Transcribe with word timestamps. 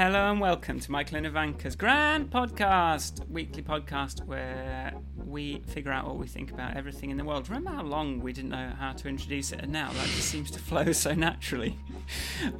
Hello 0.00 0.30
and 0.30 0.40
welcome 0.40 0.80
to 0.80 0.90
Michael 0.90 1.18
and 1.18 1.26
Ivanka's 1.26 1.76
Grand 1.76 2.30
Podcast, 2.30 3.28
weekly 3.28 3.62
podcast 3.62 4.24
where 4.24 4.94
we 5.26 5.58
figure 5.66 5.92
out 5.92 6.06
what 6.06 6.16
we 6.16 6.26
think 6.26 6.50
about 6.52 6.74
everything 6.74 7.10
in 7.10 7.18
the 7.18 7.24
world. 7.24 7.50
Remember 7.50 7.70
how 7.70 7.82
long 7.82 8.18
we 8.18 8.32
didn't 8.32 8.48
know 8.48 8.72
how 8.78 8.94
to 8.94 9.08
introduce 9.08 9.52
it, 9.52 9.60
and 9.60 9.70
now 9.70 9.92
that 9.92 10.06
just 10.06 10.30
seems 10.30 10.50
to 10.52 10.58
flow 10.58 10.90
so 10.92 11.12
naturally. 11.14 11.78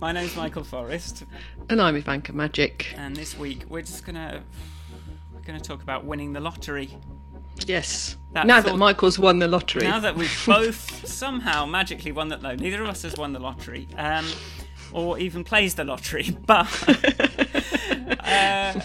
My 0.02 0.12
name's 0.12 0.36
Michael 0.36 0.64
Forrest, 0.64 1.24
And 1.70 1.80
I'm 1.80 1.96
Ivanka 1.96 2.34
Majic. 2.34 2.88
and 2.98 3.16
this 3.16 3.38
week 3.38 3.64
we're 3.70 3.80
just 3.80 4.04
gonna 4.04 4.42
we're 5.32 5.40
gonna 5.40 5.60
talk 5.60 5.82
about 5.82 6.04
winning 6.04 6.34
the 6.34 6.40
lottery. 6.40 6.90
Yes. 7.66 8.18
That 8.34 8.46
now 8.46 8.60
thought- 8.60 8.72
that 8.72 8.76
Michael's 8.76 9.18
won 9.18 9.38
the 9.38 9.48
lottery. 9.48 9.84
Now 9.84 9.98
that 10.00 10.14
we've 10.14 10.42
both 10.46 11.06
somehow 11.08 11.64
magically 11.64 12.12
won 12.12 12.28
that, 12.28 12.42
no, 12.42 12.54
neither 12.54 12.82
of 12.82 12.90
us 12.90 13.00
has 13.00 13.16
won 13.16 13.32
the 13.32 13.40
lottery, 13.40 13.88
um, 13.96 14.26
or 14.92 15.18
even 15.18 15.44
plays 15.44 15.74
the 15.74 15.84
lottery, 15.84 16.36
but 16.46 16.66
uh, 18.18 18.80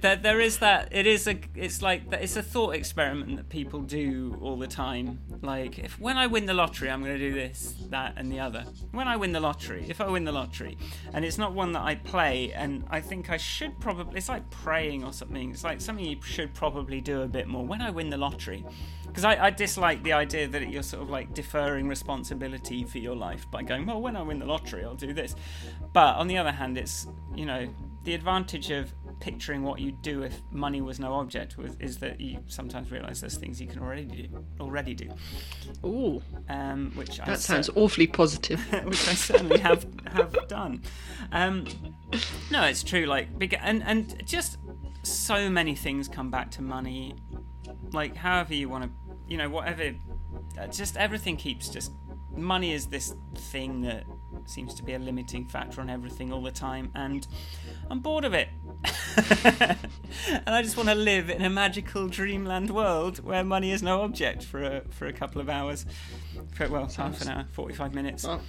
there, 0.00 0.16
there 0.16 0.40
is 0.40 0.58
that. 0.58 0.88
It 0.92 1.06
is 1.06 1.26
a. 1.26 1.38
It's 1.54 1.82
like 1.82 2.02
it's 2.12 2.36
a 2.36 2.42
thought 2.42 2.74
experiment 2.74 3.36
that 3.36 3.48
people 3.48 3.80
do 3.80 4.38
all 4.40 4.56
the 4.56 4.66
time. 4.66 5.20
Like, 5.42 5.78
if 5.78 5.98
when 6.00 6.16
I 6.16 6.26
win 6.26 6.46
the 6.46 6.54
lottery, 6.54 6.90
I'm 6.90 7.00
going 7.02 7.18
to 7.18 7.18
do 7.18 7.32
this, 7.34 7.74
that, 7.90 8.14
and 8.16 8.30
the 8.30 8.40
other. 8.40 8.64
When 8.92 9.08
I 9.08 9.16
win 9.16 9.32
the 9.32 9.40
lottery, 9.40 9.86
if 9.88 10.00
I 10.00 10.08
win 10.08 10.24
the 10.24 10.32
lottery, 10.32 10.78
and 11.12 11.24
it's 11.24 11.38
not 11.38 11.52
one 11.52 11.72
that 11.72 11.82
I 11.82 11.96
play, 11.96 12.52
and 12.52 12.84
I 12.90 13.00
think 13.00 13.30
I 13.30 13.36
should 13.36 13.78
probably. 13.80 14.16
It's 14.16 14.28
like 14.28 14.48
praying 14.50 15.04
or 15.04 15.12
something. 15.12 15.50
It's 15.50 15.64
like 15.64 15.80
something 15.80 16.04
you 16.04 16.20
should 16.22 16.54
probably 16.54 17.00
do 17.00 17.22
a 17.22 17.28
bit 17.28 17.46
more. 17.46 17.64
When 17.64 17.80
I 17.80 17.90
win 17.90 18.10
the 18.10 18.18
lottery, 18.18 18.64
because 19.06 19.24
I, 19.24 19.46
I 19.46 19.50
dislike 19.50 20.02
the 20.02 20.12
idea 20.12 20.46
that 20.48 20.70
you're 20.70 20.82
sort 20.82 21.02
of 21.02 21.10
like 21.10 21.34
deferring 21.34 21.88
responsibility 21.88 22.84
for 22.84 22.98
your 22.98 23.16
life 23.16 23.50
by 23.50 23.62
going, 23.62 23.86
well, 23.86 24.00
when 24.00 24.16
I 24.16 24.22
win 24.22 24.38
the 24.38 24.46
lottery, 24.46 24.84
I'll 24.84 24.94
do 24.94 25.12
this. 25.12 25.34
But 25.92 26.16
on 26.16 26.28
the 26.28 26.38
other 26.38 26.52
hand, 26.52 26.78
it's 26.78 27.08
you 27.34 27.46
know 27.46 27.68
the 28.04 28.14
advantage 28.14 28.70
of 28.70 28.92
picturing 29.20 29.62
what 29.62 29.78
you'd 29.80 30.00
do 30.00 30.22
if 30.22 30.40
money 30.50 30.80
was 30.80 30.98
no 30.98 31.12
object 31.12 31.58
was, 31.58 31.76
is 31.80 31.98
that 31.98 32.18
you 32.20 32.42
sometimes 32.46 32.90
realise 32.90 33.20
there's 33.20 33.36
things 33.36 33.60
you 33.60 33.66
can 33.66 33.80
already 33.80 34.04
do, 34.04 34.44
already 34.58 34.94
do, 34.94 35.10
Ooh, 35.84 36.22
um, 36.48 36.90
which 36.94 37.20
I 37.20 37.26
that 37.26 37.38
cer- 37.40 37.54
sounds 37.54 37.70
awfully 37.76 38.06
positive. 38.06 38.60
which 38.84 39.06
I 39.08 39.14
certainly 39.14 39.58
have 39.58 39.86
have 40.12 40.34
done. 40.48 40.82
Um, 41.32 41.66
no, 42.50 42.64
it's 42.64 42.82
true. 42.82 43.04
Like 43.06 43.28
and 43.60 43.82
and 43.82 44.26
just 44.26 44.56
so 45.02 45.50
many 45.50 45.74
things 45.74 46.08
come 46.08 46.30
back 46.30 46.50
to 46.52 46.62
money. 46.62 47.14
Like 47.92 48.16
however 48.16 48.54
you 48.54 48.68
want 48.68 48.84
to, 48.84 48.90
you 49.28 49.36
know, 49.36 49.50
whatever. 49.50 49.94
uh, 50.58 50.66
Just 50.68 50.96
everything 50.96 51.36
keeps 51.36 51.68
just 51.68 51.92
money 52.34 52.72
is 52.72 52.86
this 52.86 53.14
thing 53.34 53.82
that 53.82 54.04
seems 54.46 54.74
to 54.74 54.82
be 54.82 54.94
a 54.94 54.98
limiting 54.98 55.46
factor 55.46 55.80
on 55.80 55.90
everything 55.90 56.32
all 56.32 56.42
the 56.42 56.50
time, 56.50 56.90
and 56.94 57.26
I'm 57.90 58.00
bored 58.00 58.24
of 58.24 58.34
it. 58.34 58.48
and 59.34 60.48
I 60.48 60.62
just 60.62 60.76
want 60.76 60.88
to 60.88 60.94
live 60.94 61.30
in 61.30 61.42
a 61.42 61.50
magical 61.50 62.08
dreamland 62.08 62.70
world 62.70 63.22
where 63.24 63.44
money 63.44 63.72
is 63.72 63.82
no 63.82 64.02
object 64.02 64.44
for 64.44 64.62
a 64.62 64.82
for 64.90 65.06
a 65.06 65.12
couple 65.12 65.40
of 65.40 65.48
hours. 65.48 65.86
For, 66.52 66.68
well, 66.68 66.86
half 66.86 67.20
an 67.22 67.28
hour, 67.28 67.46
forty-five 67.52 67.94
minutes. 67.94 68.26
Well, 68.26 68.40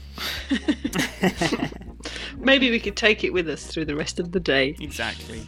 Maybe 2.38 2.72
we 2.72 2.80
could 2.80 2.95
take 2.95 3.23
it 3.23 3.31
with 3.31 3.48
us 3.50 3.66
through 3.67 3.86
the 3.86 3.95
rest 3.95 4.20
of 4.20 4.31
the 4.31 4.39
day. 4.39 4.76
Exactly. 4.80 5.48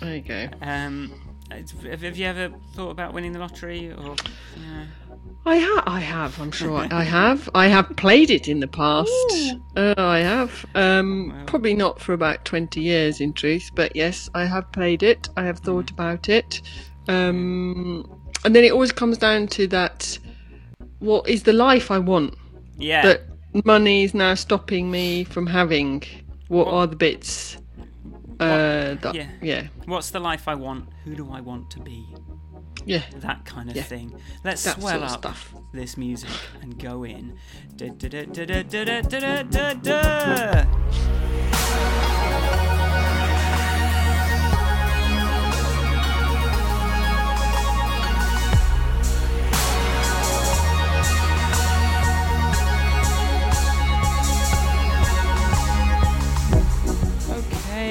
There 0.00 0.16
you 0.16 0.22
go. 0.22 0.48
Um, 0.62 1.12
have, 1.50 2.02
have 2.02 2.16
you 2.16 2.26
ever 2.26 2.52
thought 2.74 2.90
about 2.90 3.12
winning 3.12 3.32
the 3.32 3.38
lottery? 3.38 3.92
Or 3.92 4.16
yeah. 4.56 4.86
I 5.46 5.56
have. 5.56 5.84
I 5.86 6.00
have. 6.00 6.40
I'm 6.40 6.52
sure 6.52 6.86
I, 6.90 7.02
have. 7.02 7.48
I 7.54 7.66
have 7.68 7.96
played 7.96 8.30
it 8.30 8.48
in 8.48 8.60
the 8.60 8.68
past. 8.68 9.56
Uh, 9.76 9.94
I 9.96 10.18
have. 10.18 10.64
Um, 10.74 11.30
Wow. 11.30 11.44
Probably 11.46 11.74
not 11.74 12.00
for 12.00 12.12
about 12.12 12.44
20 12.44 12.80
years, 12.80 13.20
in 13.20 13.32
truth. 13.32 13.70
But 13.74 13.96
yes, 13.96 14.28
I 14.34 14.44
have 14.44 14.70
played 14.72 15.02
it. 15.02 15.28
I 15.36 15.44
have 15.44 15.58
thought 15.58 15.90
about 15.90 16.28
it. 16.28 16.60
Um, 17.08 18.04
and 18.44 18.54
then 18.54 18.64
it 18.64 18.72
always 18.72 18.92
comes 18.92 19.18
down 19.18 19.48
to 19.48 19.66
that: 19.68 20.18
what 20.98 21.28
is 21.28 21.42
the 21.42 21.52
life 21.52 21.90
I 21.90 21.98
want? 21.98 22.34
yeah, 22.78 23.02
that 23.02 23.22
money 23.64 24.04
is 24.04 24.14
now 24.14 24.34
stopping 24.34 24.90
me 24.90 25.24
from 25.24 25.46
having. 25.46 26.02
What 26.48 26.68
are 26.68 26.86
the 26.86 26.96
bits? 26.96 27.56
Uh, 28.40 28.94
that, 29.02 29.14
yeah. 29.14 29.28
yeah, 29.42 29.66
What's 29.86 30.10
the 30.10 30.20
life 30.20 30.48
I 30.48 30.54
want? 30.54 30.88
Who 31.04 31.14
do 31.14 31.30
I 31.32 31.40
want 31.40 31.70
to 31.72 31.80
be? 31.80 32.14
yeah. 32.86 33.02
That 33.16 33.44
kind 33.44 33.68
of 33.70 33.76
Yeah. 33.76 33.82
thing. 33.82 34.18
Let's 34.44 34.64
That 34.64 34.80
swell 34.80 34.92
sort 35.00 35.02
of 35.04 35.12
up 35.12 35.18
stuff. 35.20 35.54
this 35.72 35.96
music 35.98 36.30
and 36.62 36.78
go 36.78 37.04
in. 37.04 37.36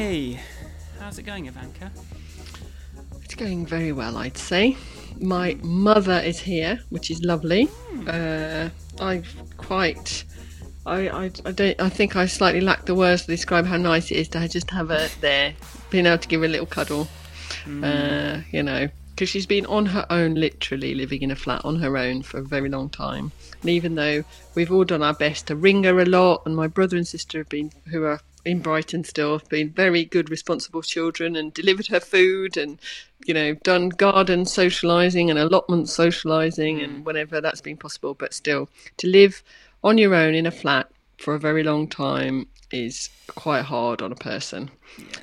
Hey, 0.09 0.39
how's 0.99 1.19
it 1.19 1.21
going, 1.21 1.45
Ivanka? 1.45 1.91
It's 3.23 3.35
going 3.35 3.63
very 3.63 3.91
well, 3.91 4.17
I'd 4.17 4.39
say. 4.39 4.75
My 5.19 5.55
mother 5.61 6.19
is 6.19 6.39
here, 6.39 6.79
which 6.89 7.11
is 7.11 7.23
lovely. 7.23 7.67
Mm. 7.91 8.07
Uh, 8.07 9.03
I've 9.03 9.31
quite. 9.57 10.23
I, 10.87 11.09
I, 11.09 11.23
I, 11.45 11.51
don't. 11.51 11.79
I 11.79 11.89
think 11.89 12.15
I 12.15 12.25
slightly 12.25 12.59
lack 12.59 12.85
the 12.85 12.95
words 12.95 13.21
to 13.21 13.27
describe 13.27 13.67
how 13.67 13.77
nice 13.77 14.09
it 14.09 14.15
is 14.15 14.27
to 14.29 14.47
just 14.47 14.71
have 14.71 14.89
her 14.89 15.09
there, 15.21 15.53
being 15.91 16.07
able 16.07 16.17
to 16.17 16.27
give 16.27 16.41
her 16.41 16.47
a 16.47 16.49
little 16.49 16.65
cuddle. 16.65 17.07
Mm. 17.65 17.83
Uh, 17.83 18.41
you 18.49 18.63
know, 18.63 18.89
because 19.11 19.29
she's 19.29 19.45
been 19.45 19.67
on 19.67 19.85
her 19.85 20.07
own, 20.09 20.33
literally 20.33 20.95
living 20.95 21.21
in 21.21 21.29
a 21.29 21.35
flat 21.35 21.63
on 21.63 21.75
her 21.75 21.97
own 21.97 22.23
for 22.23 22.39
a 22.39 22.43
very 22.43 22.69
long 22.69 22.89
time. 22.89 23.31
And 23.61 23.69
even 23.69 23.93
though 23.93 24.23
we've 24.55 24.71
all 24.71 24.85
done 24.85 25.03
our 25.03 25.13
best 25.13 25.45
to 25.47 25.55
ring 25.55 25.83
her 25.83 25.99
a 25.99 26.05
lot, 26.05 26.41
and 26.47 26.55
my 26.55 26.65
brother 26.65 26.97
and 26.97 27.07
sister 27.07 27.37
have 27.37 27.49
been, 27.49 27.71
who 27.91 28.05
are 28.05 28.19
in 28.45 28.59
Brighton 28.59 29.03
still, 29.03 29.37
have 29.37 29.49
been 29.49 29.69
very 29.69 30.05
good, 30.05 30.29
responsible 30.29 30.81
children 30.81 31.35
and 31.35 31.53
delivered 31.53 31.87
her 31.87 31.99
food 31.99 32.57
and, 32.57 32.79
you 33.25 33.33
know, 33.33 33.53
done 33.55 33.89
garden 33.89 34.43
socialising 34.43 35.29
and 35.29 35.37
allotment 35.37 35.87
socialising 35.87 36.83
and 36.83 37.05
whenever 37.05 37.41
that's 37.41 37.61
been 37.61 37.77
possible. 37.77 38.13
But 38.13 38.33
still, 38.33 38.69
to 38.97 39.07
live 39.07 39.43
on 39.83 39.97
your 39.97 40.15
own 40.15 40.33
in 40.33 40.45
a 40.45 40.51
flat 40.51 40.89
for 41.17 41.35
a 41.35 41.39
very 41.39 41.63
long 41.63 41.87
time 41.87 42.47
is 42.71 43.09
quite 43.27 43.63
hard 43.63 44.01
on 44.01 44.11
a 44.11 44.15
person. 44.15 44.71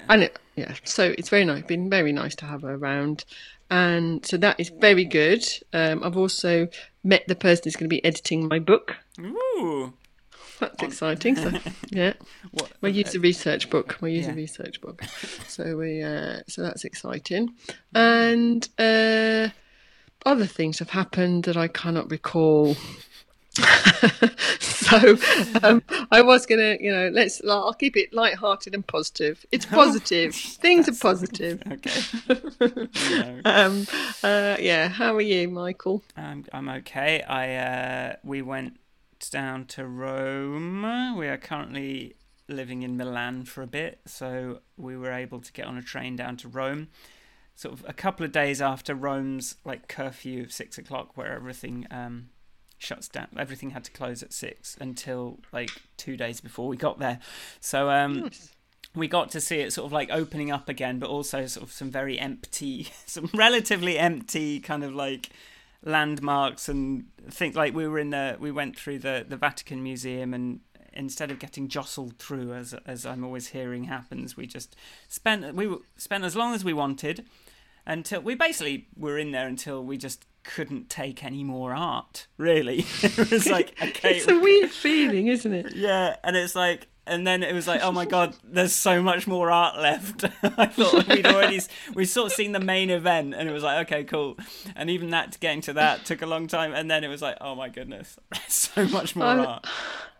And 0.08 0.24
it, 0.24 0.38
yeah, 0.56 0.74
so 0.84 1.14
it's 1.16 1.28
very 1.28 1.44
nice. 1.44 1.64
Been 1.64 1.90
very 1.90 2.12
nice 2.12 2.34
to 2.36 2.46
have 2.46 2.62
her 2.62 2.74
around, 2.74 3.24
and 3.70 4.24
so 4.24 4.36
that 4.38 4.58
is 4.60 4.70
very 4.70 5.04
good. 5.04 5.44
Um, 5.72 6.02
I've 6.04 6.16
also 6.16 6.68
met 7.02 7.26
the 7.28 7.34
person 7.34 7.62
who's 7.64 7.76
going 7.76 7.88
to 7.88 7.94
be 7.94 8.04
editing 8.04 8.48
my 8.48 8.58
book. 8.58 8.96
Ooh. 9.20 9.92
That's 10.60 10.82
exciting. 10.82 11.36
So 11.36 11.52
yeah, 11.90 12.14
What? 12.52 12.72
my 12.80 12.88
user 12.88 13.20
research 13.20 13.68
book. 13.70 14.00
My 14.00 14.08
user 14.08 14.30
Yeah. 14.30 14.36
research 14.36 14.80
book. 14.80 15.02
So 15.48 15.76
we, 15.76 16.02
uh, 16.02 16.40
so 16.48 16.62
that's 16.62 16.84
exciting, 16.84 17.54
and 17.94 18.68
uh, 18.78 19.48
other 20.24 20.46
things 20.46 20.78
have 20.78 20.90
happened 20.90 21.44
that 21.44 21.56
I 21.56 21.68
cannot 21.68 22.10
recall. 22.10 22.76
so 24.60 25.16
um, 25.62 25.82
I 26.10 26.20
was 26.22 26.44
gonna, 26.46 26.76
you 26.80 26.90
know, 26.90 27.08
let's. 27.08 27.40
I'll 27.48 27.72
keep 27.72 27.96
it 27.96 28.12
light-hearted 28.12 28.74
and 28.74 28.86
positive. 28.86 29.44
It's 29.50 29.64
positive. 29.66 30.34
Things 30.34 30.88
are 30.88 30.94
positive. 30.94 31.62
Okay. 31.70 32.88
No. 33.10 33.40
Um, 33.44 33.86
uh, 34.22 34.56
yeah. 34.60 34.88
How 34.88 35.14
are 35.16 35.20
you, 35.22 35.48
Michael? 35.48 36.02
I'm, 36.16 36.44
I'm 36.52 36.68
okay. 36.68 37.22
I 37.22 37.54
uh, 37.56 38.16
we 38.24 38.42
went 38.42 38.78
down 39.24 39.64
to 39.66 39.86
Rome. 39.86 41.16
We 41.16 41.28
are 41.28 41.36
currently 41.36 42.16
living 42.48 42.82
in 42.82 42.96
Milan 42.96 43.44
for 43.44 43.62
a 43.62 43.66
bit, 43.66 44.00
so 44.06 44.60
we 44.76 44.96
were 44.96 45.12
able 45.12 45.40
to 45.40 45.52
get 45.52 45.66
on 45.66 45.76
a 45.76 45.82
train 45.82 46.16
down 46.16 46.36
to 46.38 46.48
Rome. 46.48 46.88
Sort 47.54 47.74
of 47.74 47.84
a 47.88 47.92
couple 47.92 48.24
of 48.24 48.32
days 48.32 48.60
after 48.60 48.94
Rome's 48.94 49.56
like 49.64 49.88
curfew 49.88 50.44
of 50.44 50.52
six 50.52 50.78
o'clock, 50.78 51.16
where 51.16 51.32
everything 51.32 51.86
um, 51.90 52.28
shuts 52.78 53.08
down. 53.08 53.28
Everything 53.38 53.70
had 53.70 53.84
to 53.84 53.90
close 53.90 54.22
at 54.22 54.32
six 54.32 54.76
until 54.80 55.40
like 55.52 55.70
two 55.96 56.16
days 56.16 56.40
before 56.40 56.68
we 56.68 56.76
got 56.76 56.98
there. 56.98 57.18
So 57.60 57.90
um, 57.90 58.30
we 58.94 59.08
got 59.08 59.30
to 59.30 59.40
see 59.40 59.60
it 59.60 59.72
sort 59.72 59.86
of 59.86 59.92
like 59.92 60.10
opening 60.10 60.50
up 60.50 60.68
again, 60.68 60.98
but 60.98 61.08
also 61.08 61.46
sort 61.46 61.64
of 61.66 61.72
some 61.72 61.90
very 61.90 62.18
empty, 62.18 62.88
some 63.06 63.30
relatively 63.34 63.98
empty 63.98 64.60
kind 64.60 64.84
of 64.84 64.94
like 64.94 65.30
landmarks 65.86 66.68
and 66.68 67.04
think 67.30 67.54
like 67.54 67.72
we 67.72 67.86
were 67.86 67.98
in 67.98 68.10
the 68.10 68.36
we 68.38 68.50
went 68.50 68.76
through 68.76 68.98
the 68.98 69.24
the 69.26 69.36
Vatican 69.36 69.82
Museum 69.82 70.34
and 70.34 70.60
instead 70.92 71.30
of 71.30 71.38
getting 71.38 71.68
jostled 71.68 72.18
through 72.18 72.52
as 72.52 72.74
as 72.84 73.06
I'm 73.06 73.24
always 73.24 73.48
hearing 73.48 73.84
happens, 73.84 74.36
we 74.36 74.46
just 74.46 74.76
spent 75.08 75.54
we 75.54 75.74
spent 75.96 76.24
as 76.24 76.34
long 76.34 76.54
as 76.54 76.64
we 76.64 76.72
wanted 76.72 77.24
until 77.86 78.20
we 78.20 78.34
basically 78.34 78.88
were 78.96 79.16
in 79.16 79.30
there 79.30 79.46
until 79.46 79.84
we 79.84 79.96
just 79.96 80.26
couldn't 80.42 80.90
take 80.90 81.24
any 81.24 81.44
more 81.44 81.74
art. 81.74 82.26
Really, 82.36 82.80
it 83.02 83.30
was 83.30 83.48
like 83.48 83.74
okay, 83.80 84.16
It's 84.16 84.28
a 84.28 84.38
weird 84.38 84.70
feeling, 84.70 85.28
isn't 85.28 85.52
it? 85.52 85.74
yeah, 85.74 86.16
and 86.24 86.36
it's 86.36 86.56
like 86.56 86.88
and 87.06 87.26
then 87.26 87.42
it 87.42 87.54
was 87.54 87.66
like, 87.68 87.82
oh 87.82 87.92
my 87.92 88.04
god, 88.04 88.36
there's 88.42 88.72
so 88.72 89.02
much 89.02 89.26
more 89.26 89.50
art 89.50 89.78
left. 89.78 90.24
I 90.42 90.66
thought 90.66 91.08
we'd 91.08 91.26
already 91.26 91.60
we'd 91.94 92.06
sort 92.06 92.26
of 92.26 92.32
seen 92.32 92.52
the 92.52 92.60
main 92.60 92.90
event, 92.90 93.34
and 93.34 93.48
it 93.48 93.52
was 93.52 93.62
like, 93.62 93.86
okay, 93.86 94.04
cool. 94.04 94.36
And 94.74 94.90
even 94.90 95.10
that 95.10 95.38
getting 95.40 95.60
to 95.62 95.72
that 95.74 96.04
took 96.04 96.22
a 96.22 96.26
long 96.26 96.46
time, 96.46 96.72
and 96.72 96.90
then 96.90 97.04
it 97.04 97.08
was 97.08 97.22
like, 97.22 97.36
oh 97.40 97.54
my 97.54 97.68
goodness, 97.68 98.18
there's 98.32 98.42
so 98.52 98.86
much 98.88 99.14
more 99.16 99.26
I- 99.26 99.44
art. 99.44 99.66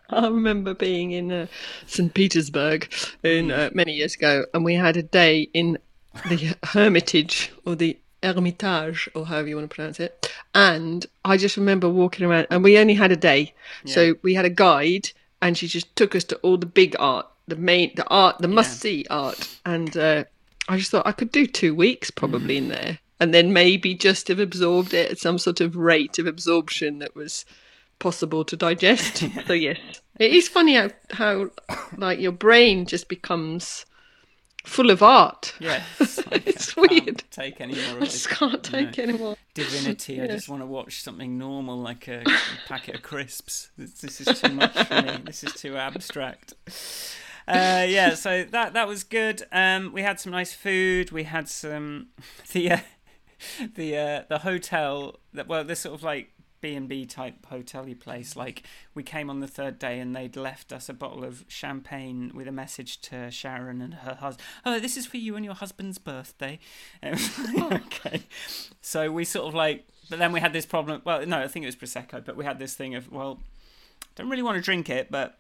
I 0.08 0.28
remember 0.28 0.72
being 0.72 1.10
in 1.10 1.32
uh, 1.32 1.46
St. 1.86 2.14
Petersburg 2.14 2.94
in 3.24 3.50
uh, 3.50 3.70
many 3.74 3.92
years 3.92 4.14
ago, 4.14 4.44
and 4.54 4.64
we 4.64 4.74
had 4.74 4.96
a 4.96 5.02
day 5.02 5.48
in 5.52 5.78
the 6.28 6.54
Hermitage 6.62 7.52
or 7.64 7.74
the 7.74 7.98
Hermitage, 8.22 9.08
or 9.16 9.26
however 9.26 9.48
you 9.48 9.56
want 9.56 9.68
to 9.68 9.74
pronounce 9.74 9.98
it. 9.98 10.32
And 10.54 11.04
I 11.24 11.36
just 11.36 11.56
remember 11.56 11.88
walking 11.88 12.24
around, 12.24 12.46
and 12.50 12.62
we 12.62 12.78
only 12.78 12.94
had 12.94 13.10
a 13.10 13.16
day, 13.16 13.52
so 13.84 14.14
we 14.22 14.34
had 14.34 14.44
a 14.44 14.50
guide, 14.50 15.10
and 15.42 15.56
she 15.56 15.66
just 15.66 15.94
took 15.96 16.14
us 16.14 16.24
to 16.24 16.36
all 16.36 16.56
the 16.56 16.66
big 16.66 16.96
art, 16.98 17.26
the 17.46 17.56
main, 17.56 17.94
the 17.94 18.06
art, 18.08 18.38
the 18.38 18.48
must-see 18.48 19.06
art, 19.10 19.58
and 19.64 19.96
uh, 19.96 20.24
I 20.68 20.76
just 20.78 20.90
thought 20.90 21.06
I 21.06 21.12
could 21.12 21.32
do 21.32 21.46
two 21.46 21.74
weeks 21.74 22.10
probably 22.10 22.56
in 22.56 22.68
there, 22.68 22.98
and 23.20 23.32
then 23.32 23.52
maybe 23.52 23.94
just 23.94 24.28
have 24.28 24.40
absorbed 24.40 24.94
it 24.94 25.10
at 25.10 25.18
some 25.18 25.38
sort 25.38 25.60
of 25.60 25.76
rate 25.76 26.18
of 26.18 26.26
absorption 26.26 26.98
that 26.98 27.14
was 27.14 27.44
possible 27.98 28.44
to 28.44 28.56
digest. 28.56 29.24
so 29.46 29.52
yes, 29.52 29.78
it 30.18 30.32
is 30.32 30.48
funny 30.48 30.74
how 30.74 30.90
how 31.12 31.50
like 31.96 32.18
your 32.18 32.32
brain 32.32 32.86
just 32.86 33.08
becomes 33.08 33.86
full 34.66 34.90
of 34.90 35.02
art. 35.02 35.54
Yes. 35.58 35.84
it's, 36.00 36.26
like, 36.30 36.46
It's 36.46 36.70
I 36.70 36.74
can't 36.86 36.90
weird. 37.06 37.24
Take 37.30 37.60
any 37.60 37.74
more 37.74 37.96
of 37.96 38.02
I 38.02 38.06
just 38.06 38.28
can't 38.28 38.62
take 38.62 38.98
anymore. 38.98 39.36
divinity. 39.54 40.20
I 40.20 40.26
just 40.26 40.48
want 40.48 40.62
to 40.62 40.66
watch 40.66 41.02
something 41.02 41.38
normal, 41.38 41.78
like 41.78 42.08
a 42.08 42.24
packet 42.66 42.96
of 42.96 43.02
crisps. 43.02 43.70
This, 43.78 43.92
this 44.00 44.20
is 44.20 44.40
too 44.40 44.52
much 44.52 44.72
for 44.86 45.02
me. 45.02 45.18
This 45.24 45.44
is 45.44 45.54
too 45.54 45.76
abstract. 45.76 46.54
Uh, 47.48 47.86
yeah, 47.88 48.14
so 48.14 48.42
that 48.44 48.72
that 48.72 48.88
was 48.88 49.04
good. 49.04 49.44
Um, 49.52 49.92
we 49.92 50.02
had 50.02 50.18
some 50.18 50.32
nice 50.32 50.52
food. 50.52 51.12
We 51.12 51.22
had 51.22 51.48
some 51.48 52.08
the 52.52 52.72
uh, 52.72 52.78
the 53.76 53.96
uh, 53.96 54.22
the 54.28 54.38
hotel 54.40 55.20
that 55.32 55.46
well, 55.46 55.62
this 55.62 55.80
sort 55.80 55.94
of 55.94 56.02
like 56.02 56.32
B 56.66 56.74
and 56.74 56.88
B 56.88 57.06
type 57.06 57.46
hotel-y 57.46 57.94
place. 57.94 58.34
Like 58.34 58.64
we 58.92 59.04
came 59.04 59.30
on 59.30 59.38
the 59.38 59.46
third 59.46 59.78
day 59.78 60.00
and 60.00 60.16
they'd 60.16 60.34
left 60.34 60.72
us 60.72 60.88
a 60.88 60.92
bottle 60.92 61.22
of 61.22 61.44
champagne 61.46 62.32
with 62.34 62.48
a 62.48 62.52
message 62.52 63.00
to 63.02 63.30
Sharon 63.30 63.80
and 63.80 63.94
her 63.94 64.16
husband. 64.16 64.44
Oh, 64.64 64.80
this 64.80 64.96
is 64.96 65.06
for 65.06 65.16
you 65.16 65.36
and 65.36 65.44
your 65.44 65.54
husband's 65.54 65.98
birthday. 65.98 66.58
And 67.00 67.14
it 67.20 67.72
okay, 67.72 68.24
so 68.80 69.12
we 69.12 69.24
sort 69.24 69.46
of 69.46 69.54
like, 69.54 69.86
but 70.10 70.18
then 70.18 70.32
we 70.32 70.40
had 70.40 70.52
this 70.52 70.66
problem. 70.66 71.02
Well, 71.04 71.24
no, 71.24 71.38
I 71.38 71.46
think 71.46 71.62
it 71.62 71.68
was 71.68 71.76
prosecco, 71.76 72.24
but 72.24 72.36
we 72.36 72.44
had 72.44 72.58
this 72.58 72.74
thing 72.74 72.96
of 72.96 73.12
well, 73.12 73.38
don't 74.16 74.28
really 74.28 74.42
want 74.42 74.56
to 74.56 74.62
drink 74.62 74.90
it, 74.90 75.08
but 75.08 75.38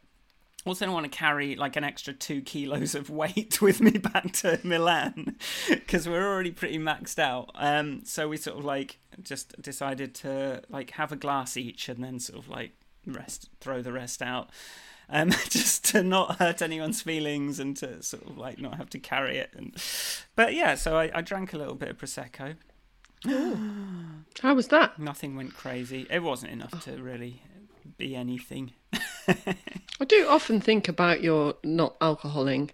also 0.64 0.84
don't 0.84 0.94
want 0.94 1.10
to 1.10 1.18
carry 1.18 1.56
like 1.56 1.74
an 1.74 1.82
extra 1.82 2.12
two 2.12 2.40
kilos 2.40 2.94
of 2.94 3.10
weight 3.10 3.60
with 3.62 3.80
me 3.80 3.98
back 3.98 4.32
to 4.32 4.60
Milan 4.62 5.36
because 5.68 6.08
we're 6.08 6.24
already 6.24 6.52
pretty 6.52 6.78
maxed 6.78 7.18
out. 7.18 7.50
Um, 7.56 8.02
so 8.04 8.28
we 8.28 8.36
sort 8.36 8.58
of 8.58 8.64
like 8.64 9.00
just 9.22 9.60
decided 9.60 10.14
to 10.16 10.62
like 10.68 10.92
have 10.92 11.12
a 11.12 11.16
glass 11.16 11.56
each 11.56 11.88
and 11.88 12.02
then 12.02 12.18
sort 12.18 12.38
of 12.38 12.48
like 12.48 12.72
rest, 13.06 13.48
throw 13.60 13.82
the 13.82 13.92
rest 13.92 14.22
out. 14.22 14.50
Um, 15.08 15.30
just 15.50 15.84
to 15.86 16.02
not 16.02 16.36
hurt 16.36 16.60
anyone's 16.62 17.02
feelings 17.02 17.60
and 17.60 17.76
to 17.76 18.02
sort 18.02 18.26
of 18.26 18.36
like 18.36 18.60
not 18.60 18.76
have 18.76 18.90
to 18.90 18.98
carry 18.98 19.38
it. 19.38 19.50
And 19.56 19.74
but 20.34 20.54
yeah, 20.54 20.74
so 20.74 20.96
I, 20.96 21.10
I 21.14 21.20
drank 21.20 21.52
a 21.52 21.58
little 21.58 21.76
bit 21.76 21.90
of 21.90 21.98
prosecco. 21.98 22.56
How 24.42 24.54
was 24.54 24.68
that? 24.68 24.98
Nothing 24.98 25.36
went 25.36 25.54
crazy. 25.54 26.06
It 26.10 26.22
wasn't 26.22 26.52
enough 26.52 26.84
to 26.84 27.02
really 27.02 27.42
be 27.96 28.14
anything. 28.14 28.72
I 29.28 30.04
do 30.06 30.26
often 30.28 30.60
think 30.60 30.88
about 30.88 31.22
your 31.22 31.54
not 31.64 31.98
alcoholing. 32.00 32.70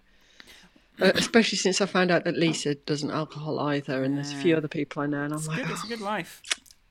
Uh, 1.01 1.11
especially 1.15 1.57
since 1.57 1.81
I 1.81 1.85
found 1.87 2.11
out 2.11 2.23
that 2.25 2.37
Lisa 2.37 2.75
doesn't 2.75 3.09
alcohol 3.11 3.59
either, 3.59 4.03
and 4.03 4.15
there's 4.17 4.31
a 4.31 4.35
few 4.35 4.55
other 4.55 4.67
people 4.67 5.01
I 5.01 5.07
know, 5.07 5.23
and 5.23 5.33
I'm 5.33 5.39
It's 5.39 5.47
like, 5.47 5.61
good. 5.61 5.71
It's 5.71 5.83
a 5.83 5.87
good 5.87 6.01
life. 6.01 6.41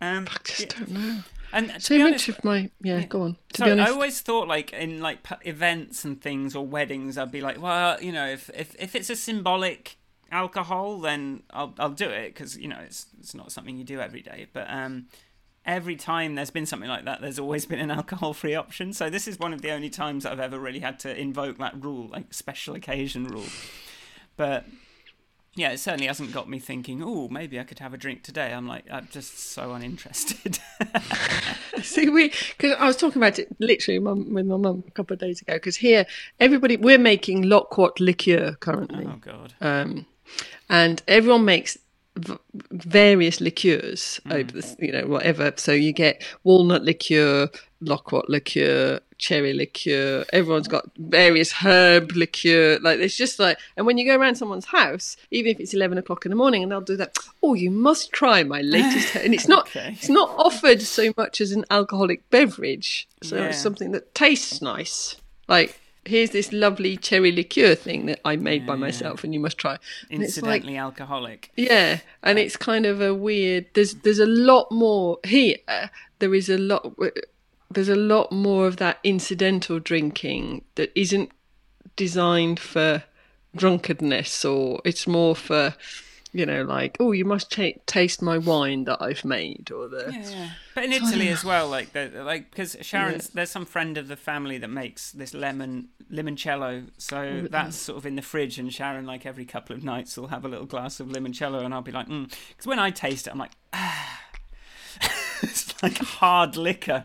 Um, 0.01 0.27
I 0.29 0.37
just 0.45 0.61
yeah. 0.61 0.67
don't 0.79 0.91
know. 0.91 1.19
And 1.53 1.83
So 1.83 1.97
much 1.99 2.07
honest, 2.07 2.29
of 2.31 2.45
my 2.45 2.71
yeah, 2.81 3.05
go 3.05 3.23
on. 3.23 3.37
To 3.53 3.59
so 3.59 3.75
be 3.77 3.81
I 3.81 3.91
always 3.91 4.21
thought 4.21 4.49
like 4.49 4.73
in 4.73 5.01
like 5.01 5.19
events 5.43 6.05
and 6.05 6.21
things 6.21 6.57
or 6.57 6.67
weddings, 6.67 7.19
I'd 7.19 7.31
be 7.31 7.41
like, 7.43 7.61
well, 7.61 8.03
you 8.03 8.11
know, 8.11 8.27
if 8.27 8.51
if, 8.55 8.75
if 8.79 8.95
it's 8.97 9.11
a 9.11 9.17
symbolic 9.17 9.97
alcohol, 10.33 10.99
then 10.99 11.43
I'll 11.51 11.75
I'll 11.79 11.91
do 11.91 12.09
it 12.09 12.35
because 12.35 12.57
you 12.57 12.69
know 12.69 12.79
it's 12.81 13.07
it's 13.21 13.35
not 13.35 13.53
something 13.53 13.77
you 13.77 13.85
do 13.85 14.01
every 14.01 14.23
day. 14.23 14.47
But 14.53 14.69
um, 14.71 15.07
every 15.67 15.95
time 15.95 16.35
there's 16.35 16.51
been 16.51 16.67
something 16.67 16.89
like 16.89 17.05
that, 17.05 17.21
there's 17.21 17.39
always 17.39 17.67
been 17.73 17.79
an 17.79 17.91
alcohol-free 17.91 18.55
option. 18.55 18.93
So 18.95 19.11
this 19.11 19.29
is 19.29 19.39
one 19.39 19.53
of 19.53 19.61
the 19.63 19.71
only 19.71 19.91
times 19.91 20.25
that 20.25 20.33
I've 20.33 20.41
ever 20.41 20.59
really 20.59 20.81
had 20.81 20.99
to 21.01 21.17
invoke 21.17 21.59
that 21.59 21.85
rule, 21.85 22.09
like 22.09 22.33
special 22.33 22.75
occasion 22.75 23.27
rule. 23.29 23.47
But 24.37 24.65
yeah, 25.55 25.73
it 25.73 25.79
certainly 25.79 26.07
hasn't 26.07 26.33
got 26.33 26.49
me 26.49 26.59
thinking, 26.59 27.03
oh, 27.05 27.29
maybe 27.29 27.61
I 27.61 27.65
could 27.65 27.79
have 27.81 27.93
a 27.93 27.99
drink 27.99 28.23
today. 28.23 28.55
I'm 28.55 28.67
like, 28.67 28.85
I'm 28.91 29.09
just 29.11 29.39
so 29.39 29.73
uninterested. 29.73 30.59
See, 31.83 32.09
we 32.09 32.33
because 32.57 32.75
I 32.79 32.87
was 32.87 32.97
talking 32.97 33.21
about 33.21 33.39
it 33.39 33.49
literally 33.59 33.99
with 33.99 34.29
my 34.29 34.43
mum 34.43 34.85
a 34.87 34.91
couple 34.93 35.13
of 35.15 35.21
days 35.21 35.43
ago. 35.43 35.55
Because 35.55 35.77
here, 35.77 36.07
everybody 36.41 36.77
we're 36.77 36.99
making 36.99 37.43
loquat 37.43 38.01
liqueur 38.01 38.57
currently, 38.61 39.07
oh 39.07 39.17
God. 39.21 39.55
um, 39.61 40.07
and 40.71 41.03
everyone 41.07 41.45
makes 41.45 41.77
v- 42.17 42.39
various 42.71 43.41
liqueurs 43.41 44.21
mm. 44.27 44.33
over 44.35 44.53
the 44.53 44.77
you 44.79 44.93
know 44.93 45.07
whatever. 45.07 45.53
So 45.57 45.73
you 45.73 45.93
get 45.93 46.23
walnut 46.45 46.83
liqueur, 46.83 47.49
loquat 47.81 48.29
liqueur, 48.29 49.01
cherry 49.19 49.53
liqueur. 49.53 50.25
Everyone's 50.33 50.69
got 50.69 50.91
various 50.97 51.53
herb 51.53 52.13
liqueur. 52.13 52.79
Like 52.81 52.99
it's 53.01 53.17
just 53.17 53.39
like, 53.39 53.59
and 53.77 53.87
when 53.87 53.99
you 53.99 54.05
go 54.05 54.17
around 54.17 54.35
someone's 54.37 54.67
house, 54.67 55.17
even 55.31 55.51
if 55.53 55.61
it's 55.61 55.75
eleven 55.75 55.99
o'clock 55.99 56.27
in 56.27 56.31
the 56.31 56.37
morning, 56.37 56.63
and 56.63 56.71
they'll 56.73 56.81
do 56.81 56.97
that. 56.97 57.17
Oh, 57.43 57.55
you 57.55 57.71
must 57.71 58.13
try 58.13 58.43
my 58.43 58.61
latest. 58.61 59.17
and 59.17 59.35
it's 59.35 59.49
not. 59.49 59.63
Okay. 59.73 59.93
It's 59.93 60.09
not 60.09 60.29
offered 60.37 60.83
so 60.83 61.13
much 61.17 61.41
as 61.41 61.53
an 61.53 61.65
alcoholic 61.71 62.29
beverage. 62.31 63.09
So 63.23 63.37
Yeah. 63.37 63.45
it's 63.47 63.63
something 63.63 63.93
that 63.93 64.15
tastes 64.15 64.61
nice. 64.61 65.17
Like 65.49 65.79
here's 66.05 66.31
this 66.31 66.53
lovely 66.53 66.97
cherry 66.97 67.33
liqueur 67.33 67.75
thing 67.75 68.07
that 68.07 68.21
I 68.25 68.37
made 68.37 68.67
by 68.67 68.75
myself, 68.75 69.25
and 69.25 69.33
you 69.33 69.41
must 69.41 69.59
try. 69.59 69.79
And 70.11 70.23
it's 70.23 70.37
like 70.43 70.63
Incidentally 70.63 70.77
alcoholic. 70.77 71.51
yeah, 71.57 72.01
and 72.23 72.39
it's 72.39 72.57
kind 72.57 72.87
of 72.87 73.01
a 73.01 73.15
weird. 73.15 73.67
There's 73.75 73.95
there's 73.97 74.19
a 74.19 74.27
lot 74.27 74.71
more 74.71 75.19
here. 75.25 75.57
There 76.19 76.35
is 76.35 76.49
a 76.49 76.59
lot. 76.59 76.95
There's 77.71 77.89
a 77.89 77.97
lot 77.97 78.31
more 78.33 78.67
of 78.67 78.77
that 78.77 78.99
incidental 79.03 79.79
drinking 79.79 80.65
that 80.75 80.93
isn't 80.95 81.31
designed 81.97 82.61
for 82.61 83.05
drunkenness, 83.57 84.45
or 84.45 84.81
it's 84.85 85.07
more 85.07 85.35
for, 85.37 85.75
you 86.33 86.47
know, 86.47 86.63
like 86.63 86.97
oh, 86.99 87.13
you 87.13 87.25
must 87.25 87.53
ta 87.53 87.71
taste 87.87 88.23
my 88.23 88.39
wine 88.39 88.85
that 88.85 89.03
I've 89.03 89.25
made, 89.25 89.71
or 89.71 89.89
the 89.89 90.11
Yeah, 90.13 90.51
but 90.75 90.85
in 90.85 90.93
Italy 90.93 91.29
as 91.29 91.45
well, 91.45 91.69
like 91.69 91.93
the 91.93 92.23
like 92.25 92.51
because 92.51 92.77
Sharon's 92.81 93.29
there's 93.29 93.51
some 93.51 93.67
friend 93.67 93.99
of 93.99 94.09
the 94.09 94.17
family 94.17 94.59
that 94.59 94.69
makes 94.69 95.13
this 95.13 95.35
lemon 95.35 95.89
limoncello, 96.11 96.89
so 96.97 97.47
that's 97.51 97.77
sort 97.77 97.99
of 97.99 98.07
in 98.07 98.17
the 98.17 98.23
fridge, 98.23 98.59
and 98.59 98.73
Sharon 98.73 99.07
like 99.07 99.27
every 99.27 99.45
couple 99.45 99.77
of 99.77 99.85
nights 99.85 100.17
will 100.17 100.29
have 100.29 100.45
a 100.45 100.49
little 100.49 100.67
glass 100.67 101.01
of 101.01 101.09
limoncello, 101.09 101.65
and 101.65 101.75
I'll 101.75 101.83
be 101.83 101.93
like, 101.93 102.09
because 102.09 102.67
when 102.67 102.79
I 102.79 102.91
taste 102.91 103.27
it, 103.27 103.31
I'm 103.31 103.39
like, 103.39 103.53
ah. 103.73 104.21
it's 105.43 105.83
like 105.83 105.99
hard 105.99 106.57
liquor, 106.57 107.05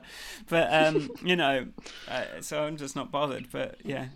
but 0.49 0.71
um, 0.71 1.09
you 1.23 1.35
know, 1.35 1.67
uh, 2.07 2.23
so 2.41 2.63
I'm 2.63 2.77
just 2.77 2.95
not 2.95 3.11
bothered. 3.11 3.49
But 3.51 3.77
yeah, 3.83 4.07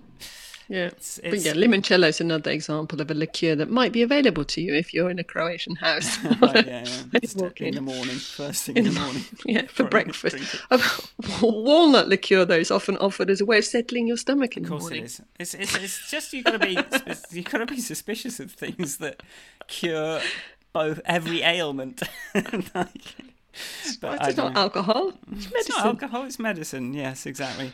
yeah. 0.72 0.86
it's, 0.88 1.20
But 1.24 1.40
yeah, 1.40 1.54
limoncello 1.54 2.08
is 2.08 2.22
another 2.22 2.52
example 2.52 3.02
of 3.02 3.12
a 3.12 3.14
liqueur 3.14 3.56
that 3.56 3.70
might 3.70 3.92
be 3.92 4.02
available 4.02 4.46
to 4.46 4.62
you 4.62 4.74
if 4.74 4.94
you're 4.94 5.10
in 5.10 5.20
a 5.20 5.24
Croatian 5.24 5.76
house. 5.76 6.18
right, 6.24 6.38
oh, 6.42 6.52
yeah, 6.56 6.62
yeah. 6.64 6.84
When 6.84 7.10
you 7.14 7.20
Just 7.22 7.38
walk 7.38 7.62
in 7.62 7.68
in. 7.68 7.76
the 7.76 7.82
morning, 7.82 8.16
first 8.16 8.64
thing 8.64 8.78
in, 8.78 8.86
the 8.86 8.92
morning. 9.00 9.24
Yeah, 9.46 9.64
for 9.68 9.84
breakfast. 9.84 10.36
drink 10.38 10.54
it. 10.54 10.62
A 11.42 11.46
walnut 11.46 12.08
liqueur, 12.08 12.46
though, 12.46 12.56
is 12.58 12.72
often 12.72 12.98
offered 12.98 13.30
as 13.30 13.42
a 13.42 13.46
way 13.46 13.58
of 13.60 13.66
settling 13.66 14.08
your 14.08 14.18
stomach 14.18 14.58
in 14.58 14.64
Of 14.64 14.70
the 14.70 14.72
course 14.72 14.84
morning. 14.84 15.04
it 15.04 15.06
is. 15.06 15.22
It's, 15.40 15.54
it's, 15.54 15.76
it's 15.76 16.10
just 16.12 16.34
you've 16.34 16.46
got 16.46 16.54
to 16.54 16.60
be 16.60 16.78
you've 17.32 17.46
got 17.52 17.60
to 17.60 17.66
be 17.66 17.80
suspicious 17.80 18.40
of 18.40 18.52
things 18.52 18.98
that 18.98 19.22
cure 19.68 20.22
both 20.74 21.02
every 21.06 21.42
ailment. 21.44 22.02
like, 22.34 23.16
but 24.00 24.26
it's 24.28 24.36
don't 24.36 24.54
know. 24.54 24.60
alcohol. 24.62 25.14
It's 25.32 25.48
It's 25.54 25.70
not 25.70 25.86
alcohol. 25.86 26.24
It's 26.26 26.40
medicine. 26.40 26.94
Yes, 26.94 27.26
exactly. 27.26 27.74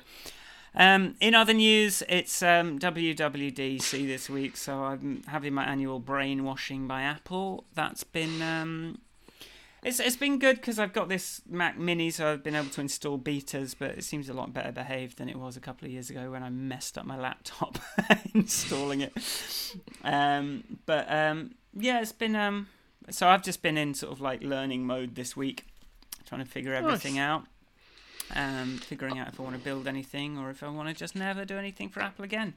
Um, 0.75 1.15
in 1.19 1.33
other 1.33 1.53
news, 1.53 2.03
it's 2.07 2.43
um, 2.43 2.77
WWDC 2.79 4.07
this 4.07 4.29
week, 4.29 4.57
so 4.57 4.83
I'm 4.83 5.23
having 5.27 5.53
my 5.53 5.65
annual 5.65 5.99
brainwashing 5.99 6.87
by 6.87 7.01
Apple. 7.01 7.65
That's 7.73 8.03
been 8.03 8.41
um, 8.41 8.99
it's 9.83 9.99
it's 9.99 10.15
been 10.15 10.39
good 10.39 10.57
because 10.57 10.79
I've 10.79 10.93
got 10.93 11.07
this 11.07 11.41
Mac 11.49 11.79
Mini, 11.79 12.09
so 12.09 12.31
I've 12.31 12.43
been 12.43 12.55
able 12.55 12.69
to 12.71 12.81
install 12.81 13.17
betas, 13.17 13.75
but 13.77 13.91
it 13.91 14.03
seems 14.03 14.27
a 14.27 14.33
lot 14.33 14.53
better 14.53 14.71
behaved 14.71 15.17
than 15.17 15.29
it 15.29 15.37
was 15.37 15.55
a 15.55 15.59
couple 15.59 15.85
of 15.85 15.91
years 15.91 16.09
ago 16.09 16.31
when 16.31 16.43
I 16.43 16.49
messed 16.49 16.97
up 16.97 17.05
my 17.05 17.17
laptop 17.17 17.79
installing 18.33 19.01
it. 19.01 19.13
Um, 20.03 20.63
but 20.85 21.11
um, 21.11 21.55
yeah, 21.73 22.01
it's 22.01 22.11
been 22.11 22.35
um, 22.35 22.67
so 23.09 23.27
I've 23.27 23.43
just 23.43 23.61
been 23.61 23.77
in 23.77 23.93
sort 23.93 24.11
of 24.11 24.19
like 24.19 24.43
learning 24.43 24.85
mode 24.85 25.15
this 25.15 25.37
week, 25.37 25.65
trying 26.25 26.43
to 26.43 26.49
figure 26.49 26.73
everything 26.73 27.17
out. 27.17 27.45
Um, 28.35 28.77
figuring 28.77 29.17
out 29.19 29.29
if 29.29 29.39
I 29.39 29.43
want 29.43 29.55
to 29.55 29.61
build 29.61 29.87
anything 29.87 30.37
or 30.37 30.49
if 30.49 30.63
I 30.63 30.69
want 30.69 30.89
to 30.89 30.95
just 30.95 31.15
never 31.15 31.45
do 31.45 31.57
anything 31.57 31.89
for 31.89 32.01
Apple 32.01 32.25
again. 32.25 32.53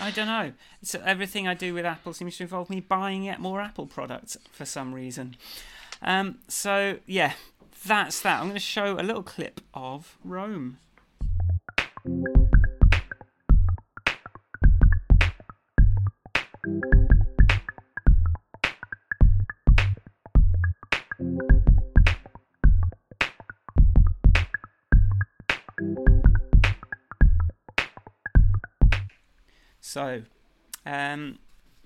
I 0.00 0.10
don't 0.10 0.26
know. 0.26 0.52
So 0.82 1.00
everything 1.04 1.46
I 1.46 1.54
do 1.54 1.72
with 1.72 1.86
Apple 1.86 2.12
seems 2.12 2.36
to 2.38 2.42
involve 2.42 2.68
me 2.70 2.80
buying 2.80 3.22
yet 3.22 3.40
more 3.40 3.60
Apple 3.60 3.86
products 3.86 4.36
for 4.50 4.64
some 4.64 4.92
reason. 4.92 5.36
Um, 6.02 6.38
so 6.48 6.98
yeah, 7.06 7.32
that's 7.86 8.20
that. 8.20 8.40
I'm 8.40 8.46
going 8.46 8.54
to 8.54 8.60
show 8.60 8.98
a 8.98 9.02
little 9.02 9.22
clip 9.22 9.60
of 9.74 10.16
Rome. 10.24 10.78
So, 29.86 30.22
um, 30.84 31.38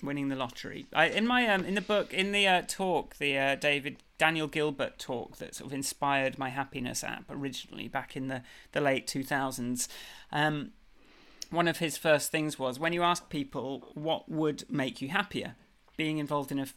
winning 0.03 0.31
the 0.31 0.35
lottery. 0.35 0.87
I, 0.95 1.09
in 1.09 1.27
my 1.27 1.47
um, 1.47 1.67
in 1.67 1.75
the 1.75 1.83
book, 1.83 2.15
in 2.15 2.33
the 2.33 2.49
uh, 2.49 2.63
talk, 2.67 3.17
the 3.19 3.37
uh, 3.37 3.55
David 3.57 3.99
Daniel 4.17 4.47
Gilbert 4.47 4.99
talk 4.99 5.37
that 5.37 5.55
sort 5.55 5.69
of 5.69 5.75
inspired 5.75 6.39
my 6.39 6.49
happiness 6.49 7.05
app 7.05 7.25
originally 7.29 7.89
back 7.89 8.17
in 8.17 8.29
the 8.29 8.41
the 8.73 8.81
late 8.81 9.07
two 9.07 9.23
thousands. 9.23 9.87
Um, 10.33 10.73
one 11.51 11.69
of 11.69 11.77
his 11.77 11.99
first 11.99 12.31
things 12.31 12.59
was 12.59 12.81
when 12.81 12.95
you 12.95 13.03
ask 13.03 13.29
people 13.29 13.91
what 13.93 14.31
would 14.31 14.65
make 14.71 15.03
you 15.03 15.11
happier, 15.11 15.55
being 15.99 16.17
involved 16.17 16.51
in 16.51 16.59
a 16.59 16.69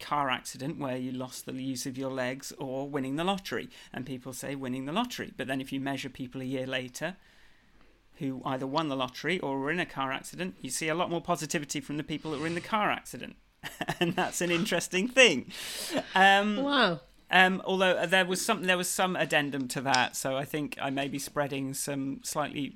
car 0.00 0.30
accident 0.30 0.78
where 0.78 0.96
you 0.96 1.12
lost 1.12 1.44
the 1.44 1.52
use 1.52 1.84
of 1.84 1.98
your 1.98 2.10
legs 2.10 2.54
or 2.56 2.88
winning 2.88 3.16
the 3.16 3.24
lottery, 3.24 3.68
and 3.92 4.06
people 4.06 4.32
say 4.32 4.54
winning 4.54 4.86
the 4.86 4.92
lottery. 4.92 5.30
But 5.36 5.46
then 5.46 5.60
if 5.60 5.74
you 5.74 5.78
measure 5.80 6.08
people 6.08 6.40
a 6.40 6.44
year 6.44 6.66
later 6.66 7.16
who 8.18 8.42
either 8.44 8.66
won 8.66 8.88
the 8.88 8.96
lottery 8.96 9.38
or 9.40 9.58
were 9.58 9.70
in 9.70 9.80
a 9.80 9.86
car 9.86 10.12
accident, 10.12 10.56
you 10.60 10.70
see 10.70 10.88
a 10.88 10.94
lot 10.94 11.10
more 11.10 11.20
positivity 11.20 11.80
from 11.80 11.96
the 11.96 12.04
people 12.04 12.30
that 12.30 12.40
were 12.40 12.46
in 12.46 12.54
the 12.54 12.60
car 12.60 12.90
accident. 12.90 13.36
and 14.00 14.14
that's 14.14 14.40
an 14.40 14.50
interesting 14.50 15.08
thing. 15.08 15.50
Um, 16.14 16.62
wow. 16.62 17.00
Um, 17.30 17.62
although 17.64 18.06
there 18.06 18.24
was 18.26 18.44
some 18.44 18.64
there 18.64 18.76
was 18.76 18.88
some 18.88 19.16
addendum 19.16 19.66
to 19.68 19.80
that, 19.80 20.14
so 20.14 20.36
I 20.36 20.44
think 20.44 20.76
I 20.80 20.90
may 20.90 21.08
be 21.08 21.18
spreading 21.18 21.74
some 21.74 22.20
slightly 22.22 22.74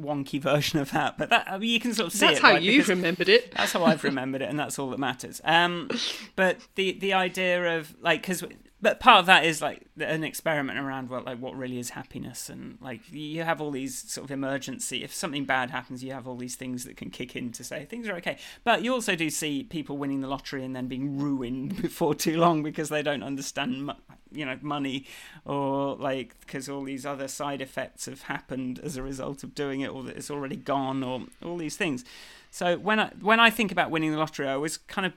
wonky 0.00 0.40
version 0.40 0.78
of 0.78 0.92
that. 0.92 1.18
But 1.18 1.30
that 1.30 1.46
I 1.50 1.58
mean, 1.58 1.68
you 1.68 1.80
can 1.80 1.92
sort 1.92 2.06
of 2.06 2.12
see 2.12 2.26
that's 2.26 2.38
it. 2.38 2.42
how 2.42 2.52
right? 2.52 2.62
you've 2.62 2.86
Because 2.86 2.88
remembered 2.96 3.28
it. 3.28 3.52
That's 3.54 3.72
how 3.72 3.84
I've 3.84 4.04
remembered 4.04 4.40
it, 4.40 4.48
and 4.48 4.58
that's 4.58 4.78
all 4.78 4.88
that 4.90 4.98
matters. 4.98 5.40
Um, 5.44 5.90
but 6.36 6.58
the 6.76 6.92
the 6.98 7.12
idea 7.12 7.76
of 7.76 7.94
like 8.00 8.22
because 8.22 8.44
but 8.80 9.00
part 9.00 9.18
of 9.18 9.26
that 9.26 9.44
is 9.44 9.60
like 9.60 9.82
an 9.98 10.22
experiment 10.22 10.78
around 10.78 11.10
what 11.10 11.24
like 11.24 11.38
what 11.38 11.56
really 11.56 11.78
is 11.78 11.90
happiness 11.90 12.48
and 12.48 12.78
like 12.80 13.00
you 13.10 13.42
have 13.42 13.60
all 13.60 13.72
these 13.72 14.10
sort 14.10 14.24
of 14.24 14.30
emergency 14.30 15.02
if 15.02 15.12
something 15.12 15.44
bad 15.44 15.70
happens 15.70 16.04
you 16.04 16.12
have 16.12 16.28
all 16.28 16.36
these 16.36 16.54
things 16.54 16.84
that 16.84 16.96
can 16.96 17.10
kick 17.10 17.34
in 17.34 17.50
to 17.50 17.64
say 17.64 17.84
things 17.84 18.08
are 18.08 18.14
okay. 18.16 18.38
But 18.64 18.82
you 18.82 18.92
also 18.92 19.16
do 19.16 19.30
see 19.30 19.64
people 19.64 19.98
winning 19.98 20.20
the 20.20 20.28
lottery 20.28 20.64
and 20.64 20.76
then 20.76 20.86
being 20.86 21.18
ruined 21.18 21.82
before 21.82 22.14
too 22.14 22.38
long 22.38 22.62
because 22.62 22.88
they 22.88 23.02
don't 23.02 23.22
understand 23.22 23.90
you 24.30 24.44
know 24.44 24.58
money 24.60 25.06
or 25.44 25.96
like 25.96 26.38
because 26.40 26.68
all 26.68 26.84
these 26.84 27.04
other 27.04 27.26
side 27.26 27.60
effects 27.60 28.06
have 28.06 28.22
happened 28.22 28.78
as 28.80 28.96
a 28.96 29.02
result 29.02 29.42
of 29.42 29.54
doing 29.54 29.80
it 29.80 29.88
or 29.88 30.04
that 30.04 30.16
it's 30.16 30.30
already 30.30 30.56
gone 30.56 31.02
or 31.02 31.22
all 31.44 31.56
these 31.56 31.76
things. 31.76 32.04
So 32.50 32.78
when 32.78 33.00
i 33.00 33.10
when 33.20 33.40
i 33.40 33.50
think 33.50 33.72
about 33.72 33.90
winning 33.90 34.12
the 34.12 34.18
lottery 34.18 34.46
i 34.46 34.52
always 34.52 34.76
kind 34.76 35.04
of 35.06 35.12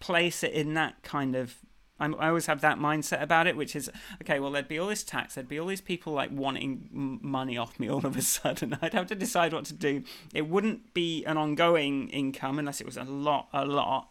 place 0.00 0.42
it 0.42 0.52
in 0.52 0.74
that 0.74 1.02
kind 1.02 1.34
of 1.34 1.56
I'm, 2.00 2.16
I 2.18 2.28
always 2.28 2.46
have 2.46 2.60
that 2.62 2.78
mindset 2.78 3.22
about 3.22 3.46
it, 3.46 3.56
which 3.56 3.76
is 3.76 3.88
okay. 4.22 4.40
Well, 4.40 4.50
there'd 4.50 4.66
be 4.66 4.78
all 4.78 4.88
this 4.88 5.04
tax. 5.04 5.34
There'd 5.34 5.48
be 5.48 5.60
all 5.60 5.66
these 5.68 5.80
people 5.80 6.12
like 6.12 6.30
wanting 6.32 6.88
money 7.22 7.56
off 7.56 7.78
me 7.78 7.88
all 7.88 8.04
of 8.04 8.16
a 8.16 8.22
sudden. 8.36 8.76
I'd 8.82 8.94
have 8.94 9.06
to 9.08 9.14
decide 9.14 9.52
what 9.52 9.64
to 9.66 9.74
do. 9.74 10.02
It 10.32 10.48
wouldn't 10.48 10.92
be 10.92 11.24
an 11.24 11.36
ongoing 11.36 12.08
income 12.08 12.58
unless 12.58 12.80
it 12.80 12.86
was 12.86 12.96
a 12.96 13.04
lot, 13.04 13.48
a 13.52 13.64
lot. 13.64 14.10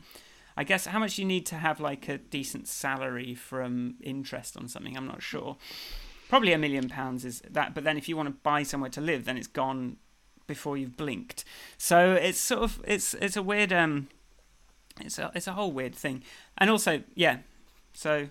I 0.56 0.64
guess 0.64 0.86
how 0.86 1.00
much 1.00 1.18
you 1.18 1.26
need 1.26 1.46
to 1.48 1.56
have 1.56 1.80
like 1.80 2.08
a 2.08 2.20
decent 2.20 2.68
salary 2.68 3.36
from 3.36 3.96
interest 4.02 4.56
on 4.56 4.68
something. 4.68 4.96
I'm 4.96 5.08
not 5.08 5.22
sure. 5.22 5.58
Probably 6.30 6.54
a 6.54 6.58
million 6.58 6.90
pounds 6.90 7.26
is 7.26 7.42
that. 7.50 7.76
But 7.76 7.84
then 7.84 7.98
if 7.98 8.08
you 8.08 8.16
want 8.16 8.30
to 8.30 8.36
buy 8.44 8.64
somewhere 8.64 8.92
to 8.92 9.02
live, 9.02 9.26
then 9.26 9.38
it's 9.38 9.48
gone 9.48 9.98
before 10.48 10.78
you've 10.78 10.96
blinked. 10.96 11.44
So 11.78 12.14
it's 12.14 12.40
sort 12.40 12.64
of 12.64 12.82
it's 12.86 13.14
it's 13.16 13.36
a 13.36 13.44
weird 13.44 13.74
um. 13.74 14.08
It's 15.02 15.18
a 15.18 15.32
it's 15.34 15.48
a 15.48 15.54
whole 15.54 15.72
weird 15.72 15.96
thing, 15.96 16.24
and 16.58 16.70
also 16.70 17.02
yeah, 17.16 17.40
so 17.94 18.30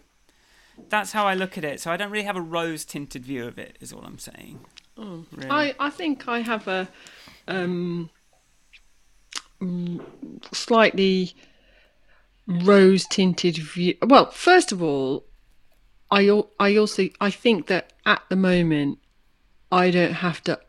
that's 0.88 1.12
how 1.12 1.26
I 1.26 1.34
look 1.34 1.56
at 1.58 1.64
it. 1.64 1.80
So 1.80 1.90
I 1.90 1.96
don't 1.96 2.10
really 2.10 2.24
have 2.24 2.36
a 2.36 2.40
rose 2.40 2.84
tinted 2.84 3.24
view 3.24 3.46
of 3.46 3.58
it, 3.58 3.76
is 3.80 3.92
all 3.92 4.02
I'm 4.04 4.18
saying. 4.18 4.60
Oh. 4.96 5.24
Really. 5.32 5.50
I, 5.50 5.74
I 5.78 5.90
think 5.90 6.28
I 6.28 6.40
have 6.40 6.68
a 6.68 6.88
um, 7.48 8.10
slightly 10.52 11.34
rose 12.46 13.06
tinted 13.06 13.56
view. 13.56 13.96
Well, 14.02 14.30
first 14.30 14.72
of 14.72 14.82
all, 14.82 15.24
I 16.10 16.42
I 16.60 16.76
also 16.76 17.08
I 17.20 17.30
think 17.30 17.68
that 17.68 17.92
at 18.04 18.22
the 18.28 18.36
moment 18.36 18.98
I 19.70 19.90
don't 19.90 20.12
have 20.14 20.42
to 20.44 20.60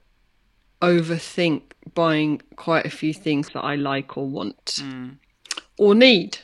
overthink 0.82 1.62
buying 1.94 2.42
quite 2.56 2.86
a 2.86 2.90
few 2.90 3.14
things 3.14 3.50
that 3.50 3.62
I 3.62 3.76
like 3.76 4.18
or 4.18 4.28
want 4.28 4.66
Mm. 4.82 5.18
or 5.78 5.96
need. 5.96 6.38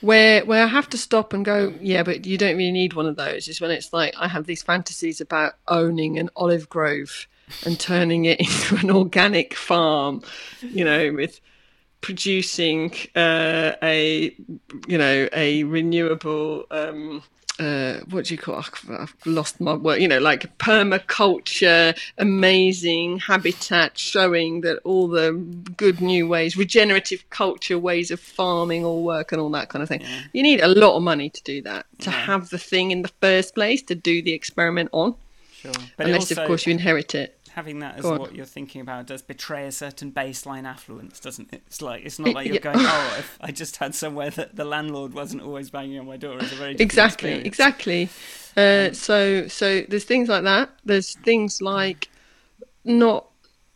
Where 0.00 0.44
where 0.44 0.64
I 0.64 0.66
have 0.66 0.88
to 0.90 0.98
stop 0.98 1.32
and 1.32 1.44
go, 1.44 1.74
yeah, 1.80 2.02
but 2.02 2.24
you 2.24 2.38
don't 2.38 2.56
really 2.56 2.72
need 2.72 2.94
one 2.94 3.06
of 3.06 3.16
those. 3.16 3.48
Is 3.48 3.60
when 3.60 3.70
it's 3.70 3.92
like 3.92 4.14
I 4.18 4.28
have 4.28 4.46
these 4.46 4.62
fantasies 4.62 5.20
about 5.20 5.54
owning 5.68 6.18
an 6.18 6.30
olive 6.36 6.68
grove 6.68 7.26
and 7.64 7.78
turning 7.78 8.24
it 8.24 8.40
into 8.40 8.76
an 8.76 8.90
organic 8.90 9.54
farm, 9.54 10.22
you 10.62 10.84
know, 10.84 11.12
with 11.12 11.40
producing 12.00 12.92
uh, 13.14 13.72
a 13.82 14.34
you 14.86 14.98
know 14.98 15.28
a 15.32 15.64
renewable 15.64 16.64
um, 16.70 17.22
uh, 17.60 18.00
what 18.08 18.24
do 18.24 18.34
you 18.34 18.38
call? 18.38 18.58
It? 18.58 18.70
I've 18.88 19.14
lost 19.26 19.60
my 19.60 19.74
word. 19.74 20.00
You 20.00 20.08
know, 20.08 20.18
like 20.18 20.56
permaculture, 20.58 21.96
amazing 22.18 23.18
habitat, 23.18 23.98
showing 23.98 24.62
that 24.62 24.78
all 24.84 25.08
the 25.08 25.32
good 25.76 26.00
new 26.00 26.26
ways, 26.26 26.56
regenerative 26.56 27.28
culture 27.30 27.78
ways 27.78 28.10
of 28.10 28.18
farming 28.18 28.84
all 28.84 29.02
work 29.04 29.32
and 29.32 29.40
all 29.40 29.50
that 29.50 29.68
kind 29.68 29.82
of 29.82 29.88
thing. 29.88 30.00
Yeah. 30.00 30.20
You 30.32 30.42
need 30.42 30.60
a 30.60 30.68
lot 30.68 30.96
of 30.96 31.02
money 31.02 31.28
to 31.30 31.42
do 31.42 31.62
that, 31.62 31.86
to 32.00 32.10
Yeah. 32.10 32.16
have 32.26 32.50
the 32.50 32.58
thing 32.58 32.90
in 32.90 33.02
the 33.02 33.12
first 33.20 33.54
place, 33.54 33.82
to 33.82 33.94
do 33.94 34.22
the 34.22 34.32
experiment 34.32 34.88
on. 34.92 35.14
Sure. 35.60 35.72
But 35.98 36.06
unless, 36.06 36.30
also, 36.30 36.40
of 36.40 36.46
course, 36.46 36.66
you 36.66 36.70
inherit 36.72 37.14
it. 37.14 37.36
Having 37.54 37.80
that 37.80 37.96
as 37.98 38.04
what 38.04 38.34
you're 38.34 38.46
thinking 38.46 38.80
about 38.80 39.06
does 39.06 39.22
betray 39.22 39.66
a 39.66 39.72
certain 39.72 40.10
baseline 40.12 40.64
affluence, 40.64 41.20
doesn't 41.20 41.52
it? 41.52 41.62
It's 41.66 41.80
like 41.82 42.04
it's 42.04 42.18
not 42.18 42.34
like 42.34 42.46
you're 42.46 42.56
Yeah. 42.56 42.60
going, 42.60 42.86
oh, 42.86 43.16
if 43.18 43.38
I 43.40 43.50
just 43.52 43.76
had 43.76 43.94
somewhere 43.94 44.30
that 44.30 44.56
the 44.56 44.64
landlord 44.64 45.14
wasn't 45.14 45.42
always 45.42 45.70
banging 45.70 45.98
on 45.98 46.06
my 46.06 46.16
door, 46.16 46.38
it's 46.38 46.52
a 46.52 46.56
very 46.56 46.72
exactly 46.78 47.30
experience. 47.46 47.46
exactly 47.46 48.08
uh, 48.56 48.92
so 48.92 49.46
so 49.48 49.82
there's 49.88 50.04
things 50.04 50.28
like 50.28 50.42
that 50.44 50.70
there's 50.84 51.14
things 51.14 51.62
like 51.62 52.08
not 52.84 53.26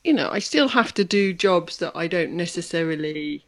you 0.03 0.13
know 0.13 0.29
i 0.31 0.39
still 0.39 0.69
have 0.69 0.93
to 0.95 1.05
do 1.05 1.33
jobs 1.33 1.77
that 1.79 1.93
i 1.95 2.07
don't 2.07 2.33
necessarily 2.33 3.45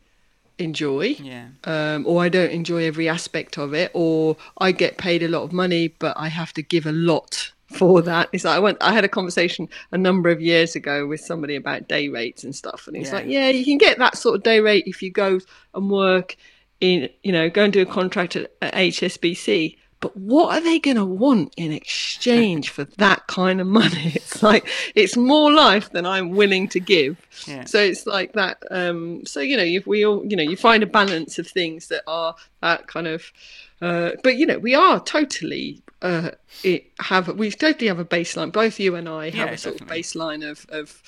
enjoy 0.58 1.16
Yeah. 1.20 1.48
um, 1.64 2.06
or 2.06 2.22
i 2.22 2.28
don't 2.28 2.50
enjoy 2.50 2.84
every 2.84 3.08
aspect 3.08 3.58
of 3.58 3.74
it 3.74 3.90
or 3.94 4.36
i 4.58 4.72
get 4.72 4.96
paid 4.96 5.22
a 5.22 5.28
lot 5.28 5.42
of 5.42 5.52
money 5.52 5.88
but 5.88 6.16
i 6.16 6.28
have 6.28 6.52
to 6.54 6.62
give 6.62 6.86
a 6.86 6.92
lot 6.92 7.52
for 7.76 8.02
that 8.02 8.28
it's 8.32 8.44
like 8.44 8.56
i 8.56 8.58
went 8.58 8.78
i 8.80 8.92
had 8.92 9.04
a 9.04 9.08
conversation 9.08 9.68
a 9.92 9.98
number 9.98 10.30
of 10.30 10.40
years 10.40 10.74
ago 10.76 11.06
with 11.06 11.20
somebody 11.20 11.56
about 11.56 11.88
day 11.88 12.08
rates 12.08 12.44
and 12.44 12.54
stuff 12.54 12.86
and 12.86 12.96
he's 12.96 13.08
Yeah. 13.08 13.14
like 13.14 13.26
yeah 13.26 13.48
you 13.48 13.64
can 13.64 13.78
get 13.78 13.98
that 13.98 14.16
sort 14.16 14.36
of 14.36 14.42
day 14.42 14.60
rate 14.60 14.84
if 14.86 15.02
you 15.02 15.10
go 15.10 15.38
and 15.74 15.90
work 15.90 16.36
in 16.80 17.08
you 17.22 17.32
know 17.32 17.48
go 17.50 17.64
and 17.64 17.72
do 17.72 17.82
a 17.82 17.86
contract 17.86 18.36
at, 18.36 18.50
at 18.62 18.74
hsbc 18.74 19.76
but 20.00 20.14
what 20.14 20.54
are 20.54 20.60
they 20.60 20.78
going 20.78 20.98
to 20.98 21.06
want 21.06 21.54
in 21.56 21.72
exchange 21.72 22.68
for 22.68 22.84
that 22.98 23.26
kind 23.28 23.62
of 23.62 23.66
money 23.66 24.12
it's 24.14 24.42
like 24.42 24.68
it's 24.94 25.16
more 25.16 25.50
life 25.50 25.90
than 25.92 26.04
i'm 26.04 26.30
willing 26.30 26.68
to 26.68 26.78
give 26.80 27.16
Yeah. 27.46 27.64
so 27.64 27.78
it's 27.78 28.06
like 28.06 28.34
that 28.34 28.58
um 28.70 29.24
so 29.24 29.40
you 29.40 29.56
know 29.56 29.62
if 29.64 29.86
we 29.86 30.04
all 30.04 30.22
you 30.24 30.36
know 30.36 30.42
you 30.42 30.56
find 30.56 30.82
a 30.82 30.86
balance 30.86 31.38
of 31.38 31.46
things 31.48 31.88
that 31.88 32.02
are 32.06 32.34
that 32.60 32.86
kind 32.86 33.06
of 33.06 33.32
uh 33.80 34.10
but 34.22 34.36
you 34.36 34.44
know 34.46 34.58
we 34.58 34.74
are 34.74 35.00
totally 35.00 35.82
uh 36.02 36.30
it 36.62 36.86
have 37.00 37.28
we 37.38 37.50
totally 37.50 37.86
have 37.88 37.98
a 37.98 38.04
baseline 38.04 38.52
both 38.52 38.78
you 38.78 38.94
and 38.94 39.08
i 39.08 39.26
have 39.30 39.48
Yeah, 39.48 39.54
a 39.54 39.58
sort 39.58 39.78
definitely. 39.78 40.00
of 40.00 40.04
baseline 40.04 40.50
of 40.50 40.66
of 40.68 41.02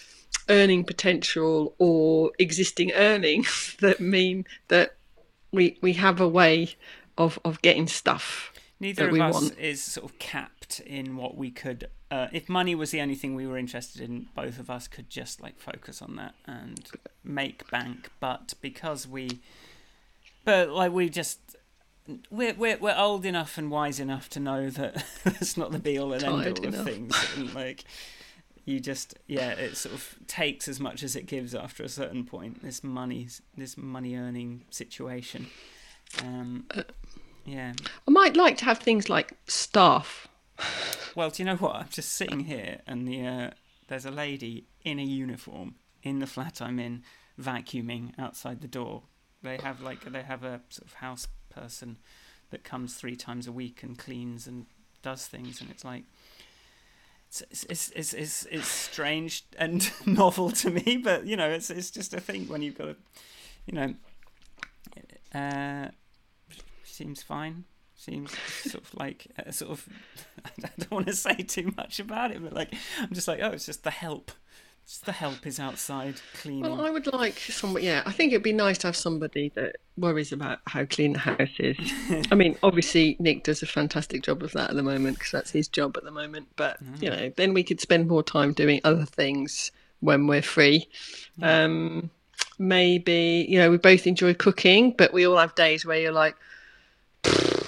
earning 0.49 0.83
potential 0.85 1.75
or 1.79 2.33
existing 2.39 2.93
earnings 2.93 3.77
that 3.81 4.01
mean 4.01 4.47
that 4.69 4.95
we 5.53 5.77
we 5.83 5.93
have 5.95 6.21
a 6.21 6.29
way 6.29 6.75
of 7.19 7.39
of 7.45 7.61
getting 7.63 7.87
stuff 7.87 8.53
Neither 8.81 9.09
of 9.09 9.21
us 9.21 9.35
want. 9.35 9.59
is 9.59 9.83
sort 9.83 10.09
of 10.11 10.19
capped 10.21 10.79
in 10.81 11.17
what 11.17 11.37
we 11.37 11.51
could. 11.51 11.89
Uh, 12.13 12.29
if 12.33 12.49
money 12.49 12.77
was 12.77 12.93
the 12.93 13.01
only 13.01 13.17
thing 13.17 13.35
we 13.35 13.45
were 13.45 13.59
interested 13.59 14.01
in, 14.01 14.27
both 14.37 14.61
of 14.61 14.71
us 14.71 14.87
could 14.87 15.11
just 15.11 15.43
like 15.43 15.59
focus 15.59 16.01
on 16.01 16.15
that 16.15 16.35
and 16.47 16.89
make 17.25 17.69
bank. 17.73 18.09
But 18.21 18.55
because 18.61 19.05
we, 19.09 19.41
but 20.45 20.69
like 20.69 20.93
we 20.93 21.09
just. 21.09 21.57
We're, 22.31 22.55
we're 22.55 22.79
we're 22.79 22.97
old 22.97 23.27
enough 23.27 23.59
and 23.59 23.71
wise 23.71 24.01
enough 24.01 24.29
to 24.31 24.41
know 24.41 24.71
that 24.71 25.05
that's 25.25 25.57
not 25.57 25.73
the 25.73 25.79
be 25.79 25.99
all 25.99 26.13
and 26.13 26.25
end 26.25 26.59
all 26.59 26.67
of 26.67 26.85
things, 26.85 27.15
and 27.37 27.55
like 27.55 27.85
you 28.65 28.81
just 28.81 29.15
yeah, 29.27 29.51
it 29.51 29.77
sort 29.77 29.95
of 29.95 30.17
takes 30.27 30.69
as 30.69 30.81
much 30.81 31.03
as 31.03 31.17
it 31.17 31.27
gives 31.27 31.55
after 31.55 31.83
a 31.83 31.89
certain 31.89 32.25
point. 32.25 32.63
This 32.63 32.83
money, 32.83 33.29
this 33.57 33.77
money 33.77 34.17
earning 34.17 34.65
situation. 34.71 35.49
Um, 36.25 36.67
yeah. 37.45 37.73
I 38.07 38.11
might 38.11 38.37
like 38.37 38.59
to 38.59 38.65
have 38.67 38.79
things 38.79 39.09
like 39.09 39.33
staff. 39.47 40.29
Well, 41.15 41.31
do 41.31 41.43
you 41.43 41.47
know 41.47 41.57
what? 41.57 41.77
I'm 41.77 41.89
just 41.91 42.13
sitting 42.13 42.41
here, 42.45 42.81
and 42.87 43.09
the 43.09 43.27
uh, 43.27 43.51
there's 43.89 44.05
a 44.05 44.11
lady 44.11 44.67
in 44.85 44.99
a 44.99 45.05
uniform 45.05 45.77
in 46.03 46.19
the 46.19 46.27
flat 46.27 46.61
I'm 46.61 46.79
in, 46.79 47.03
vacuuming 47.41 48.13
outside 48.19 48.61
the 48.61 48.69
door. 48.69 49.03
They 49.43 49.59
have 49.59 49.81
like 49.81 50.05
they 50.05 50.23
have 50.23 50.45
a 50.45 50.61
sort 50.69 50.89
of 50.89 50.95
house 50.95 51.29
person 51.61 51.97
that 52.51 52.65
comes 52.65 52.95
three 52.95 53.17
times 53.17 53.47
a 53.47 53.53
week 53.53 53.83
and 53.83 53.99
cleans 53.99 54.47
and 54.47 54.67
does 55.03 55.27
things, 55.27 55.61
and 55.61 55.71
it's 55.71 55.85
like 55.85 56.05
it's 57.29 57.43
it's 57.69 57.91
it's 57.91 58.15
it's, 58.15 58.47
it's 58.47 58.69
strange 58.69 59.45
and 59.59 59.91
novel 60.07 60.51
to 60.51 60.71
me, 60.71 60.97
but 60.97 61.27
you 61.27 61.37
know, 61.37 61.49
it's 61.49 61.71
it's 61.71 61.91
just 61.91 62.15
a 62.15 62.21
thing 62.21 62.49
when 62.49 62.63
you've 62.63 62.79
got 62.79 62.89
a, 62.89 62.97
you 63.67 63.75
know, 63.75 63.95
uh, 65.35 65.89
seems 66.85 67.23
fine. 67.23 67.65
Seems 67.95 68.33
sort 68.63 68.85
of 68.85 68.95
like 68.95 69.27
uh, 69.39 69.51
sort 69.51 69.73
of. 69.73 69.89
I 70.45 70.51
don't 70.79 70.91
want 70.91 71.07
to 71.09 71.15
say 71.15 71.35
too 71.35 71.73
much 71.77 71.99
about 71.99 72.31
it, 72.31 72.43
but 72.43 72.53
like 72.53 72.73
I'm 73.01 73.13
just 73.13 73.29
like, 73.29 73.41
oh, 73.43 73.51
it's 73.51 73.67
just 73.67 73.83
the 73.85 73.91
help. 73.91 74.31
Just 74.89 75.05
the 75.05 75.13
help 75.13 75.47
is 75.47 75.61
outside 75.61 76.15
cleaning. 76.41 76.63
Well, 76.63 76.81
I 76.81 76.89
would 76.89 77.13
like 77.13 77.39
somebody. 77.39 77.85
Yeah, 77.85 78.03
I 78.07 78.11
think 78.11 78.33
it'd 78.33 78.43
be 78.43 78.55
nice 78.55 78.79
to 78.79 78.87
have 78.87 78.97
somebody 78.97 79.51
that 79.55 79.77
worries 79.99 80.33
about 80.33 80.61
how 80.67 80.87
clean 80.87 81.13
the 81.13 81.19
house 81.19 81.51
is. 81.59 81.77
I 82.33 82.35
mean, 82.35 82.57
obviously 82.63 83.15
Nick 83.19 83.45
does 83.45 83.63
a 83.63 83.67
fantastic 83.67 84.23
job 84.23 84.43
of 84.43 84.53
that 84.53 84.71
at 84.71 84.77
the 84.77 84.83
moment 84.83 85.19
because 85.19 85.31
that's 85.31 85.51
his 85.51 85.69
job 85.69 85.99
at 85.99 86.05
the 86.05 86.11
moment. 86.11 86.49
But 86.57 86.79
you 87.03 87.11
know, 87.11 87.31
then 87.37 87.53
we 87.53 87.65
could 87.65 87.83
spend 87.83 88.09
more 88.09 88.23
time 88.23 88.55
doing 88.55 88.81
other 88.83 89.05
things 89.05 89.73
when 90.01 90.27
we're 90.27 90.41
free. 90.41 90.89
Um, 91.43 92.09
maybe 92.59 93.45
you 93.47 93.59
know 93.59 93.71
we 93.71 93.77
both 93.77 94.07
enjoy 94.07 94.33
cooking, 94.33 94.93
but 94.97 95.13
we 95.13 95.27
all 95.27 95.37
have 95.37 95.55
days 95.55 95.85
where 95.85 95.99
you're 95.99 96.13
like, 96.13 96.35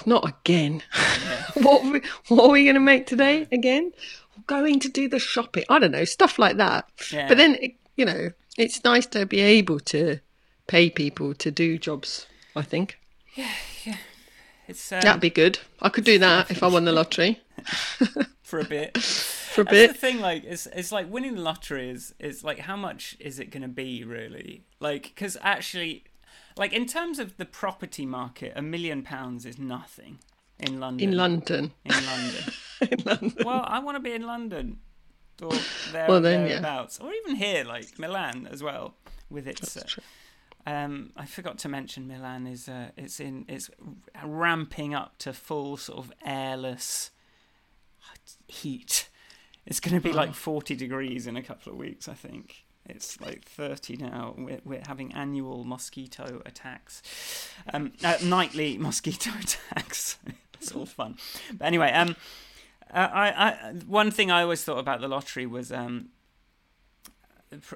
not 0.07 0.27
again. 0.27 0.81
what 1.53 1.85
are 1.85 1.91
we, 1.91 2.01
what 2.29 2.45
are 2.45 2.51
we 2.51 2.63
going 2.63 2.73
to 2.73 2.79
make 2.79 3.05
today 3.05 3.47
again? 3.51 3.91
Going 4.59 4.79
to 4.81 4.89
do 4.89 5.07
the 5.07 5.19
shopping. 5.19 5.63
I 5.69 5.79
don't 5.79 5.91
know 5.91 6.05
stuff 6.05 6.37
like 6.37 6.57
that. 6.57 6.87
Yeah. 7.11 7.27
But 7.27 7.37
then 7.37 7.57
you 7.95 8.05
know, 8.05 8.31
it's 8.57 8.83
nice 8.83 9.05
to 9.07 9.25
be 9.25 9.39
able 9.39 9.79
to 9.79 10.19
pay 10.67 10.89
people 10.89 11.33
to 11.35 11.51
do 11.51 11.77
jobs. 11.77 12.27
I 12.55 12.61
think 12.63 12.99
Yeah, 13.35 13.49
yeah. 13.85 13.97
it's 14.67 14.91
um, 14.91 15.01
that'd 15.01 15.21
be 15.21 15.29
good. 15.29 15.59
I 15.81 15.89
could 15.89 16.03
do 16.03 16.19
that 16.19 16.51
if 16.51 16.63
I 16.63 16.67
won 16.67 16.85
the 16.85 16.91
lottery 16.91 17.39
for 18.43 18.59
a 18.59 18.65
bit. 18.65 18.97
for 19.51 19.61
a 19.61 19.63
That's 19.65 19.77
the 19.77 19.87
bit. 19.87 19.97
thing. 19.97 20.19
Like, 20.19 20.43
it's 20.43 20.65
it's 20.67 20.91
like 20.91 21.09
winning 21.11 21.35
the 21.35 21.41
lottery 21.41 21.89
is 21.89 22.13
is 22.19 22.43
like 22.43 22.59
how 22.59 22.75
much 22.75 23.15
is 23.19 23.39
it 23.39 23.51
going 23.51 23.63
to 23.63 23.67
be 23.69 24.03
really? 24.03 24.63
Like, 24.79 25.03
because 25.03 25.37
actually, 25.41 26.03
like 26.57 26.73
in 26.73 26.85
terms 26.85 27.19
of 27.19 27.37
the 27.37 27.45
property 27.45 28.05
market, 28.05 28.53
a 28.55 28.61
million 28.61 29.01
pounds 29.03 29.45
is 29.45 29.57
nothing 29.57 30.19
in 30.61 30.79
London. 30.79 31.09
In 31.09 31.17
London, 31.17 31.71
In 31.85 32.05
London. 32.05 32.43
in 32.91 32.99
London. 33.05 33.33
well, 33.45 33.63
I 33.65 33.79
want 33.79 33.95
to 33.97 34.01
be 34.01 34.13
in 34.13 34.25
London 34.25 34.79
or 35.41 35.51
there, 35.91 36.07
Well, 36.07 36.21
then, 36.21 36.41
yeah. 36.41 36.47
thereabouts, 36.49 36.99
or 36.99 37.11
even 37.13 37.35
here, 37.35 37.63
like 37.63 37.97
Milan 37.99 38.47
as 38.51 38.61
well, 38.61 38.95
with 39.29 39.47
its. 39.47 39.75
Uh, 39.77 39.83
true. 39.87 40.03
um, 40.67 41.11
I 41.17 41.25
forgot 41.25 41.57
to 41.59 41.69
mention 41.69 42.07
Milan 42.07 42.45
is 42.47 42.69
uh, 42.69 42.89
it's 42.97 43.19
in 43.19 43.45
it's 43.47 43.69
ramping 44.23 44.93
up 44.93 45.17
to 45.19 45.33
full 45.33 45.77
sort 45.77 45.99
of 46.05 46.13
airless 46.25 47.11
heat. 48.47 49.09
It's 49.65 49.79
going 49.79 49.95
to 49.95 50.01
be 50.01 50.13
like 50.13 50.33
forty 50.33 50.75
degrees 50.75 51.27
in 51.27 51.37
a 51.37 51.43
couple 51.43 51.71
of 51.71 51.77
weeks, 51.77 52.07
I 52.07 52.13
think. 52.13 52.65
It's 52.87 53.19
like 53.21 53.45
thirty 53.45 53.95
now. 53.95 54.35
We're 54.37 54.59
we're 54.65 54.83
having 54.87 55.13
annual 55.13 55.63
mosquito 55.63 56.41
attacks, 56.45 57.01
um, 57.73 57.93
uh, 58.03 58.17
nightly 58.23 58.77
mosquito 58.77 59.29
attacks. 59.39 60.17
It's 60.61 60.71
all 60.71 60.85
fun. 60.85 61.17
But 61.53 61.65
anyway, 61.65 61.91
um, 61.91 62.15
uh, 62.93 63.09
I, 63.11 63.29
I 63.29 63.73
one 63.87 64.11
thing 64.11 64.31
I 64.31 64.43
always 64.43 64.63
thought 64.63 64.79
about 64.79 65.01
the 65.01 65.07
lottery 65.07 65.45
was 65.45 65.71
um, 65.71 66.09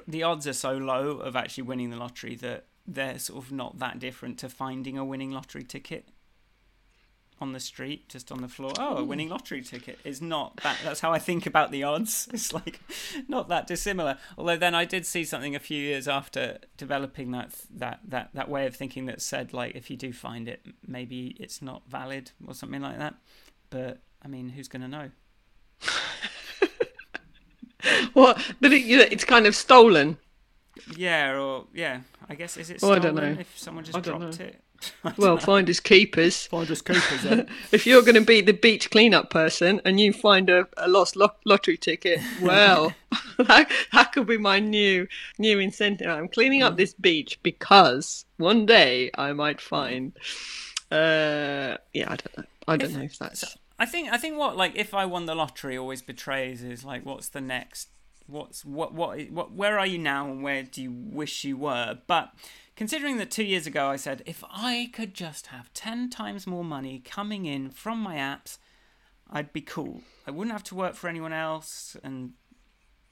the 0.08 0.24
odds 0.24 0.48
are 0.48 0.54
so 0.54 0.74
low 0.74 1.18
of 1.18 1.36
actually 1.36 1.64
winning 1.64 1.90
the 1.90 1.98
lottery 1.98 2.36
that 2.36 2.66
they're 2.88 3.20
sort 3.20 3.44
of 3.44 3.52
not 3.52 3.80
that 3.80 4.00
different 4.00 4.38
to 4.40 4.50
finding 4.50 4.98
a 4.98 5.04
winning 5.04 5.32
lottery 5.32 5.64
ticket 5.64 6.10
on 7.42 7.54
the 7.54 7.60
street, 7.60 8.08
just 8.10 8.32
on 8.32 8.42
the 8.42 8.48
floor. 8.48 8.74
Oh, 8.80 8.98
a 8.98 9.02
hmm. 9.02 9.08
winning 9.08 9.30
lottery 9.30 9.62
ticket 9.62 10.00
is 10.04 10.22
not 10.22 10.58
that. 10.58 10.78
That's 10.84 11.00
how 11.00 11.12
I 11.12 11.20
think 11.20 11.46
about 11.46 11.72
the 11.72 11.84
odds. 11.84 12.28
It's 12.34 12.54
like 12.54 12.80
not 13.28 13.50
that 13.50 13.68
dissimilar. 13.68 14.18
Although 14.38 14.58
then 14.58 14.76
I 14.76 14.86
did 14.86 15.06
see 15.06 15.24
something 15.24 15.56
a 15.56 15.60
few 15.60 15.82
years 15.82 16.08
after 16.08 16.60
developing 16.78 17.32
that 17.32 17.54
that 17.74 18.00
that 18.08 18.30
that 18.34 18.50
way 18.50 18.66
of 18.66 18.76
thinking 18.76 19.06
that 19.06 19.22
said 19.22 19.54
like 19.54 19.76
if 19.76 19.90
you 19.90 19.98
do 19.98 20.14
find 20.14 20.48
it, 20.48 20.66
maybe 20.86 21.36
it's 21.40 21.62
not 21.62 21.84
valid 21.88 22.32
or 22.48 22.54
something 22.54 22.82
like 22.82 22.98
that. 22.98 23.16
But 23.70 24.00
I 24.24 24.28
mean, 24.28 24.50
who's 24.50 24.68
going 24.68 24.82
to 24.82 24.88
know? 24.88 25.12
What? 28.14 28.38
That 28.62 28.74
it, 28.74 28.84
you 28.84 28.98
know, 28.98 29.06
it's 29.12 29.26
kind 29.26 29.46
of 29.46 29.56
stolen. 29.56 30.18
Yeah, 30.96 31.38
or 31.40 31.68
yeah, 31.74 32.02
I 32.30 32.36
guess 32.36 32.58
is 32.58 32.70
it 32.70 32.80
Oh, 32.82 32.94
I 32.94 33.00
don't 33.00 33.16
know. 33.16 33.36
if 33.40 33.58
someone 33.58 33.84
just 33.84 34.02
dropped 34.02 34.40
know. 34.40 34.46
it? 34.46 34.62
Well, 35.18 35.38
finders 35.38 35.80
keepers. 35.80 36.48
Finders 36.48 36.82
keepers. 36.82 37.46
If 37.72 37.86
you're 37.86 38.02
going 38.02 38.16
to 38.16 38.22
be 38.22 38.42
the 38.42 38.54
beach 38.54 38.90
cleanup 38.92 39.30
person 39.30 39.82
and 39.86 40.00
you 40.00 40.14
find 40.14 40.50
a, 40.50 40.68
a 40.78 40.88
lost 40.88 41.16
lo- 41.16 41.36
lottery 41.46 41.78
ticket, 41.78 42.20
well, 42.42 42.94
that, 43.38 43.72
that 43.94 44.12
could 44.12 44.28
be 44.28 44.38
my 44.38 44.60
new 44.60 45.08
new 45.38 45.60
incentive. 45.60 46.08
I'm 46.08 46.28
cleaning 46.28 46.64
up 46.64 46.78
this 46.78 46.94
beach 46.94 47.40
because 47.44 48.26
one 48.38 48.66
day 48.66 49.12
I 49.16 49.34
might 49.34 49.62
find. 49.62 50.14
Uh, 50.92 51.78
yeah, 51.94 52.12
I 52.12 52.16
don't 52.16 52.38
know. 52.38 52.44
I 52.68 52.78
don't 52.78 52.94
know 52.94 53.02
if 53.02 53.18
that's. 53.18 53.58
I 53.78 53.86
think 53.86 54.12
I 54.12 54.18
think 54.18 54.38
what 54.38 54.56
like 54.56 54.74
if 54.76 54.94
I 54.94 55.06
won 55.06 55.26
the 55.26 55.36
lottery 55.36 55.78
always 55.78 56.02
betrays 56.02 56.64
is 56.64 56.84
like 56.84 57.06
what's 57.06 57.30
the 57.30 57.42
next 57.42 57.90
what's 58.28 58.66
what 58.66 58.94
what 58.94 59.30
what 59.30 59.52
where 59.52 59.78
are 59.78 59.86
you 59.86 59.98
now 59.98 60.32
and 60.32 60.42
where 60.42 60.64
do 60.64 60.82
you 60.82 60.92
wish 60.92 61.44
you 61.44 61.58
were 61.58 62.00
but 62.08 62.32
considering 62.76 63.18
that 63.18 63.32
2 63.32 63.44
years 63.44 63.68
ago 63.68 63.88
I 63.88 63.96
said 63.96 64.22
if 64.26 64.44
I 64.50 64.90
could 64.94 65.14
just 65.14 65.48
have 65.48 65.74
10 65.74 66.10
times 66.10 66.46
more 66.48 66.64
money 66.64 67.02
coming 67.04 67.46
in 67.46 67.70
from 67.70 68.00
my 68.00 68.16
apps 68.16 68.58
I'd 69.30 69.54
be 69.54 69.62
cool. 69.62 70.02
I 70.28 70.32
wouldn't 70.32 70.52
have 70.52 70.64
to 70.66 70.76
work 70.76 70.96
for 70.96 71.08
anyone 71.08 71.34
else 71.34 71.98
and 72.04 72.34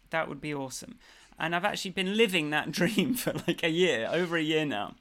that 0.09 0.29
would 0.29 0.41
be 0.41 0.53
awesome. 0.53 0.99
And 1.39 1.55
I've 1.55 1.65
actually 1.65 1.91
been 1.91 2.15
living 2.15 2.49
that 2.51 2.71
dream 2.79 3.15
for 3.15 3.33
like 3.47 3.63
a 3.63 3.69
year 3.69 4.07
over 4.11 4.37
a 4.37 4.41
year 4.41 4.65
now. 4.65 4.95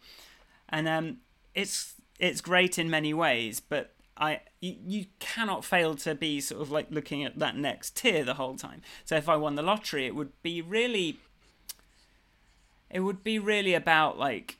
And 0.68 0.88
um, 0.88 1.18
it's 1.54 1.94
it's 2.18 2.40
great 2.40 2.78
in 2.78 2.88
many 2.88 3.12
ways, 3.12 3.60
but 3.60 3.94
I 4.16 4.40
you, 4.60 4.76
you 4.86 5.06
cannot 5.18 5.64
fail 5.64 5.94
to 5.96 6.14
be 6.14 6.40
sort 6.40 6.62
of 6.62 6.70
like 6.70 6.86
looking 6.90 7.24
at 7.24 7.38
that 7.38 7.56
next 7.56 7.96
tier 7.96 8.24
the 8.24 8.34
whole 8.34 8.56
time. 8.56 8.80
So 9.04 9.16
if 9.16 9.28
I 9.28 9.36
won 9.36 9.54
the 9.54 9.62
lottery, 9.62 10.06
it 10.06 10.14
would 10.14 10.32
be 10.42 10.62
really, 10.62 11.18
it 12.92 13.00
would 13.00 13.24
be 13.24 13.38
really 13.38 13.74
about 13.74 14.18
like 14.18 14.58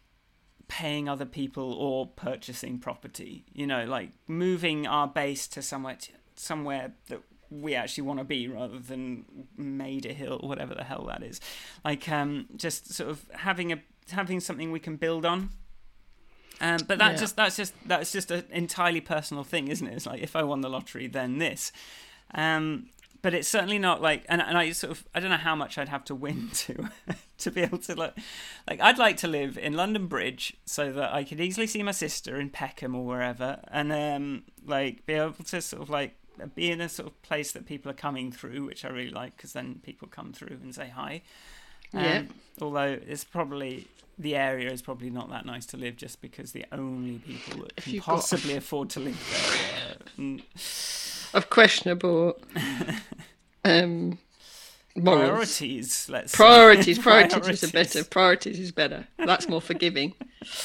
paying 0.68 1.08
other 1.08 1.26
people 1.26 1.72
or 1.74 2.06
purchasing 2.06 2.78
property. 2.78 3.44
You 3.52 3.66
know, 3.66 3.84
like 3.84 4.10
moving 4.26 4.86
our 4.86 5.06
base 5.06 5.46
to 5.48 5.62
somewhere 5.62 5.96
t 6.00 6.12
somewhere 6.34 6.92
that 7.08 7.20
we 7.50 7.74
actually 7.74 8.04
want 8.04 8.18
to 8.18 8.24
be 8.24 8.48
rather 8.48 8.78
than 8.78 9.26
Maida 9.56 10.14
Hill, 10.14 10.38
whatever 10.42 10.74
the 10.74 10.84
hell 10.84 11.04
that 11.08 11.22
is. 11.22 11.38
Like 11.84 12.08
um, 12.08 12.46
just 12.56 12.92
sort 12.94 13.10
of 13.10 13.28
having 13.34 13.72
a 13.72 13.82
having 14.10 14.40
something 14.40 14.72
we 14.72 14.80
can 14.80 14.96
build 14.96 15.26
on. 15.26 15.50
Um, 16.60 16.78
but 16.86 16.98
that 16.98 17.12
Yeah. 17.12 17.18
just 17.18 17.36
that's 17.36 17.56
just 17.56 17.74
that's 17.86 18.12
just 18.12 18.30
an 18.30 18.44
entirely 18.50 19.00
personal 19.02 19.44
thing, 19.44 19.68
isn't 19.68 19.86
it? 19.86 19.94
It's 19.94 20.06
like 20.06 20.22
if 20.22 20.34
I 20.36 20.42
won 20.42 20.60
the 20.62 20.70
lottery, 20.70 21.06
then 21.06 21.38
this. 21.38 21.72
Um, 22.34 22.88
but 23.22 23.32
it's 23.34 23.48
certainly 23.48 23.78
not 23.78 24.02
like, 24.02 24.24
and, 24.28 24.42
and 24.42 24.58
I 24.58 24.72
sort 24.72 24.90
of 24.90 25.04
I 25.14 25.20
don't 25.20 25.30
know 25.30 25.36
how 25.36 25.54
much 25.54 25.78
I'd 25.78 25.88
have 25.88 26.04
to 26.06 26.14
win 26.14 26.50
to 26.54 26.90
to 27.38 27.50
be 27.50 27.62
able 27.62 27.78
to 27.78 27.94
like, 27.94 28.14
like 28.68 28.80
I'd 28.80 28.98
like 28.98 29.16
to 29.18 29.28
live 29.28 29.56
in 29.56 29.72
London 29.74 30.06
Bridge 30.08 30.54
so 30.64 30.92
that 30.92 31.12
I 31.14 31.24
could 31.24 31.40
easily 31.40 31.66
see 31.66 31.82
my 31.82 31.92
sister 31.92 32.38
in 32.38 32.50
Peckham 32.50 32.94
or 32.94 33.04
wherever, 33.06 33.60
and 33.68 33.92
um, 33.92 34.42
like 34.66 35.06
be 35.06 35.14
able 35.14 35.32
to 35.44 35.60
sort 35.62 35.82
of 35.82 35.88
like 35.90 36.16
be 36.54 36.70
in 36.70 36.80
a 36.80 36.88
sort 36.88 37.08
of 37.08 37.22
place 37.22 37.52
that 37.52 37.66
people 37.66 37.90
are 37.90 37.94
coming 37.94 38.32
through, 38.32 38.64
which 38.64 38.84
I 38.84 38.88
really 38.88 39.10
like 39.10 39.36
because 39.36 39.52
then 39.52 39.80
people 39.82 40.08
come 40.08 40.32
through 40.32 40.58
and 40.62 40.74
say 40.74 40.88
hi. 40.88 41.22
Um, 41.94 42.02
Yeah. 42.02 42.22
Although 42.60 42.98
it's 43.06 43.22
probably 43.24 43.86
the 44.18 44.34
area 44.36 44.70
is 44.70 44.82
probably 44.82 45.10
not 45.10 45.30
that 45.30 45.44
nice 45.46 45.66
to 45.66 45.76
live, 45.76 45.96
just 45.96 46.20
because 46.20 46.52
the 46.52 46.64
only 46.72 47.18
people 47.18 47.62
that 47.64 47.76
can 47.76 47.92
you've 47.94 48.04
got- 48.06 48.16
possibly 48.16 48.54
afford 48.56 48.90
to 48.90 49.00
live 49.00 49.18
there. 49.30 49.96
Are, 49.96 50.20
mm, 50.20 50.42
Of 51.34 51.48
questionable 51.48 52.38
um, 53.64 54.18
morals. 54.94 55.28
priorities, 55.30 56.08
let's 56.10 56.32
say. 56.32 56.36
Priorities, 56.44 56.98
priorities, 56.98 57.38
Priorities. 57.38 57.62
a 57.62 57.72
better. 57.72 58.04
Priorities 58.04 58.58
is 58.60 58.72
better. 58.72 59.06
That's 59.16 59.48
more 59.48 59.60
forgiving. 59.62 60.14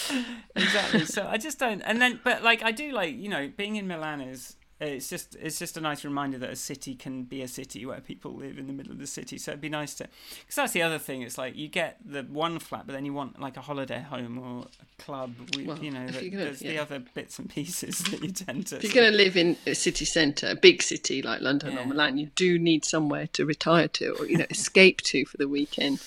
exactly. 0.55 1.05
So 1.05 1.25
I 1.25 1.37
just 1.37 1.57
don't. 1.59 1.81
And 1.81 2.01
then, 2.01 2.19
but 2.23 2.43
like, 2.43 2.63
I 2.63 2.71
do 2.71 2.91
like, 2.91 3.15
you 3.15 3.29
know, 3.29 3.49
being 3.55 3.77
in 3.77 3.87
Milan 3.87 4.19
is 4.19 4.56
it's 4.79 5.09
just 5.09 5.35
it's 5.41 5.57
just 5.57 5.75
a 5.77 5.81
nice 5.81 6.05
reminder 6.05 6.37
that 6.37 6.51
a 6.51 6.55
city 6.55 6.93
can 6.93 7.23
be 7.23 7.41
a 7.41 7.47
city 7.47 7.85
where 7.85 7.99
people 7.99 8.33
live 8.35 8.57
in 8.59 8.67
the 8.67 8.73
middle 8.73 8.91
of 8.91 8.99
the 8.99 9.07
city. 9.07 9.37
So 9.39 9.51
it'd 9.51 9.61
be 9.61 9.69
nice 9.69 9.95
to, 9.95 10.07
because 10.41 10.55
that's 10.55 10.73
the 10.73 10.83
other 10.83 10.99
thing. 10.99 11.23
It's 11.23 11.37
like 11.37 11.55
you 11.55 11.67
get 11.67 11.97
the 12.05 12.21
one 12.23 12.59
flat, 12.59 12.85
but 12.85 12.93
then 12.93 13.03
you 13.03 13.13
want 13.13 13.39
like 13.41 13.57
a 13.57 13.61
holiday 13.61 14.01
home 14.01 14.37
or 14.37 14.65
a 14.81 15.01
club. 15.03 15.33
With, 15.55 15.65
Well, 15.65 15.79
you 15.79 15.89
know, 15.91 16.05
that, 16.07 16.21
gonna- 16.31 16.43
there's 16.45 16.59
the 16.59 16.77
other 16.77 16.99
bits 16.99 17.39
and 17.39 17.49
pieces 17.49 17.97
that 18.11 18.21
you 18.21 18.29
tend 18.31 18.67
to. 18.67 18.75
If 18.77 18.83
you're 18.83 18.93
going 18.93 19.11
to 19.11 19.17
live 19.17 19.35
in 19.35 19.57
a 19.65 19.73
city 19.73 20.05
centre, 20.05 20.47
a 20.49 20.55
big 20.55 20.83
city 20.83 21.21
like 21.21 21.41
London 21.41 21.73
Yeah. 21.73 21.81
or 21.81 21.85
Milan, 21.87 22.17
you 22.19 22.27
do 22.35 22.59
need 22.59 22.85
somewhere 22.85 23.27
to 23.33 23.45
retire 23.45 23.87
to 23.87 24.11
or 24.19 24.25
you 24.27 24.37
know 24.37 24.45
escape 24.51 25.01
to 25.01 25.25
for 25.25 25.37
the 25.37 25.47
weekend. 25.47 25.99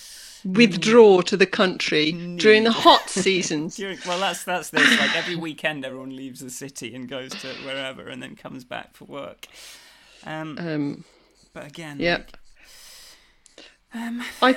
Withdraw 0.44 1.20
to 1.22 1.37
the 1.37 1.46
country 1.46 2.12
during 2.37 2.64
the 2.64 2.70
hot 2.72 3.09
seasons. 3.11 3.76
During, 3.76 3.98
well, 4.07 4.18
that's 4.20 4.44
that's 4.44 4.70
this. 4.70 4.98
Like 4.98 5.14
every 5.16 5.37
weekend, 5.37 5.85
everyone 5.85 6.14
leaves 6.16 6.40
the 6.40 6.50
city 6.50 6.94
and 6.94 7.09
goes 7.09 7.31
to 7.33 7.48
wherever, 7.66 8.09
and 8.09 8.22
then 8.22 8.37
comes 8.37 8.64
back 8.64 8.94
for 8.96 9.05
work. 9.05 9.46
Um, 10.24 10.57
Um, 10.59 11.05
but 11.53 11.66
again, 11.66 11.98
Yep. 12.00 12.37
like, 13.94 14.03
um, 14.03 14.22
I 14.42 14.57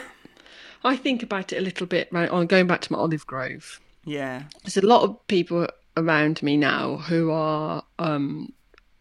I 0.84 0.96
think 0.96 1.24
about 1.24 1.52
it 1.54 1.58
a 1.58 1.62
little 1.62 1.88
bit. 1.88 2.08
Right 2.12 2.30
on 2.30 2.48
going 2.48 2.67
back 2.67 2.82
to 2.82 2.91
my 2.93 3.00
olive 3.00 3.26
grove. 3.26 3.80
yeah, 4.06 4.43
There's 4.63 4.78
a 4.78 4.86
lot 4.86 5.04
of 5.04 5.28
people 5.28 5.67
around 5.96 6.41
me 6.43 6.58
now 6.58 6.98
who 6.98 7.32
are 7.32 7.84
um, 8.00 8.52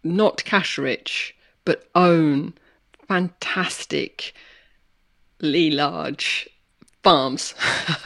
not 0.04 0.44
cash 0.44 0.78
rich, 0.78 1.34
but 1.64 1.88
own 1.94 2.54
fantastically 3.08 4.32
large 5.70 6.48
farms. 7.02 7.54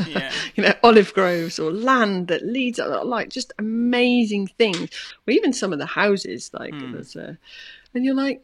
Yeah. 0.07 0.33
you 0.55 0.63
know, 0.65 0.73
olive 0.83 1.13
groves 1.15 1.59
or 1.59 1.71
land 1.73 2.29
that 2.29 2.45
leads 2.45 2.79
up, 2.79 3.05
like 3.05 3.29
just 3.29 3.53
amazing 3.59 4.49
things. 4.49 4.91
Or 5.27 5.33
even 5.33 5.53
some 5.53 5.73
of 5.73 5.79
the 5.79 5.87
houses, 5.87 6.51
like 6.53 6.75
hmm. 6.75 6.93
there's 6.93 7.17
a, 7.17 7.39
and 7.95 8.05
you're 8.05 8.15
like, 8.15 8.43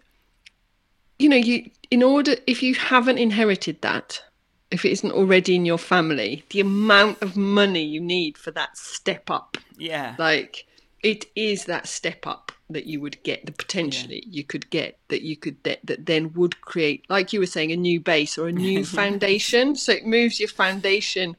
you 1.18 1.28
know, 1.28 1.36
you 1.36 1.70
in 1.90 2.02
order 2.02 2.36
if 2.46 2.62
you 2.62 2.74
haven't 2.74 3.18
inherited 3.18 3.80
that, 3.82 4.22
if 4.70 4.84
it 4.84 4.90
isn't 4.92 5.12
already 5.12 5.54
in 5.54 5.64
your 5.64 5.78
family, 5.78 6.44
the 6.50 6.60
amount 6.60 7.22
of 7.22 7.36
money 7.36 7.82
you 7.82 8.00
need 8.00 8.36
for 8.36 8.50
that 8.52 8.76
step 8.76 9.30
up, 9.30 9.56
yeah, 9.76 10.16
like 10.18 10.66
it 11.02 11.26
is 11.34 11.64
that 11.64 11.86
step 11.86 12.26
up 12.26 12.52
that 12.70 12.86
you 12.86 13.00
would 13.00 13.22
get, 13.22 13.44
the 13.44 13.52
potentially 13.52 14.24
you 14.26 14.44
could 14.44 14.70
get 14.70 14.98
that 15.08 15.22
you 15.22 15.36
could 15.36 15.62
that, 15.64 15.80
that 15.84 16.06
then 16.06 16.32
would 16.32 16.60
create, 16.62 17.04
like 17.10 17.32
you 17.32 17.40
were 17.40 17.46
saying, 17.46 17.70
a 17.70 17.76
new 17.76 18.00
base 18.00 18.38
or 18.38 18.48
a 18.48 18.52
new 18.52 18.84
foundation. 19.00 19.74
So 19.74 19.92
it 19.92 20.06
moves 20.06 20.40
your 20.40 20.48
foundation 20.48 21.36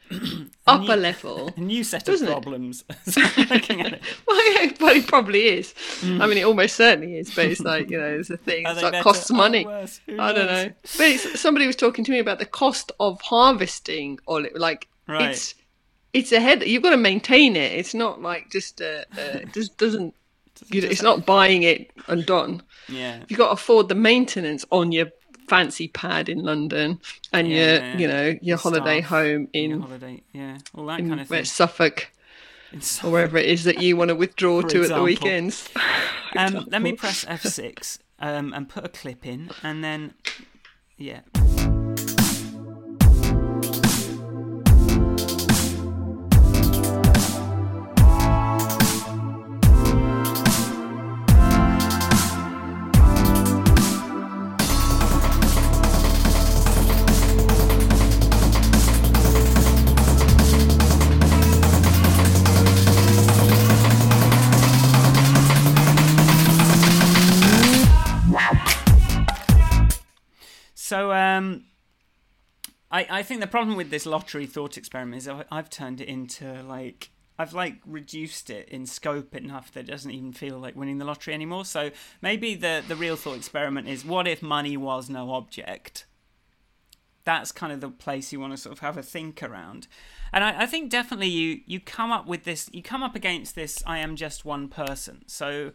up 0.67 0.81
a 0.89 0.95
level. 0.95 1.51
a 1.57 1.59
new 1.59 1.83
set 1.83 2.07
of 2.07 2.21
problems. 2.21 2.83
Looking 3.49 3.81
at 3.81 3.93
it. 3.93 4.01
Well, 4.27 4.53
yeah, 4.53 4.71
but 4.79 4.95
it 4.97 5.07
probably 5.07 5.47
is. 5.47 5.73
Mm. 6.01 6.21
I 6.21 6.27
mean, 6.27 6.37
it 6.37 6.43
almost 6.43 6.75
certainly 6.75 7.17
is. 7.17 7.33
But 7.33 7.45
it's 7.45 7.61
like 7.61 7.89
you 7.89 7.99
know, 7.99 8.19
it's 8.19 8.29
a 8.29 8.37
thing. 8.37 8.65
It's 8.67 8.81
like 8.83 9.01
costs 9.03 9.31
money. 9.31 9.65
I 9.65 9.87
don't 10.07 10.45
know. 10.45 10.71
But 10.97 11.07
it's, 11.07 11.39
somebody 11.39 11.65
was 11.65 11.75
talking 11.75 12.03
to 12.05 12.11
me 12.11 12.19
about 12.19 12.39
the 12.39 12.45
cost 12.45 12.91
of 12.99 13.21
harvesting 13.21 14.19
olive. 14.27 14.53
Like 14.55 14.87
Right. 15.07 15.31
it's 15.31 15.55
it's 16.13 16.31
a 16.31 16.39
head. 16.39 16.61
That 16.61 16.67
you've 16.69 16.83
got 16.83 16.91
to 16.91 16.97
maintain 16.97 17.55
it. 17.55 17.71
It's 17.73 17.93
not 17.93 18.21
like 18.21 18.49
just 18.49 18.81
uh, 18.81 19.03
uh 19.19 19.39
just 19.53 19.77
doesn't. 19.77 20.13
You 20.67 20.81
it's 20.83 21.01
not 21.01 21.25
buying 21.25 21.63
it 21.63 21.91
and 22.07 22.25
done. 22.25 22.61
Yeah, 22.87 23.23
You've 23.27 23.39
got 23.39 23.47
to 23.47 23.51
afford 23.53 23.89
the 23.89 23.95
maintenance 23.95 24.63
on 24.71 24.91
your 24.91 25.07
fancy 25.47 25.87
pad 25.89 26.29
in 26.29 26.39
London 26.39 26.99
and 27.33 27.47
Yeah. 27.47 27.91
your 27.91 27.99
you 27.99 28.07
know 28.07 28.39
your 28.41 28.57
holiday 28.57 28.99
Staff, 28.99 29.09
home 29.09 29.47
Your 29.53 29.63
in, 29.63 29.81
holiday, 29.81 30.21
yeah, 30.31 30.57
all 30.73 30.85
that 30.85 30.99
in 30.99 31.09
kind 31.09 31.21
of 31.21 31.29
where 31.29 31.39
thing. 31.39 31.45
Suffolk 31.45 32.11
In 32.71 32.79
or 33.03 33.11
wherever 33.11 33.37
it 33.37 33.45
is 33.47 33.63
that 33.65 33.81
you 33.81 33.97
want 33.97 34.09
to 34.09 34.15
withdraw 34.15 34.61
to 34.61 34.83
at 34.83 34.89
the 34.89 35.01
weekends. 35.01 35.69
Um, 36.35 36.65
let 36.71 36.81
me 36.81 36.93
press 36.93 37.25
F6 37.25 37.99
um, 38.17 38.53
and 38.53 38.67
put 38.67 38.83
a 38.83 38.89
clip 38.89 39.23
in, 39.23 39.51
and 39.61 39.83
then 39.83 40.15
yeah. 40.97 41.19
I 72.93 73.07
I 73.09 73.23
think 73.23 73.41
the 73.41 73.47
problem 73.47 73.75
with 73.75 73.89
this 73.89 74.05
lottery 74.05 74.45
thought 74.45 74.77
experiment 74.77 75.17
is 75.21 75.27
I- 75.27 75.45
I've 75.51 75.69
turned 75.69 75.99
it 75.99 76.07
into 76.07 76.63
like 76.63 77.09
I've 77.37 77.53
like 77.53 77.81
reduced 77.85 78.49
it 78.49 78.69
in 78.69 78.85
scope 78.85 79.35
enough 79.35 79.71
that 79.73 79.81
it 79.81 79.87
doesn't 79.87 80.11
even 80.11 80.33
feel 80.33 80.59
like 80.59 80.75
winning 80.75 80.99
the 80.99 81.05
lottery 81.05 81.33
anymore. 81.33 81.65
So 81.65 81.91
maybe 82.21 82.55
the 82.55 82.83
the 82.87 82.95
real 82.95 83.15
thought 83.17 83.37
experiment 83.37 83.89
is 83.89 84.05
what 84.05 84.27
if 84.27 84.41
money 84.41 84.77
was 84.77 85.09
no 85.09 85.31
object? 85.31 86.05
That's 87.25 87.51
kind 87.51 87.73
of 87.73 87.81
the 87.81 87.89
place 87.89 88.31
you 88.31 88.39
want 88.39 88.53
to 88.53 88.57
sort 88.57 88.73
of 88.73 88.79
have 88.79 88.97
a 88.97 89.03
think 89.03 89.41
around. 89.41 89.87
And 90.31 90.43
I, 90.43 90.63
I 90.63 90.65
think 90.67 90.91
definitely 90.91 91.29
you 91.29 91.61
you 91.65 91.79
come 91.79 92.11
up 92.11 92.27
with 92.27 92.43
this 92.43 92.69
you 92.71 92.83
come 92.83 93.01
up 93.01 93.15
against 93.15 93.55
this 93.55 93.83
I 93.87 93.97
am 93.99 94.15
just 94.15 94.45
one 94.45 94.67
person. 94.67 95.23
So 95.25 95.71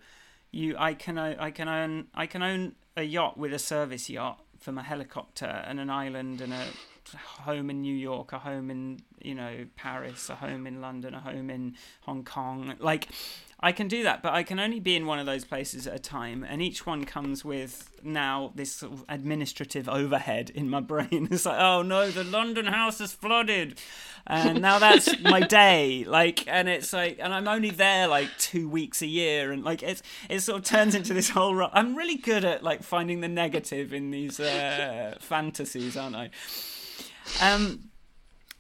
you 0.53 0.77
I 0.79 0.95
can 0.95 1.19
I 1.19 1.51
can 1.51 1.69
own 1.69 2.07
I 2.15 2.27
can 2.27 2.43
own 2.43 2.77
a 2.97 3.03
yacht 3.03 3.37
with 3.37 3.53
a 3.53 3.59
service 3.59 4.09
yacht 4.09 4.45
for 4.61 4.73
my 4.73 4.83
helicopter 4.83 5.47
and 5.47 5.79
an 5.81 5.91
island 5.91 6.41
and 6.41 6.53
a 6.53 6.65
home 7.15 7.71
in 7.71 7.83
New 7.83 7.95
York, 7.95 8.33
a 8.33 8.39
home 8.39 8.71
in 8.71 9.01
you 9.23 9.35
know 9.35 9.67
Paris, 9.77 10.31
a 10.31 10.37
home 10.37 10.67
in 10.67 10.81
London, 10.81 11.15
a 11.15 11.21
home 11.21 11.51
in 11.51 11.75
Hong 12.03 12.25
Kong. 12.25 12.75
Like 12.79 13.09
I 13.61 13.73
can 13.73 13.89
do 13.89 14.05
that, 14.05 14.23
but 14.23 14.33
I 14.33 14.45
can 14.45 14.61
only 14.61 14.79
be 14.79 14.95
in 14.95 15.07
one 15.07 15.19
of 15.19 15.27
those 15.27 15.45
places 15.45 15.89
at 15.89 15.95
a 15.95 15.99
time, 15.99 16.45
and 16.49 16.63
each 16.63 16.87
one 16.87 17.05
comes 17.05 17.45
with 17.45 17.91
now 18.05 18.53
this 18.55 18.71
sort 18.73 18.93
of 18.93 19.05
administrative 19.09 19.89
overhead 19.89 20.51
in 20.51 20.71
my 20.71 20.81
brain. 20.93 21.29
It's 21.31 21.45
like, 21.45 21.61
oh 21.61 21.83
no, 21.83 22.09
the 22.09 22.23
London 22.23 22.67
house 22.67 23.01
is 23.01 23.13
flooded, 23.13 23.81
and 24.29 24.63
now 24.63 24.79
that's 24.79 25.19
my 25.23 25.41
day. 25.41 26.05
Like, 26.05 26.47
and 26.47 26.69
it's 26.69 26.93
like, 26.93 27.19
and 27.21 27.35
I'm 27.35 27.49
only 27.49 27.71
there 27.71 28.07
like 28.07 28.29
two 28.39 28.69
weeks 28.69 29.03
a 29.03 29.09
year, 29.09 29.51
and 29.51 29.65
like 29.65 29.83
it's 29.83 30.03
it 30.29 30.41
sort 30.41 30.59
of 30.61 30.65
turns 30.65 30.95
into 30.95 31.13
this 31.13 31.31
whole. 31.31 31.57
ro- 31.57 31.71
I'm 31.73 31.97
really 31.97 32.17
good 32.17 32.45
at 32.45 32.63
like 32.63 32.85
finding 32.85 33.23
the 33.23 33.29
negative 33.29 33.93
in 33.93 34.13
these 34.13 34.39
uh, 34.39 35.17
fantasies, 35.19 35.97
aren't 35.97 36.15
I? 36.15 36.31
Um, 37.41 37.91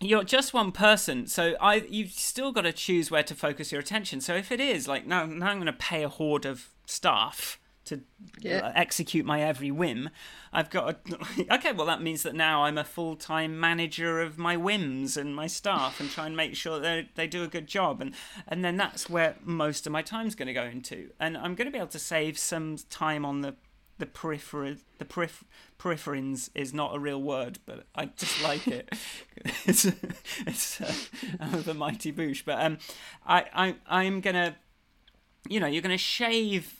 you're 0.00 0.24
just 0.24 0.54
one 0.54 0.70
person, 0.72 1.26
so 1.26 1.54
I 1.60 1.76
you've 1.88 2.12
still 2.12 2.52
got 2.52 2.62
to 2.62 2.72
choose 2.72 3.10
where 3.10 3.24
to 3.24 3.34
focus 3.34 3.72
your 3.72 3.80
attention. 3.80 4.20
So 4.20 4.34
if 4.34 4.52
it 4.52 4.60
is 4.60 4.86
like 4.86 5.06
now, 5.06 5.24
now 5.26 5.48
I'm 5.48 5.56
going 5.56 5.66
to 5.66 5.72
pay 5.72 6.04
a 6.04 6.08
horde 6.08 6.46
of 6.46 6.68
staff 6.86 7.58
to 7.86 8.02
Yeah. 8.40 8.58
uh, 8.58 8.72
execute 8.76 9.24
my 9.26 9.40
every 9.42 9.70
whim. 9.70 10.10
I've 10.52 10.70
got 10.70 11.04
to, 11.06 11.18
okay. 11.54 11.72
Well, 11.72 11.86
that 11.86 12.00
means 12.02 12.22
that 12.22 12.34
now 12.34 12.64
I'm 12.64 12.78
a 12.78 12.84
full 12.84 13.16
time 13.16 13.58
manager 13.58 14.20
of 14.20 14.38
my 14.38 14.56
whims 14.56 15.16
and 15.16 15.34
my 15.34 15.46
staff, 15.48 15.98
and 15.98 16.08
try 16.10 16.26
and 16.26 16.36
make 16.36 16.54
sure 16.54 16.78
they 16.78 17.08
they 17.16 17.26
do 17.26 17.42
a 17.42 17.48
good 17.48 17.66
job. 17.66 18.00
And 18.00 18.14
and 18.46 18.64
then 18.64 18.76
that's 18.76 19.10
where 19.10 19.34
most 19.42 19.84
of 19.86 19.92
my 19.92 20.02
time's 20.02 20.36
going 20.36 20.46
to 20.48 20.54
go 20.54 20.64
into. 20.64 21.10
And 21.18 21.36
I'm 21.36 21.56
going 21.56 21.66
to 21.66 21.72
be 21.72 21.78
able 21.78 21.88
to 21.88 21.98
save 21.98 22.38
some 22.38 22.76
time 22.88 23.24
on 23.24 23.40
the 23.40 23.56
the 23.98 24.06
periphery 24.06 24.78
the 24.98 25.04
periph- 25.04 25.42
peripherins 25.78 26.50
is 26.54 26.72
not 26.72 26.94
a 26.94 26.98
real 26.98 27.20
word 27.20 27.58
but 27.66 27.84
i 27.94 28.06
just 28.06 28.42
like 28.42 28.66
it. 28.68 28.92
It's 29.66 29.84
it's 30.46 30.80
uh, 30.80 31.56
the 31.62 31.74
mighty 31.74 32.12
boosh 32.12 32.44
but 32.44 32.60
um 32.60 32.78
i 33.26 33.44
i 33.54 33.74
i'm 33.88 34.20
gonna 34.20 34.56
you 35.48 35.60
know 35.60 35.66
you're 35.66 35.82
gonna 35.82 35.96
shave 35.98 36.77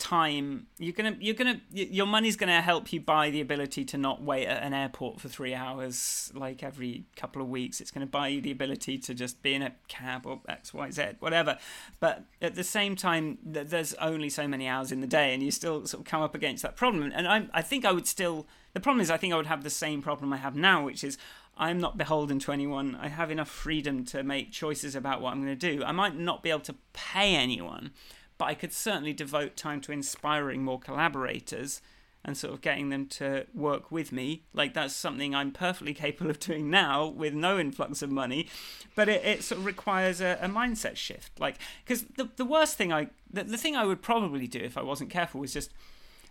time 0.00 0.66
you're 0.78 0.94
gonna 0.94 1.14
you're 1.20 1.34
gonna 1.34 1.60
your 1.70 2.06
money's 2.06 2.34
gonna 2.34 2.62
help 2.62 2.90
you 2.90 2.98
buy 2.98 3.28
the 3.28 3.40
ability 3.40 3.84
to 3.84 3.98
not 3.98 4.22
wait 4.22 4.46
at 4.46 4.62
an 4.62 4.72
airport 4.72 5.20
for 5.20 5.28
three 5.28 5.54
hours 5.54 6.32
like 6.34 6.62
every 6.62 7.04
couple 7.16 7.42
of 7.42 7.48
weeks 7.48 7.82
it's 7.82 7.90
gonna 7.90 8.06
buy 8.06 8.26
you 8.26 8.40
the 8.40 8.50
ability 8.50 8.96
to 8.96 9.12
just 9.12 9.42
be 9.42 9.52
in 9.52 9.60
a 9.60 9.72
cab 9.88 10.26
or 10.26 10.40
xyz 10.48 11.14
whatever 11.20 11.58
but 12.00 12.24
at 12.40 12.54
the 12.54 12.64
same 12.64 12.96
time 12.96 13.36
there's 13.44 13.92
only 13.94 14.30
so 14.30 14.48
many 14.48 14.66
hours 14.66 14.90
in 14.90 15.02
the 15.02 15.06
day 15.06 15.34
and 15.34 15.42
you 15.42 15.50
still 15.50 15.86
sort 15.86 16.00
of 16.00 16.06
come 16.06 16.22
up 16.22 16.34
against 16.34 16.62
that 16.62 16.76
problem 16.76 17.12
and 17.14 17.28
i 17.28 17.46
i 17.52 17.60
think 17.60 17.84
i 17.84 17.92
would 17.92 18.06
still 18.06 18.46
the 18.72 18.80
problem 18.80 19.02
is 19.02 19.10
i 19.10 19.18
think 19.18 19.34
i 19.34 19.36
would 19.36 19.46
have 19.46 19.62
the 19.62 19.70
same 19.70 20.00
problem 20.00 20.32
i 20.32 20.38
have 20.38 20.56
now 20.56 20.82
which 20.82 21.04
is 21.04 21.18
I'm 21.60 21.78
not 21.78 21.98
beholden 21.98 22.38
to 22.38 22.52
anyone. 22.52 22.96
I 22.96 23.08
have 23.08 23.30
enough 23.30 23.50
freedom 23.50 24.06
to 24.06 24.22
make 24.22 24.50
choices 24.50 24.96
about 24.96 25.20
what 25.20 25.32
I'm 25.32 25.42
going 25.42 25.58
to 25.58 25.76
do. 25.76 25.84
I 25.84 25.92
might 25.92 26.16
not 26.16 26.42
be 26.42 26.48
able 26.48 26.60
to 26.60 26.74
pay 26.94 27.34
anyone, 27.34 27.90
but 28.40 28.46
I 28.46 28.54
could 28.54 28.72
certainly 28.72 29.12
devote 29.12 29.54
time 29.54 29.82
to 29.82 29.92
inspiring 29.92 30.64
more 30.64 30.80
collaborators 30.80 31.82
and 32.24 32.38
sort 32.38 32.54
of 32.54 32.62
getting 32.62 32.88
them 32.88 33.06
to 33.08 33.44
work 33.52 33.92
with 33.92 34.12
me. 34.12 34.44
Like 34.54 34.72
that's 34.72 34.96
something 34.96 35.34
I'm 35.34 35.52
perfectly 35.52 35.92
capable 36.04 36.30
of 36.30 36.40
doing 36.40 36.70
now 36.70 37.06
with 37.06 37.34
no 37.34 37.58
influx 37.58 38.00
of 38.00 38.10
money, 38.10 38.48
but 38.94 39.10
it, 39.10 39.22
it 39.26 39.44
sort 39.44 39.58
of 39.58 39.66
requires 39.66 40.22
a, 40.22 40.38
a 40.40 40.48
mindset 40.48 40.96
shift. 40.96 41.38
Like 41.38 41.56
because 41.84 42.04
the 42.16 42.30
the 42.36 42.46
worst 42.46 42.78
thing 42.78 42.90
I 42.90 43.08
the, 43.30 43.44
the 43.44 43.58
thing 43.58 43.76
I 43.76 43.84
would 43.84 44.00
probably 44.00 44.46
do 44.46 44.60
if 44.60 44.78
I 44.78 44.82
wasn't 44.82 45.10
careful 45.10 45.42
was 45.42 45.52
just 45.52 45.70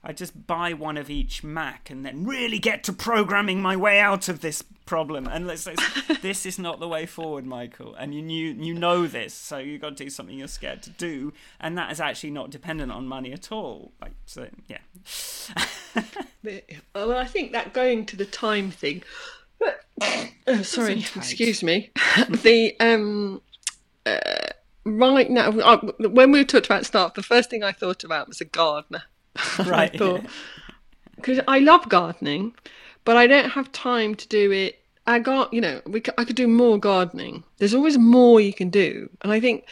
I 0.04 0.14
just 0.14 0.48
buy 0.48 0.74
one 0.74 0.98
of 0.98 1.10
each 1.10 1.44
Mac 1.44 1.90
and 1.90 2.06
then 2.06 2.24
really 2.26 2.58
get 2.58 2.84
to 2.86 2.94
programming 2.94 3.62
my 3.62 3.76
way 3.76 4.00
out 4.00 4.30
of 4.30 4.40
this 4.40 4.64
problem. 4.86 5.28
And 5.28 5.46
let's 5.46 5.64
say 5.64 5.76
this 6.22 6.46
is 6.46 6.58
not 6.58 6.80
the 6.80 6.88
way 6.88 7.06
forward, 7.06 7.46
Michael. 7.46 7.96
And 7.96 8.16
you 8.16 8.22
knew 8.22 8.54
you 8.54 8.74
know 8.74 9.08
this, 9.08 9.34
so 9.34 9.58
you've 9.58 9.82
got 9.82 9.98
to 9.98 10.04
do 10.04 10.10
something 10.10 10.38
you're 10.38 10.48
scared 10.48 10.82
to 10.84 10.90
do, 10.92 11.34
and 11.60 11.78
that 11.78 11.92
is 11.92 12.00
actually 12.00 12.32
not 12.32 12.50
dependent 12.50 12.92
on 12.92 13.08
money 13.08 13.34
at 13.34 13.52
all. 13.52 13.92
Like 14.02 14.14
so, 14.26 14.48
yeah. 14.68 14.80
well, 16.96 17.14
I 17.14 17.26
think 17.26 17.52
that 17.52 17.74
going 17.74 18.06
to 18.08 18.16
the 18.16 18.26
time 18.26 18.72
thing. 18.72 19.04
oh, 20.48 20.62
sorry, 20.64 21.00
excuse 21.16 21.62
me. 21.62 21.92
the 22.30 22.76
um. 22.80 23.42
Uh, 24.06 24.20
right 24.86 25.30
now, 25.30 25.50
uh, 25.50 25.78
when 26.00 26.32
we 26.32 26.44
talked 26.46 26.66
about 26.66 26.86
staff, 26.86 27.14
the 27.14 27.22
first 27.22 27.50
thing 27.50 27.64
I 27.64 27.74
thought 27.74 28.04
about 28.04 28.28
was 28.28 28.42
a 28.42 28.46
gardener. 28.46 29.04
Right. 29.66 29.92
because 29.92 31.40
I 31.48 31.60
love 31.60 31.90
gardening, 31.90 32.54
but 33.06 33.18
I 33.18 33.28
don't 33.28 33.50
have 33.52 33.72
time 33.72 34.16
to 34.16 34.28
do 34.28 34.52
it. 34.52 34.80
I 35.08 35.20
got, 35.20 35.54
you 35.54 35.62
know, 35.62 35.82
we 35.86 36.04
I 36.18 36.24
could 36.24 36.36
do 36.36 36.48
more 36.48 36.78
gardening. 36.78 37.44
There's 37.58 37.74
always 37.74 37.98
more 37.98 38.40
you 38.40 38.54
can 38.54 38.70
do, 38.70 39.10
and 39.22 39.32
I 39.32 39.40
think 39.40 39.66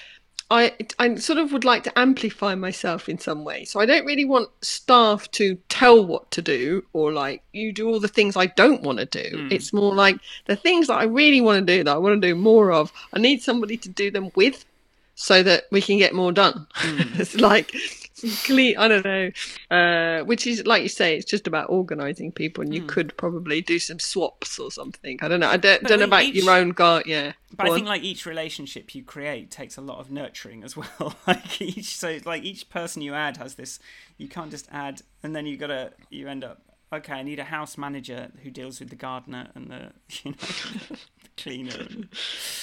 I 0.49 0.73
I 0.97 1.15
sort 1.15 1.39
of 1.39 1.51
would 1.51 1.65
like 1.65 1.83
to 1.83 1.99
amplify 1.99 2.55
myself 2.55 3.09
in 3.09 3.19
some 3.19 3.43
way. 3.43 3.65
So 3.65 3.79
I 3.79 3.85
don't 3.85 4.05
really 4.05 4.23
want 4.23 4.49
staff 4.61 5.29
to 5.31 5.55
tell 5.67 6.05
what 6.05 6.31
to 6.31 6.41
do 6.41 6.85
or 6.93 7.11
like 7.11 7.43
you 7.51 7.73
do 7.73 7.87
all 7.89 7.99
the 7.99 8.07
things 8.07 8.37
I 8.37 8.45
don't 8.45 8.81
want 8.81 8.99
to 8.99 9.05
do. 9.05 9.37
Mm. 9.37 9.51
It's 9.51 9.73
more 9.73 9.93
like 9.93 10.17
the 10.45 10.55
things 10.55 10.87
that 10.87 10.95
I 10.95 11.03
really 11.03 11.41
want 11.41 11.67
to 11.67 11.77
do 11.77 11.83
that 11.83 11.95
I 11.95 11.97
want 11.97 12.21
to 12.21 12.27
do 12.27 12.35
more 12.35 12.71
of. 12.71 12.93
I 13.11 13.19
need 13.19 13.41
somebody 13.41 13.75
to 13.77 13.89
do 13.89 14.09
them 14.09 14.31
with 14.35 14.63
so 15.15 15.43
that 15.43 15.65
we 15.71 15.81
can 15.81 15.97
get 15.97 16.13
more 16.13 16.31
done. 16.31 16.65
Mm. 16.75 17.19
it's 17.19 17.35
like 17.35 17.75
clean. 18.43 18.77
I 18.77 18.87
don't 18.87 19.05
know. 19.05 19.31
Uh, 19.69 20.23
which 20.25 20.47
is 20.47 20.65
like 20.65 20.83
you 20.83 20.89
say, 20.89 21.15
it's 21.15 21.25
just 21.25 21.47
about 21.47 21.69
organising 21.69 22.31
people, 22.31 22.63
and 22.63 22.73
you 22.73 22.81
hmm. 22.81 22.87
could 22.87 23.17
probably 23.17 23.61
do 23.61 23.79
some 23.79 23.99
swaps 23.99 24.59
or 24.59 24.71
something. 24.71 25.19
I 25.21 25.27
don't 25.27 25.39
know. 25.39 25.49
I 25.49 25.57
don't, 25.57 25.83
don't 25.83 25.99
know 25.99 26.05
about 26.05 26.23
each, 26.23 26.35
your 26.35 26.51
own 26.51 26.69
guard. 26.69 27.05
Yeah, 27.05 27.33
but 27.55 27.69
I 27.69 27.75
think 27.75 27.87
like 27.87 28.03
each 28.03 28.25
relationship 28.25 28.93
you 28.95 29.03
create 29.03 29.51
takes 29.51 29.77
a 29.77 29.81
lot 29.81 29.99
of 29.99 30.11
nurturing 30.11 30.63
as 30.63 30.75
well. 30.75 31.15
like 31.27 31.61
each, 31.61 31.95
so 31.95 32.19
like 32.25 32.43
each 32.43 32.69
person 32.69 33.01
you 33.01 33.13
add 33.13 33.37
has 33.37 33.55
this. 33.55 33.79
You 34.17 34.27
can't 34.27 34.51
just 34.51 34.67
add, 34.71 35.01
and 35.23 35.35
then 35.35 35.45
you 35.45 35.57
gotta 35.57 35.93
you 36.09 36.27
end 36.27 36.43
up. 36.43 36.61
Okay, 36.91 37.13
I 37.13 37.23
need 37.23 37.39
a 37.39 37.43
house 37.43 37.77
manager 37.77 38.31
who 38.43 38.49
deals 38.49 38.79
with 38.79 38.89
the 38.89 38.95
gardener 38.95 39.49
and 39.55 39.67
the 39.67 39.91
you 40.23 40.31
know 40.31 40.97
cleaner. 41.37 41.75
And... 41.79 42.09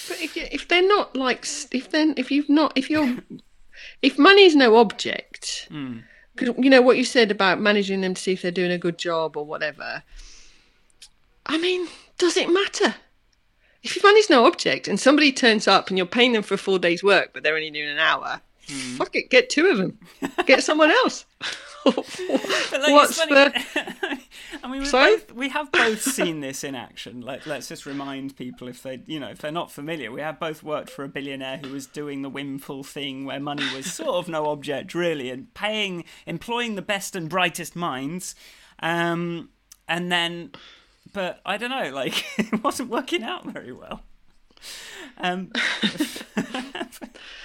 But 0.08 0.20
if 0.20 0.36
if 0.36 0.68
they're 0.68 0.86
not 0.86 1.16
like 1.16 1.46
if 1.72 1.90
then 1.90 2.14
if 2.16 2.30
you've 2.30 2.48
not 2.48 2.72
if 2.76 2.90
you're 2.90 3.16
if 4.02 4.18
money's 4.18 4.54
no 4.56 4.76
object, 4.76 5.68
because 5.68 6.54
mm. 6.54 6.64
you 6.64 6.70
know 6.70 6.82
what 6.82 6.96
you 6.96 7.04
said 7.04 7.30
about 7.30 7.60
managing 7.60 8.00
them 8.00 8.14
to 8.14 8.20
see 8.20 8.32
if 8.32 8.42
they're 8.42 8.50
doing 8.50 8.70
a 8.70 8.78
good 8.78 8.98
job 8.98 9.36
or 9.36 9.44
whatever. 9.44 10.02
I 11.46 11.58
mean, 11.58 11.88
does 12.18 12.36
it 12.36 12.52
matter? 12.52 12.94
If 13.82 13.96
your 13.96 14.02
money's 14.02 14.30
no 14.30 14.46
object 14.46 14.88
and 14.88 14.98
somebody 14.98 15.30
turns 15.30 15.68
up 15.68 15.88
and 15.88 15.98
you're 15.98 16.06
paying 16.06 16.32
them 16.32 16.42
for 16.42 16.54
a 16.54 16.58
full 16.58 16.78
day's 16.78 17.04
work, 17.04 17.30
but 17.34 17.42
they're 17.42 17.54
only 17.54 17.70
doing 17.70 17.90
an 17.90 17.98
hour, 17.98 18.40
mm. 18.66 18.96
fuck 18.96 19.14
it, 19.14 19.30
get 19.30 19.50
two 19.50 19.66
of 19.66 19.76
them, 19.76 19.98
get 20.46 20.62
someone 20.62 20.90
else. 20.90 21.26
like, 21.84 21.96
What's 21.96 23.18
the? 23.18 24.18
I 24.64 24.68
mean, 24.68 24.80
we 24.80 24.90
both 24.90 25.30
we 25.32 25.50
have 25.50 25.70
both 25.70 26.00
seen 26.00 26.40
this 26.40 26.64
in 26.64 26.74
action. 26.74 27.20
Like, 27.20 27.44
let's 27.44 27.68
just 27.68 27.84
remind 27.84 28.34
people 28.34 28.66
if 28.66 28.82
they, 28.82 29.02
you 29.04 29.20
know, 29.20 29.28
if 29.28 29.38
they're 29.38 29.52
not 29.52 29.70
familiar, 29.70 30.10
we 30.10 30.22
have 30.22 30.40
both 30.40 30.62
worked 30.62 30.88
for 30.88 31.04
a 31.04 31.08
billionaire 31.08 31.58
who 31.58 31.70
was 31.70 31.84
doing 31.84 32.22
the 32.22 32.30
windfall 32.30 32.82
thing 32.82 33.26
where 33.26 33.38
money 33.38 33.66
was 33.76 33.92
sort 33.92 34.14
of 34.14 34.26
no 34.26 34.46
object 34.46 34.94
really, 34.94 35.28
and 35.28 35.52
paying, 35.52 36.04
employing 36.24 36.76
the 36.76 36.82
best 36.82 37.14
and 37.14 37.28
brightest 37.28 37.76
minds, 37.76 38.34
um, 38.78 39.50
and 39.86 40.10
then, 40.10 40.52
but 41.12 41.42
I 41.44 41.58
don't 41.58 41.70
know, 41.70 41.90
like 41.90 42.24
it 42.38 42.64
wasn't 42.64 42.88
working 42.88 43.22
out 43.22 43.44
very 43.44 43.72
well. 43.72 44.00
Um, 45.18 45.52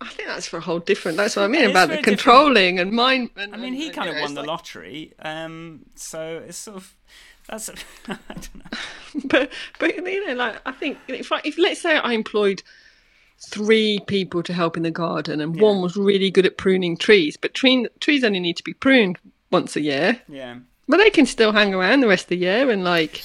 I 0.00 0.08
think 0.08 0.28
that's 0.28 0.46
for 0.46 0.58
a 0.58 0.60
whole 0.60 0.78
different. 0.78 1.16
That's 1.16 1.36
what 1.36 1.44
I 1.44 1.48
mean 1.48 1.68
about 1.68 1.88
the 1.88 1.98
controlling 1.98 2.76
different. 2.76 2.88
and 2.88 2.92
mind. 2.92 3.30
And, 3.36 3.54
I 3.54 3.58
mean, 3.58 3.74
he 3.74 3.86
and, 3.86 3.94
kind 3.94 4.08
of 4.08 4.14
know, 4.14 4.22
won 4.22 4.34
the 4.34 4.40
like... 4.42 4.48
lottery, 4.48 5.12
um, 5.20 5.86
so 5.96 6.42
it's 6.46 6.58
sort 6.58 6.76
of 6.76 6.94
that's. 7.48 7.68
I 8.08 8.16
don't 8.28 8.54
know. 8.56 8.78
but 9.24 9.52
but 9.78 9.96
you 9.96 10.26
know, 10.26 10.34
like 10.34 10.60
I 10.66 10.72
think 10.72 10.98
if 11.08 11.32
I, 11.32 11.40
if 11.44 11.58
let's 11.58 11.80
say 11.80 11.96
I 11.96 12.12
employed 12.12 12.62
three 13.50 14.00
people 14.06 14.42
to 14.44 14.52
help 14.52 14.76
in 14.76 14.82
the 14.82 14.90
garden, 14.90 15.40
and 15.40 15.56
yeah. 15.56 15.62
one 15.62 15.82
was 15.82 15.96
really 15.96 16.30
good 16.30 16.46
at 16.46 16.58
pruning 16.58 16.96
trees, 16.96 17.36
but 17.36 17.54
tree, 17.54 17.86
trees 18.00 18.22
only 18.24 18.40
need 18.40 18.56
to 18.56 18.64
be 18.64 18.74
pruned 18.74 19.18
once 19.50 19.76
a 19.76 19.80
year. 19.80 20.20
Yeah. 20.28 20.58
But 20.86 20.98
they 20.98 21.10
can 21.10 21.26
still 21.26 21.52
hang 21.52 21.74
around 21.74 22.00
the 22.00 22.08
rest 22.08 22.24
of 22.24 22.28
the 22.30 22.36
year 22.36 22.70
and 22.70 22.82
like 22.82 23.22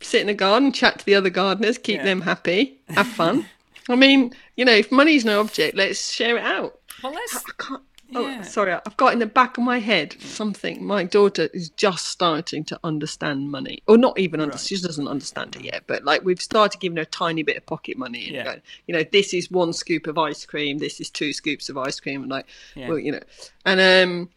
sit 0.00 0.20
in 0.20 0.26
the 0.26 0.34
garden, 0.34 0.72
chat 0.72 0.98
to 0.98 1.06
the 1.06 1.14
other 1.14 1.30
gardeners, 1.30 1.78
keep 1.78 1.98
yeah. 1.98 2.04
them 2.04 2.22
happy, 2.22 2.80
have 2.88 3.06
fun. 3.06 3.46
I 3.88 3.96
mean, 3.96 4.32
you 4.56 4.64
know, 4.64 4.72
if 4.72 4.90
money's 4.90 5.24
no 5.24 5.40
object, 5.40 5.76
let's 5.76 6.10
share 6.10 6.36
it 6.36 6.44
out. 6.44 6.78
Well, 7.02 7.12
let's. 7.12 7.36
I 7.36 7.40
can't. 7.58 7.82
Oh, 8.14 8.24
yeah. 8.24 8.42
sorry, 8.42 8.72
I've 8.72 8.96
got 8.96 9.12
in 9.12 9.18
the 9.18 9.26
back 9.26 9.58
of 9.58 9.64
my 9.64 9.80
head 9.80 10.14
something. 10.20 10.84
My 10.84 11.02
daughter 11.02 11.48
is 11.52 11.70
just 11.70 12.06
starting 12.06 12.62
to 12.66 12.78
understand 12.84 13.50
money, 13.50 13.82
or 13.88 13.98
not 13.98 14.16
even 14.18 14.40
under, 14.40 14.52
right. 14.52 14.60
she 14.60 14.80
doesn't 14.80 15.08
understand 15.08 15.56
it 15.56 15.62
yet. 15.62 15.84
But 15.88 16.04
like 16.04 16.24
we've 16.24 16.40
started 16.40 16.80
giving 16.80 16.98
her 16.98 17.02
a 17.02 17.06
tiny 17.06 17.42
bit 17.42 17.56
of 17.56 17.66
pocket 17.66 17.98
money, 17.98 18.26
and 18.26 18.34
yeah. 18.34 18.44
going, 18.44 18.62
you 18.86 18.94
know, 18.94 19.04
this 19.10 19.34
is 19.34 19.50
one 19.50 19.72
scoop 19.72 20.06
of 20.06 20.18
ice 20.18 20.46
cream, 20.46 20.78
this 20.78 21.00
is 21.00 21.10
two 21.10 21.32
scoops 21.32 21.68
of 21.68 21.76
ice 21.76 21.98
cream, 21.98 22.22
and 22.22 22.30
like, 22.30 22.46
yeah. 22.76 22.88
well, 22.88 22.98
you 22.98 23.10
know, 23.10 23.22
and 23.64 23.80
um, 23.80 24.30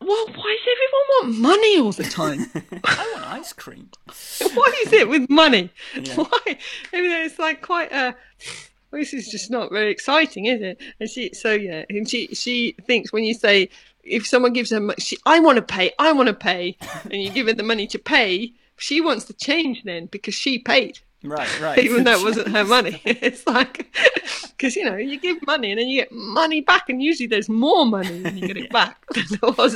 well, 0.00 0.26
why 0.26 0.56
does 0.56 0.74
everyone 0.74 1.08
want 1.10 1.38
money 1.38 1.78
all 1.78 1.92
the 1.92 2.04
time? 2.04 2.46
I 2.84 3.12
want 3.14 3.26
ice 3.26 3.52
cream. 3.52 3.90
what 4.54 4.74
is 4.86 4.92
it 4.92 5.08
with 5.08 5.28
money? 5.28 5.70
Yeah. 6.00 6.14
Why? 6.16 6.58
I 6.92 7.00
mean, 7.00 7.12
it's 7.24 7.38
like 7.38 7.62
quite 7.62 7.92
a. 7.92 8.14
Well, 8.90 9.00
this 9.00 9.12
is 9.12 9.28
just 9.28 9.50
not 9.50 9.70
very 9.70 9.90
exciting, 9.90 10.46
is 10.46 10.62
it? 10.62 10.80
And 11.00 11.10
she, 11.10 11.34
so 11.34 11.52
yeah, 11.52 11.84
and 11.90 12.08
she 12.08 12.28
she 12.28 12.76
thinks 12.86 13.12
when 13.12 13.24
you 13.24 13.34
say 13.34 13.68
if 14.02 14.26
someone 14.26 14.52
gives 14.52 14.70
her, 14.70 14.94
she, 14.98 15.18
I 15.26 15.40
want 15.40 15.56
to 15.56 15.62
pay, 15.62 15.92
I 15.98 16.12
want 16.12 16.28
to 16.28 16.34
pay, 16.34 16.76
and 17.04 17.22
you 17.22 17.30
give 17.30 17.46
her 17.46 17.52
the 17.52 17.62
money 17.62 17.86
to 17.88 17.98
pay, 17.98 18.52
she 18.76 19.00
wants 19.00 19.24
to 19.26 19.34
change 19.34 19.82
then 19.84 20.06
because 20.06 20.34
she 20.34 20.58
paid. 20.58 21.00
Right, 21.24 21.60
right. 21.60 21.78
Even 21.78 22.04
though 22.04 22.18
it 22.18 22.24
wasn't 22.24 22.48
her 22.48 22.64
money. 22.64 23.00
it's 23.04 23.46
like, 23.46 23.94
because, 24.56 24.76
you 24.76 24.84
know, 24.84 24.96
you 24.96 25.18
give 25.18 25.44
money 25.46 25.70
and 25.72 25.80
then 25.80 25.88
you 25.88 26.00
get 26.00 26.12
money 26.12 26.60
back, 26.60 26.88
and 26.88 27.02
usually 27.02 27.26
there's 27.26 27.48
more 27.48 27.86
money 27.86 28.22
when 28.22 28.36
you 28.36 28.46
get 28.46 28.56
it 28.56 28.64
yeah. 28.64 28.72
back 28.72 29.04
than 29.08 29.24
there 29.40 29.50
was. 29.52 29.74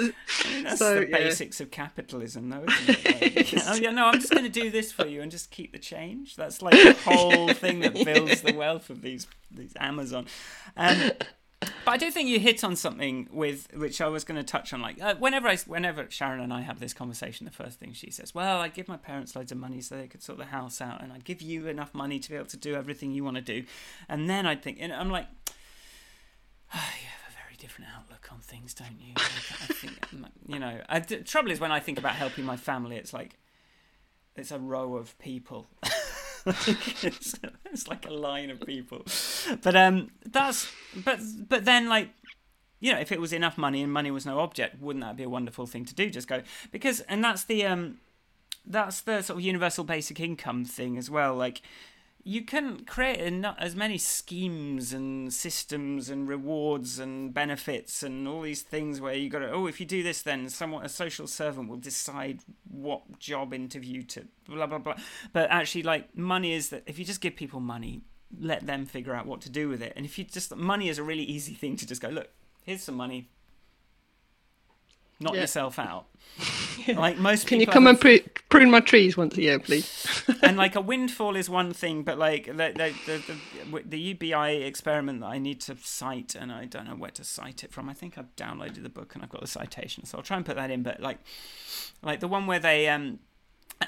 That's 0.62 0.78
so, 0.78 1.00
the 1.00 1.09
yeah. 1.09 1.18
basics 1.18 1.61
of 1.61 1.70
capitalism, 1.70 2.50
though, 2.50 2.64
isn't 2.68 2.96
it? 3.07 3.52
Like, 3.52 3.64
oh, 3.66 3.74
yeah, 3.74 3.90
no, 3.90 4.07
I'm 4.07 4.20
just 4.20 4.31
going 4.33 4.44
to 4.44 4.50
do 4.50 4.70
this 4.70 4.92
for 4.92 5.07
you 5.07 5.22
and 5.22 5.31
just 5.31 5.50
keep 5.50 5.72
the 5.72 5.78
change. 5.78 6.37
That's 6.37 6.62
like 6.62 6.74
the 6.74 6.96
whole 7.05 7.52
thing 7.52 7.81
that 7.81 7.94
builds 7.94 8.42
the 8.42 8.52
wealth 8.52 8.90
of 8.90 9.02
these, 9.02 9.26
these 9.50 9.72
Amazon. 9.78 10.26
Um, 10.76 11.12
but 11.85 11.92
I 11.92 11.96
do 11.96 12.11
think 12.11 12.29
you 12.29 12.38
hit 12.38 12.64
on 12.64 12.77
something 12.77 13.29
with 13.31 13.68
which 13.75 14.01
I 14.01 14.09
was 14.09 14.25
going 14.25 14.38
to 14.38 14.44
touch 14.44 14.72
on. 14.72 14.81
Like 14.81 15.01
uh, 15.01 15.14
whenever 15.16 15.48
I, 15.48 15.57
whenever 15.66 16.07
Sharon 16.11 16.40
and 16.40 16.53
I 16.53 16.62
have 16.62 16.81
this 16.81 16.92
conversation, 16.92 17.44
the 17.44 17.53
first 17.53 17.79
thing 17.79 17.92
she 17.92 18.11
says, 18.11 18.35
"Well, 18.35 18.61
I 18.61 18.68
give 18.68 18.88
my 18.88 18.96
parents 18.96 19.35
loads 19.37 19.53
of 19.53 19.59
money 19.59 19.81
so 19.81 19.96
they 19.96 20.09
could 20.09 20.22
sort 20.22 20.38
the 20.38 20.46
house 20.46 20.81
out, 20.81 21.03
and 21.03 21.12
I 21.12 21.18
give 21.18 21.42
you 21.42 21.66
enough 21.68 21.94
money 21.94 22.18
to 22.18 22.31
be 22.31 22.37
able 22.37 22.46
to 22.46 22.57
do 22.57 22.75
everything 22.75 23.12
you 23.12 23.25
want 23.25 23.37
to 23.37 23.42
do." 23.42 23.64
And 24.09 24.29
then 24.29 24.46
I'd 24.46 24.62
think, 24.62 24.79
and 24.81 24.92
I'm 24.92 25.11
like, 25.11 25.27
oh, 26.75 26.90
you 27.01 27.09
have 27.09 27.33
a 27.33 27.37
very 27.44 27.57
different 27.57 27.90
outlook 27.96 28.29
on 28.33 28.38
things, 28.38 28.75
don't 28.75 29.01
you? 29.01 29.12
I 29.16 29.72
think, 29.72 30.07
you 30.46 30.59
know, 30.59 30.81
I, 30.88 31.01
the 31.01 31.18
trouble 31.18 31.51
is 31.51 31.61
when 31.61 31.72
I 31.72 31.81
think 31.81 31.98
about 31.98 32.14
helping 32.14 32.44
my 32.44 32.57
family, 32.57 32.96
it's 32.96 33.12
like 33.12 33.38
it's 34.37 34.51
a 34.51 34.59
row 34.59 34.96
of 34.96 35.18
people. 35.18 35.66
it's, 36.46 37.35
it's 37.72 37.88
like 37.88 38.07
a 38.07 38.12
line 38.12 38.50
of 38.50 38.61
people. 38.61 39.05
But 39.62 39.76
um, 39.76 40.11
that's 40.24 40.70
but 40.94 41.20
but 41.48 41.64
then 41.64 41.88
like 41.88 42.11
you 42.83 42.92
know, 42.92 42.98
if 42.98 43.12
it 43.12 43.20
was 43.20 43.33
enough 43.33 43.57
money 43.57 43.81
and 43.81 43.92
money 43.92 44.11
was 44.11 44.26
no 44.26 44.40
object, 44.40 44.83
wouldn't 44.83 45.05
that 45.05 45.16
be 45.16 45.22
a 45.22 45.28
wonderful 45.28 45.66
thing 45.66 45.85
to 45.85 45.94
do? 45.94 46.11
Just 46.11 46.26
go 46.26 46.42
because, 46.72 46.98
and 47.02 47.22
that's 47.22 47.44
the 47.44 47.64
um, 47.64 47.98
that's 48.66 49.02
the 49.02 49.22
sort 49.22 49.38
of 49.38 49.44
universal 49.44 49.85
basic 49.85 50.18
income 50.18 50.64
thing 50.64 50.98
as 50.98 51.09
well. 51.09 51.37
Like, 51.37 51.62
you 52.24 52.42
can 52.42 52.85
create 52.85 53.18
as 53.58 53.74
many 53.74 53.98
schemes 53.98 54.92
and 54.92 55.32
systems 55.32 56.08
and 56.08 56.28
rewards 56.28 56.98
and 56.98 57.35
benefits 57.35 58.02
and 58.02 58.28
all 58.28 58.42
these 58.42 58.62
things 58.62 59.00
where 59.00 59.14
you 59.14 59.28
got 59.28 59.40
to 59.40 59.50
oh 59.50 59.66
if 59.66 59.80
you 59.80 59.87
do 59.87 60.02
this 60.02 60.22
then 60.22 60.48
someone 60.48 60.85
a 60.85 60.88
social 60.88 61.26
servant 61.26 61.68
will 61.68 61.76
decide 61.76 62.40
what 62.70 63.18
job 63.18 63.52
interview 63.52 64.02
to 64.02 64.26
blah 64.48 64.66
blah 64.66 64.78
blah. 64.78 64.94
But 65.32 65.50
actually 65.50 65.82
like 65.82 66.16
money 66.16 66.52
is 66.52 66.68
that 66.68 66.85
if 66.87 66.98
you 66.98 67.04
just 67.04 67.20
give 67.20 67.37
people 67.37 67.61
money 67.61 68.02
let 68.38 68.66
them 68.66 68.87
figure 68.87 69.14
out 69.14 69.26
what 69.26 69.42
to 69.42 69.50
do 69.50 69.68
with 69.68 69.82
it. 69.82 69.92
And 69.94 70.06
if 70.06 70.18
you 70.18 70.24
just 70.24 70.54
money 70.56 70.88
is 70.88 70.98
a 70.98 71.02
really 71.02 71.24
easy 71.24 71.54
thing 71.54 71.76
to 71.76 71.87
just 71.87 72.00
go 72.00 72.08
look 72.08 72.30
here's 72.64 72.82
some 72.82 72.94
money 72.94 73.28
knock 75.22 75.35
Yeah. 75.35 75.42
yourself 75.42 75.78
out. 75.78 76.06
Like 76.88 77.16
most 77.16 77.46
Can 77.46 77.61
you 77.61 77.66
come 77.66 77.87
have 77.87 78.04
and 78.04 78.16
a- 78.20 78.28
prune 78.48 78.68
my 78.70 78.80
trees 78.80 79.16
once 79.16 79.37
a 79.38 79.42
year, 79.42 79.61
please? 79.61 80.24
and 80.42 80.56
like 80.56 80.74
a 80.74 80.80
windfall 80.90 81.37
is 81.37 81.48
one 81.48 81.72
thing, 81.72 82.02
but 82.02 82.18
like 82.18 82.46
the 82.46 82.52
the, 82.52 82.92
the 83.06 83.22
the 83.70 83.82
the 83.87 83.98
UBI 84.00 84.64
experiment 84.64 85.20
that 85.20 85.26
I 85.26 85.38
need 85.38 85.61
to 85.62 85.76
cite, 85.80 86.35
and 86.35 86.50
I 86.50 86.64
don't 86.64 86.88
know 86.88 86.96
where 86.96 87.12
to 87.12 87.22
cite 87.22 87.62
it 87.62 87.70
from. 87.70 87.88
I 87.88 87.94
think 87.94 88.18
I've 88.18 88.35
downloaded 88.35 88.82
the 88.82 88.88
book 88.88 89.14
and 89.14 89.22
I've 89.22 89.30
got 89.30 89.42
the 89.42 89.46
citation, 89.46 90.04
so 90.06 90.18
I'll 90.18 90.24
try 90.24 90.37
and 90.37 90.44
put 90.44 90.56
that 90.56 90.72
in. 90.72 90.82
But 90.82 90.98
like, 91.00 91.18
like 92.02 92.18
the 92.18 92.26
one 92.28 92.46
where 92.48 92.58
they 92.58 92.88
um, 92.88 93.20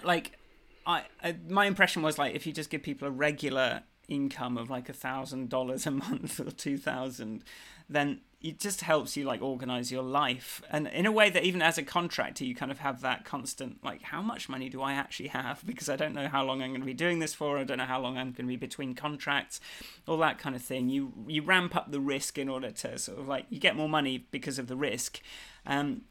like, 0.04 0.38
I, 0.86 1.02
I 1.20 1.34
my 1.48 1.66
impression 1.66 2.00
was 2.02 2.16
like 2.16 2.36
if 2.36 2.46
you 2.46 2.52
just 2.52 2.70
give 2.70 2.84
people 2.84 3.08
a 3.08 3.10
regular 3.10 3.82
income 4.06 4.56
of 4.56 4.70
like 4.70 4.88
a 4.88 4.92
thousand 4.92 5.48
dollars 5.48 5.84
a 5.86 5.90
month 5.90 6.38
or 6.38 6.52
two 6.52 6.78
thousand, 6.78 7.42
then 7.88 8.20
it 8.44 8.60
just 8.60 8.82
helps 8.82 9.16
you 9.16 9.24
like 9.24 9.40
organize 9.40 9.90
your 9.90 10.02
life. 10.02 10.60
And 10.70 10.86
in 10.88 11.06
a 11.06 11.12
way 11.12 11.30
that 11.30 11.44
even 11.44 11.62
as 11.62 11.78
a 11.78 11.82
contractor 11.82 12.44
you 12.44 12.54
kind 12.54 12.70
of 12.70 12.78
have 12.80 13.00
that 13.00 13.24
constant 13.24 13.82
like 13.82 14.02
how 14.02 14.20
much 14.20 14.50
money 14.50 14.68
do 14.68 14.82
i 14.82 14.92
actually 14.92 15.28
have? 15.28 15.64
Because 15.74 15.88
i 15.88 15.96
don't 15.96 16.14
know 16.14 16.28
how 16.28 16.44
long 16.44 16.62
i'm 16.62 16.70
going 16.70 16.80
to 16.82 16.86
be 16.86 16.94
doing 16.94 17.20
this 17.20 17.32
for. 17.32 17.58
I 17.58 17.64
don't 17.64 17.78
know 17.78 17.84
how 17.84 18.00
long 18.00 18.18
i'm 18.18 18.32
going 18.32 18.46
to 18.46 18.52
be 18.52 18.56
between 18.56 18.94
contracts 18.94 19.60
all 20.06 20.18
that 20.18 20.38
kind 20.38 20.54
of 20.54 20.62
thing. 20.62 20.90
You 20.90 21.12
you 21.26 21.42
ramp 21.42 21.74
up 21.74 21.90
the 21.90 22.00
risk 22.00 22.38
in 22.38 22.48
order 22.50 22.70
to 22.70 22.98
sort 22.98 23.18
of 23.18 23.26
like 23.26 23.46
you 23.48 23.58
get 23.58 23.76
more 23.76 23.88
money 23.88 24.26
because 24.30 24.58
of 24.58 24.66
the 24.66 24.76
risk. 24.76 25.20
Um 25.66 26.02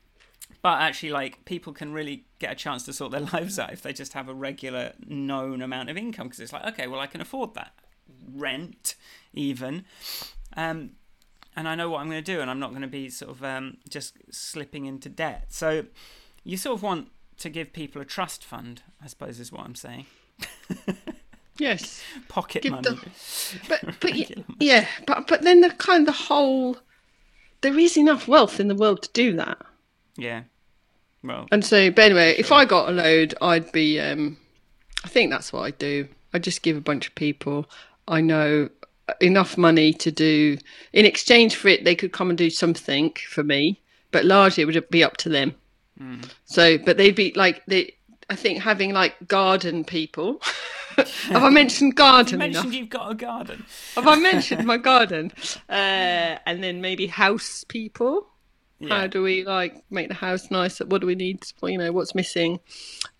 but 0.61 0.81
actually 0.81 1.11
like 1.11 1.45
people 1.45 1.71
can 1.71 1.93
really 1.93 2.25
get 2.39 2.51
a 2.51 2.55
chance 2.55 2.83
to 2.85 2.93
sort 2.93 3.11
their 3.11 3.21
lives 3.33 3.59
out 3.59 3.71
if 3.71 3.83
they 3.83 3.93
just 3.93 4.13
have 4.13 4.27
a 4.27 4.33
regular 4.33 4.93
known 5.05 5.61
amount 5.61 5.89
of 5.89 5.97
income 5.97 6.27
because 6.27 6.39
it's 6.39 6.53
like 6.53 6.65
okay 6.65 6.87
well 6.87 6.99
i 6.99 7.07
can 7.07 7.21
afford 7.21 7.53
that 7.53 7.73
rent 8.31 8.95
even. 9.33 9.85
Um 10.55 10.91
and 11.55 11.67
I 11.67 11.75
know 11.75 11.89
what 11.89 11.99
I'm 12.01 12.09
going 12.09 12.23
to 12.23 12.33
do, 12.33 12.39
and 12.41 12.49
I'm 12.49 12.59
not 12.59 12.69
going 12.71 12.81
to 12.81 12.87
be 12.87 13.09
sort 13.09 13.31
of 13.31 13.43
um, 13.43 13.77
just 13.89 14.17
slipping 14.31 14.85
into 14.85 15.09
debt. 15.09 15.45
So 15.49 15.85
you 16.43 16.57
sort 16.57 16.77
of 16.77 16.83
want 16.83 17.09
to 17.37 17.49
give 17.49 17.73
people 17.73 18.01
a 18.01 18.05
trust 18.05 18.43
fund, 18.43 18.81
I 19.03 19.07
suppose, 19.07 19.39
is 19.39 19.51
what 19.51 19.63
I'm 19.65 19.75
saying. 19.75 20.05
yes, 21.57 22.01
Pocket 22.27 22.63
Give 22.63 22.71
money. 22.73 22.89
them- 22.89 22.99
but 23.69 23.81
but 23.99 24.11
y- 24.11 24.17
Regular 24.19 24.43
money. 24.47 24.57
yeah, 24.59 24.87
but 25.07 25.27
but 25.27 25.41
then 25.41 25.61
the 25.61 25.69
kind 25.71 26.01
of 26.01 26.05
the 26.07 26.23
whole 26.23 26.77
there 27.61 27.77
is 27.77 27.97
enough 27.97 28.27
wealth 28.27 28.59
in 28.59 28.67
the 28.67 28.75
world 28.75 29.03
to 29.03 29.09
do 29.13 29.33
that. 29.37 29.57
Yeah. 30.17 30.43
Well, 31.23 31.47
And 31.51 31.63
so, 31.63 31.89
but 31.89 32.03
anyway, 32.03 32.35
if 32.37 32.51
I 32.51 32.65
got 32.65 32.89
a 32.89 32.91
load, 32.91 33.33
I'd 33.41 33.71
be. 33.71 33.97
Um, 33.99 34.37
I 35.05 35.07
think 35.07 35.31
that's 35.31 35.53
what 35.53 35.61
I 35.61 35.71
do. 35.71 36.07
I 36.33 36.39
just 36.39 36.61
give 36.63 36.75
a 36.75 36.81
bunch 36.81 37.07
of 37.07 37.15
people 37.15 37.65
I 38.09 38.19
know 38.19 38.69
enough 39.21 39.57
money 39.57 39.93
to 39.93 40.11
do. 40.11 40.57
In 40.93 41.05
exchange 41.05 41.55
for 41.55 41.67
it, 41.67 41.83
they 41.83 41.95
could 41.95 42.11
come 42.11 42.29
and 42.29 42.37
do 42.37 42.49
something 42.49 43.13
for 43.29 43.43
me, 43.43 43.81
but 44.11 44.25
largely 44.25 44.63
it 44.63 44.65
would 44.65 44.89
be 44.89 45.03
up 45.03 45.17
to 45.17 45.29
them. 45.29 45.55
So, 46.45 46.77
but 46.77 46.97
they'd 46.97 47.15
be 47.15 47.33
like 47.35 47.65
they. 47.65 47.95
I 48.29 48.35
think 48.35 48.61
having 48.61 48.93
like 48.93 49.27
garden 49.27 49.83
people. 49.83 50.41
Have 50.95 51.43
I 51.43 51.49
mentioned 51.49 51.95
garden 51.95 52.33
you 52.33 52.37
garden 52.37 52.39
mentioned 52.39 52.65
enough? 52.65 52.79
you've 52.79 52.89
got 52.89 53.11
a 53.11 53.15
garden. 53.15 53.65
Have 53.95 54.07
I 54.07 54.15
mentioned 54.15 54.65
my 54.65 54.77
garden? 54.77 55.31
Uh, 55.67 56.37
and 56.45 56.63
then 56.63 56.81
maybe 56.81 57.07
house 57.07 57.65
people. 57.67 58.27
Yeah. 58.83 59.01
How 59.01 59.07
do 59.07 59.23
we 59.23 59.43
like 59.43 59.83
make 59.89 60.07
the 60.09 60.13
house 60.13 60.51
nice? 60.51 60.79
What 60.79 61.01
do 61.01 61.07
we 61.07 61.15
need? 61.15 61.43
You 61.63 61.77
know, 61.77 61.91
what's 61.91 62.13
missing? 62.15 62.59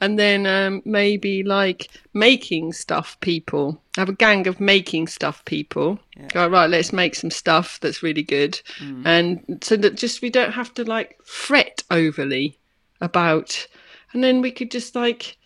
And 0.02 0.20
then 0.20 0.46
um, 0.46 0.82
maybe 0.86 1.44
like 1.44 1.90
making 2.14 2.74
stuff 2.74 3.18
people. 3.22 3.80
Have 3.98 4.10
a 4.10 4.14
gang 4.14 4.48
of 4.48 4.60
making 4.60 5.08
stuff 5.08 5.44
people. 5.46 6.00
Yeah. 6.18 6.28
Go 6.30 6.48
right. 6.48 6.70
Let's 6.70 6.92
make 6.94 7.16
some 7.16 7.32
stuff 7.32 7.80
that's 7.82 8.04
really 8.04 8.24
good, 8.24 8.60
Mm. 8.80 9.06
and 9.06 9.64
so 9.64 9.78
that 9.78 9.96
just 9.96 10.22
we 10.22 10.30
don't 10.30 10.52
have 10.54 10.74
to 10.76 10.84
like 10.84 11.18
fret 11.24 11.84
overly 11.92 12.58
about. 13.02 13.68
And 14.14 14.24
then 14.24 14.42
we 14.42 14.52
could 14.52 14.72
just 14.72 14.96
like 14.96 15.38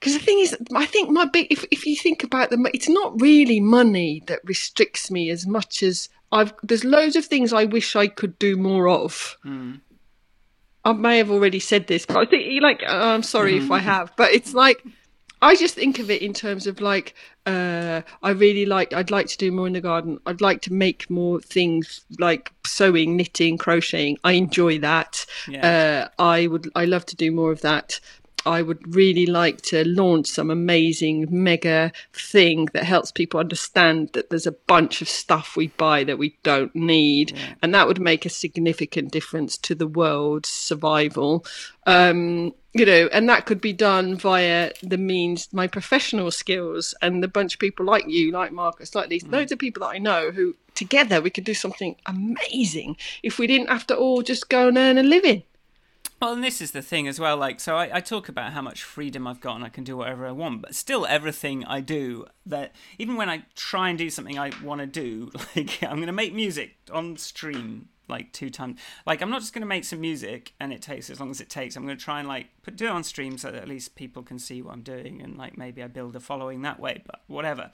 because 0.00 0.12
the 0.18 0.24
thing 0.24 0.40
is, 0.40 0.54
I 0.74 0.84
think 0.84 1.08
my 1.10 1.24
big 1.24 1.46
if 1.50 1.64
if 1.70 1.86
you 1.86 1.96
think 1.96 2.22
about 2.24 2.50
the, 2.50 2.70
it's 2.74 2.88
not 2.90 3.18
really 3.20 3.60
money 3.60 4.22
that 4.26 4.40
restricts 4.44 5.10
me 5.10 5.30
as 5.30 5.46
much 5.46 5.82
as 5.82 6.10
I've. 6.34 6.52
There's 6.62 6.84
loads 6.84 7.16
of 7.16 7.24
things 7.24 7.52
I 7.52 7.64
wish 7.64 7.96
I 7.96 8.08
could 8.08 8.38
do 8.38 8.56
more 8.56 8.88
of. 8.88 9.36
Mm. 9.44 9.80
I 10.84 10.92
may 10.92 11.16
have 11.18 11.30
already 11.30 11.60
said 11.60 11.86
this, 11.86 12.04
but 12.04 12.16
I 12.18 12.26
think 12.26 12.62
like. 12.62 12.82
uh, 12.86 12.92
I'm 12.92 13.22
sorry 13.22 13.56
if 13.56 13.70
I 13.70 13.78
have, 13.78 14.12
but 14.16 14.32
it's 14.32 14.52
like 14.52 14.84
I 15.44 15.56
just 15.56 15.74
think 15.74 15.98
of 15.98 16.10
it 16.10 16.22
in 16.22 16.32
terms 16.32 16.66
of 16.66 16.80
like 16.80 17.14
uh, 17.44 18.00
I 18.22 18.30
really 18.30 18.64
like. 18.64 18.94
I'd 18.94 19.10
like 19.10 19.26
to 19.26 19.36
do 19.36 19.52
more 19.52 19.66
in 19.66 19.74
the 19.74 19.80
garden. 19.80 20.18
I'd 20.24 20.40
like 20.40 20.62
to 20.62 20.72
make 20.72 21.10
more 21.10 21.40
things 21.40 22.04
like 22.18 22.50
sewing, 22.66 23.16
knitting, 23.16 23.58
crocheting. 23.58 24.16
I 24.24 24.32
enjoy 24.32 24.78
that. 24.78 25.26
Yeah. 25.46 26.08
Uh, 26.18 26.22
I 26.22 26.46
would. 26.46 26.70
I 26.74 26.86
love 26.86 27.04
to 27.06 27.16
do 27.16 27.30
more 27.30 27.52
of 27.52 27.60
that. 27.60 28.00
I 28.46 28.62
would 28.62 28.94
really 28.94 29.26
like 29.26 29.62
to 29.62 29.84
launch 29.86 30.26
some 30.26 30.50
amazing 30.50 31.26
mega 31.30 31.92
thing 32.12 32.66
that 32.72 32.84
helps 32.84 33.10
people 33.12 33.40
understand 33.40 34.10
that 34.12 34.30
there's 34.30 34.46
a 34.46 34.52
bunch 34.52 35.00
of 35.02 35.08
stuff 35.08 35.56
we 35.56 35.68
buy 35.68 36.04
that 36.04 36.18
we 36.18 36.36
don't 36.42 36.74
need, 36.74 37.32
Yeah. 37.32 37.54
and 37.62 37.74
that 37.74 37.86
would 37.86 38.00
make 38.00 38.26
a 38.26 38.30
significant 38.30 39.12
difference 39.12 39.56
to 39.58 39.74
the 39.74 39.86
world's 39.86 40.48
survival. 40.48 41.44
Um, 41.86 42.52
you 42.72 42.84
know, 42.84 43.08
and 43.12 43.28
that 43.28 43.46
could 43.46 43.60
be 43.60 43.72
done 43.72 44.16
via 44.16 44.72
the 44.82 44.98
means, 44.98 45.48
my 45.52 45.66
professional 45.68 46.30
skills, 46.32 46.92
and 47.00 47.22
the 47.22 47.28
bunch 47.28 47.54
of 47.54 47.60
people 47.60 47.86
like 47.86 48.08
you, 48.08 48.32
like 48.32 48.50
Marcus, 48.52 48.94
like 48.94 49.08
these, 49.08 49.24
loads 49.26 49.52
of 49.52 49.58
people 49.60 49.80
that 49.80 49.94
I 49.94 49.98
know 49.98 50.30
who 50.32 50.56
together 50.74 51.20
we 51.20 51.30
could 51.30 51.44
do 51.44 51.54
something 51.54 51.94
amazing 52.06 52.96
if 53.22 53.38
we 53.38 53.46
didn't 53.46 53.68
have 53.68 53.86
to 53.86 53.96
all 53.96 54.22
just 54.22 54.48
go 54.48 54.66
and 54.68 54.76
earn 54.76 54.98
a 54.98 55.04
living. 55.04 55.44
Well, 56.24 56.32
and 56.32 56.42
this 56.42 56.62
is 56.62 56.70
the 56.70 56.80
thing 56.80 57.06
as 57.06 57.20
well. 57.20 57.36
Like, 57.36 57.60
so 57.60 57.76
I, 57.76 57.98
I 57.98 58.00
talk 58.00 58.30
about 58.30 58.54
how 58.54 58.62
much 58.62 58.82
freedom 58.82 59.26
I've 59.26 59.42
got 59.42 59.56
and 59.56 59.64
I 59.64 59.68
can 59.68 59.84
do 59.84 59.94
whatever 59.94 60.26
I 60.26 60.32
want, 60.32 60.62
but 60.62 60.74
still, 60.74 61.04
everything 61.04 61.66
I 61.66 61.82
do, 61.82 62.24
that 62.46 62.74
even 62.98 63.16
when 63.16 63.28
I 63.28 63.42
try 63.54 63.90
and 63.90 63.98
do 63.98 64.08
something 64.08 64.38
I 64.38 64.50
want 64.62 64.80
to 64.80 64.86
do, 64.86 65.30
like 65.54 65.82
I'm 65.82 65.96
going 65.96 66.06
to 66.06 66.12
make 66.12 66.32
music 66.32 66.76
on 66.90 67.18
stream 67.18 67.90
like 68.08 68.32
two 68.32 68.50
times. 68.50 68.80
Like, 69.06 69.22
I'm 69.22 69.30
not 69.30 69.40
just 69.40 69.52
going 69.52 69.62
to 69.62 69.66
make 69.66 69.84
some 69.84 70.00
music 70.00 70.52
and 70.60 70.72
it 70.72 70.82
takes 70.82 71.10
as 71.10 71.20
long 71.20 71.30
as 71.30 71.40
it 71.40 71.48
takes. 71.48 71.76
I'm 71.76 71.84
going 71.84 71.96
to 71.96 72.04
try 72.04 72.18
and 72.18 72.28
like 72.28 72.48
put 72.62 72.76
do 72.76 72.86
it 72.86 72.90
on 72.90 73.04
stream 73.04 73.38
so 73.38 73.50
that 73.50 73.62
at 73.62 73.68
least 73.68 73.94
people 73.94 74.22
can 74.22 74.38
see 74.38 74.62
what 74.62 74.72
I'm 74.74 74.82
doing 74.82 75.22
and 75.22 75.36
like 75.36 75.56
maybe 75.56 75.82
I 75.82 75.86
build 75.86 76.16
a 76.16 76.20
following 76.20 76.62
that 76.62 76.80
way. 76.80 77.02
But 77.04 77.22
whatever. 77.26 77.70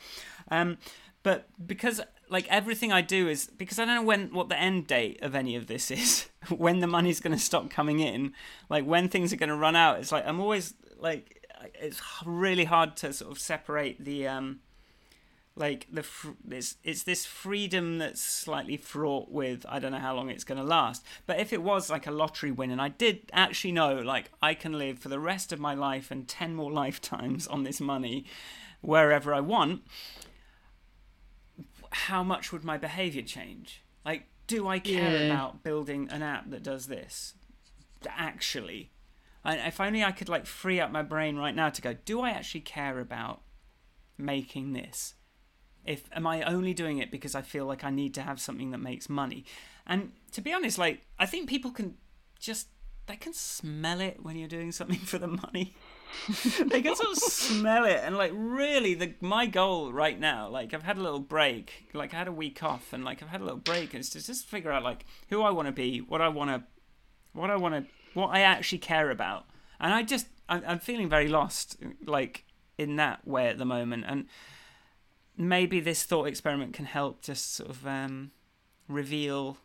Um, 0.51 0.79
but 1.23 1.49
because 1.65 2.01
like 2.29 2.47
everything 2.49 2.93
I 2.93 3.03
do 3.03 3.29
is 3.29 3.47
because 3.47 3.79
I 3.79 3.85
don't 3.85 3.97
know 3.97 4.03
when 4.03 4.33
what 4.33 4.49
the 4.49 4.59
end 4.59 4.87
date 4.87 5.21
of 5.23 5.35
any 5.35 5.57
of 5.57 5.67
this 5.67 5.91
is, 5.91 6.29
when 6.49 6.81
the 6.81 6.87
money's 6.87 7.21
going 7.21 7.37
to 7.37 7.43
stop 7.43 7.71
coming 7.71 8.01
in, 8.01 8.33
like 8.69 8.85
when 8.85 9.09
things 9.09 9.33
are 9.33 9.37
going 9.37 9.51
to 9.51 9.57
run 9.57 9.77
out. 9.77 9.99
It's 9.99 10.13
like 10.13 10.27
I'm 10.27 10.41
always 10.41 10.75
like 10.99 11.47
it's 11.75 12.01
really 12.25 12.65
hard 12.65 12.97
to 12.97 13.13
sort 13.13 13.31
of 13.31 13.39
separate 13.39 14.03
the 14.03 14.29
um 14.29 14.61
like 15.57 15.87
the 15.93 16.03
fr- 16.03 16.31
it's 16.51 16.77
it's 16.85 17.03
this 17.03 17.27
freedom 17.27 17.99
that's 17.99 18.21
slightly 18.21 18.77
fraught 18.77 19.31
with 19.31 19.67
I 19.69 19.79
don't 19.79 19.93
know 19.93 19.99
how 19.99 20.15
long 20.15 20.31
it's 20.31 20.45
going 20.45 20.59
to 20.59 20.65
last. 20.65 21.05
But 21.27 21.39
if 21.41 21.53
it 21.53 21.63
was 21.63 21.91
like 21.91 22.07
a 22.07 22.11
lottery 22.13 22.51
win 22.53 22.71
and 22.71 22.81
I 22.81 22.89
did 22.89 23.31
actually 23.33 23.73
know 23.73 23.97
like 24.01 24.31
I 24.41 24.55
can 24.55 24.73
live 24.79 24.99
for 24.99 25.09
the 25.09 25.21
rest 25.21 25.53
of 25.53 25.61
my 25.61 25.75
life 25.75 26.11
and 26.11 26.27
10 26.29 26.55
more 26.55 26.73
lifetimes 26.85 27.47
on 27.47 27.65
this 27.65 27.81
money 27.81 28.25
wherever 28.81 29.35
I 29.35 29.41
want, 29.41 29.83
how 31.93 32.23
much 32.23 32.53
would 32.53 32.65
my 32.65 32.79
behavior 32.79 33.23
change? 33.23 33.83
Like, 34.05 34.27
do 34.47 34.67
I 34.69 34.79
care 34.79 35.15
Yeah. 35.17 35.27
about 35.27 35.63
building 35.63 36.09
an 36.11 36.23
app 36.23 36.49
that 36.51 36.63
does 36.63 36.87
this? 36.87 37.35
Actually, 38.09 38.91
and 39.45 39.61
if 39.67 39.81
only 39.81 40.03
I 40.03 40.13
could 40.13 40.29
like 40.29 40.47
free 40.47 40.81
up 40.81 40.91
my 40.91 41.03
brain 41.03 41.37
right 41.37 41.55
now 41.55 41.69
to 41.69 41.83
go, 41.83 41.95
do 42.05 42.21
I 42.23 42.31
actually 42.31 42.63
care 42.63 42.99
about 42.99 43.43
making 44.17 44.73
this? 44.73 45.15
If 45.91 46.09
am 46.13 46.27
I 46.27 46.43
only 46.43 46.73
doing 46.73 46.99
it 46.99 47.11
because 47.11 47.35
I 47.35 47.43
feel 47.43 47.67
like 47.67 47.83
I 47.83 47.91
need 47.91 48.15
to 48.15 48.23
have 48.23 48.41
something 48.41 48.71
that 48.71 48.79
makes 48.79 49.09
money? 49.09 49.45
And 49.87 50.13
to 50.33 50.41
be 50.41 50.53
honest, 50.53 50.79
like 50.79 51.03
I 51.19 51.27
think 51.27 51.49
people 51.49 51.73
can 51.73 51.97
just 52.39 52.69
they 53.07 53.17
can 53.17 53.33
smell 53.33 54.01
it 54.01 54.23
when 54.23 54.37
you're 54.37 54.49
doing 54.49 54.71
something 54.71 54.99
for 55.13 55.19
the 55.19 55.27
money. 55.27 55.75
they 56.67 56.81
can 56.81 56.95
sort 56.95 57.11
of 57.11 57.19
smell 57.19 57.85
it. 57.85 58.01
And 58.05 58.17
like 58.17 58.31
really 58.35 58.95
the 58.95 59.15
my 59.21 59.47
goal 59.47 59.93
right 59.93 60.19
now 60.19 60.49
like 60.49 60.73
i've 60.75 60.85
had 60.85 60.97
a 60.97 61.03
little 61.03 61.19
break. 61.19 61.89
Like 61.93 62.15
i 62.15 62.19
had 62.19 62.29
a 62.29 62.33
week 62.33 62.63
off 62.63 62.93
and 62.93 63.05
like 63.05 63.21
i've 63.21 63.29
had 63.29 63.41
a 63.41 63.45
little 63.45 63.59
break. 63.59 63.95
It's 63.95 64.11
to 64.11 64.25
just 64.25 64.47
figure 64.47 64.71
out 64.71 64.85
like 64.85 65.05
who 65.29 65.43
i 65.43 65.51
want 65.51 65.67
to 65.67 65.73
be 65.73 65.99
what 65.99 66.21
i 66.21 66.29
want 66.29 66.51
to 66.51 66.63
what 67.33 67.51
i 67.51 67.57
want 67.57 67.75
to 67.75 67.85
what 68.15 68.29
i 68.29 68.43
actually 68.43 68.79
care 68.79 69.11
about. 69.11 69.47
And 69.81 69.93
i 69.93 70.05
just 70.05 70.29
I'm 70.49 70.81
feeling 70.81 71.09
very 71.09 71.29
lost 71.29 71.77
like 72.05 72.45
in 72.77 72.97
that 72.97 73.27
way 73.27 73.49
at 73.49 73.59
the 73.59 73.65
moment. 73.65 74.05
And 74.07 74.27
maybe 75.49 75.81
this 75.81 76.03
thought 76.05 76.27
experiment 76.27 76.73
can 76.73 76.85
help 76.85 77.23
just 77.23 77.55
sort 77.55 77.71
of 77.71 77.87
um 77.87 78.31
reveal 78.89 79.57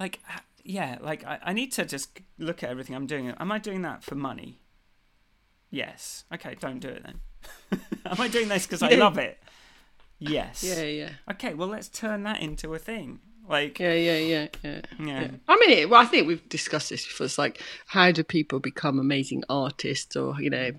like 0.00 0.20
yeah 0.64 0.98
like 1.00 1.24
I, 1.24 1.38
I 1.42 1.52
need 1.52 1.72
to 1.72 1.84
just 1.84 2.20
look 2.38 2.62
at 2.62 2.70
everything 2.70 2.94
i'm 2.96 3.06
doing 3.06 3.30
am 3.30 3.52
i 3.52 3.58
doing 3.58 3.82
that 3.82 4.02
for 4.02 4.14
money 4.14 4.60
Yes. 5.70 6.24
Okay, 6.32 6.56
don't 6.58 6.80
do 6.80 6.88
it 6.88 7.04
then. 7.04 7.20
Am 8.06 8.20
I 8.20 8.28
doing 8.28 8.48
this 8.48 8.66
because 8.66 8.82
I 8.82 8.90
love 8.90 9.18
it? 9.18 9.38
Yes. 10.18 10.64
Yeah, 10.64 10.82
yeah. 10.82 11.10
Okay, 11.30 11.54
well, 11.54 11.68
let's 11.68 11.88
turn 11.88 12.22
that 12.24 12.40
into 12.40 12.74
a 12.74 12.78
thing. 12.78 13.20
Like, 13.48 13.78
Yeah, 13.78 13.94
yeah, 13.94 14.18
yeah, 14.18 14.46
yeah. 14.62 14.80
yeah, 14.98 15.28
I 15.46 15.56
mean, 15.56 15.78
it, 15.78 15.90
well, 15.90 16.00
I 16.00 16.04
think 16.04 16.26
we've 16.26 16.46
discussed 16.48 16.90
this 16.90 17.06
before. 17.06 17.24
It's 17.26 17.38
like, 17.38 17.62
how 17.86 18.10
do 18.10 18.22
people 18.22 18.60
become 18.60 18.98
amazing 18.98 19.44
artists 19.48 20.16
or, 20.16 20.40
you 20.40 20.50
know, 20.50 20.70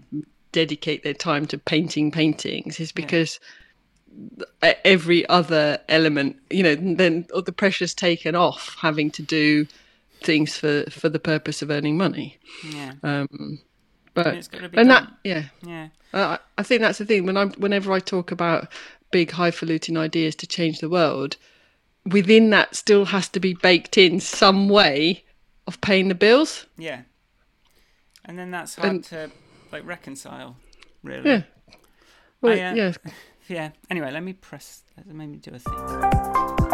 dedicate 0.51 1.03
their 1.03 1.13
time 1.13 1.45
to 1.47 1.57
painting 1.57 2.11
paintings? 2.11 2.79
Is 2.79 2.91
because 2.91 3.39
th- 4.61 4.77
every 4.83 5.27
other 5.29 5.79
element, 5.89 6.37
you 6.49 6.63
know, 6.63 6.75
then 6.75 7.27
all 7.33 7.41
the 7.41 7.51
pressure's 7.51 7.93
taken 7.93 8.35
off 8.35 8.75
having 8.79 9.11
to 9.11 9.21
do 9.21 9.67
things 10.21 10.57
for, 10.57 10.83
for 10.89 11.09
the 11.09 11.19
purpose 11.19 11.61
of 11.61 11.69
earning 11.69 11.97
money. 11.97 12.37
yeah. 12.63 12.93
Um, 13.03 13.59
but, 14.13 14.49
be 14.51 14.67
and 14.73 14.89
that, 14.89 15.09
yeah. 15.23 15.45
yeah. 15.61 15.89
Uh, 16.13 16.37
I 16.57 16.63
think 16.63 16.81
that's 16.81 16.97
the 16.97 17.05
thing. 17.05 17.25
When 17.25 17.37
I'm, 17.37 17.51
whenever 17.51 17.93
I 17.93 17.99
talk 17.99 18.31
about 18.31 18.67
big, 19.11 19.31
highfalutin 19.31 19.95
ideas 19.95 20.35
to 20.37 20.47
change 20.47 20.79
the 20.79 20.89
world, 20.89 21.37
within 22.05 22.49
that 22.49 22.75
still 22.75 23.05
has 23.05 23.29
to 23.29 23.39
be 23.39 23.53
baked 23.53 23.97
in 23.97 24.19
some 24.19 24.67
way 24.67 25.23
of 25.67 25.79
paying 25.81 26.07
the 26.09 26.15
bills. 26.15 26.65
Yeah. 26.77 27.03
And 28.25 28.37
then 28.37 28.51
that's 28.51 28.75
hard 28.75 28.89
And- 28.89 29.03
to 29.05 29.31
like 29.71 29.85
reconcile, 29.85 30.55
really. 31.03 31.29
Yeah. 31.29 31.41
Well, 32.41 32.53
I, 32.53 32.61
uh, 32.61 32.73
yeah. 32.75 32.93
Yeah. 33.47 33.71
Anyway, 33.89 34.11
let 34.11 34.21
me 34.21 34.33
press. 34.33 34.83
Let 34.95 35.15
me 35.15 35.37
do 35.37 35.51
a 35.55 35.57
thing. 35.57 36.68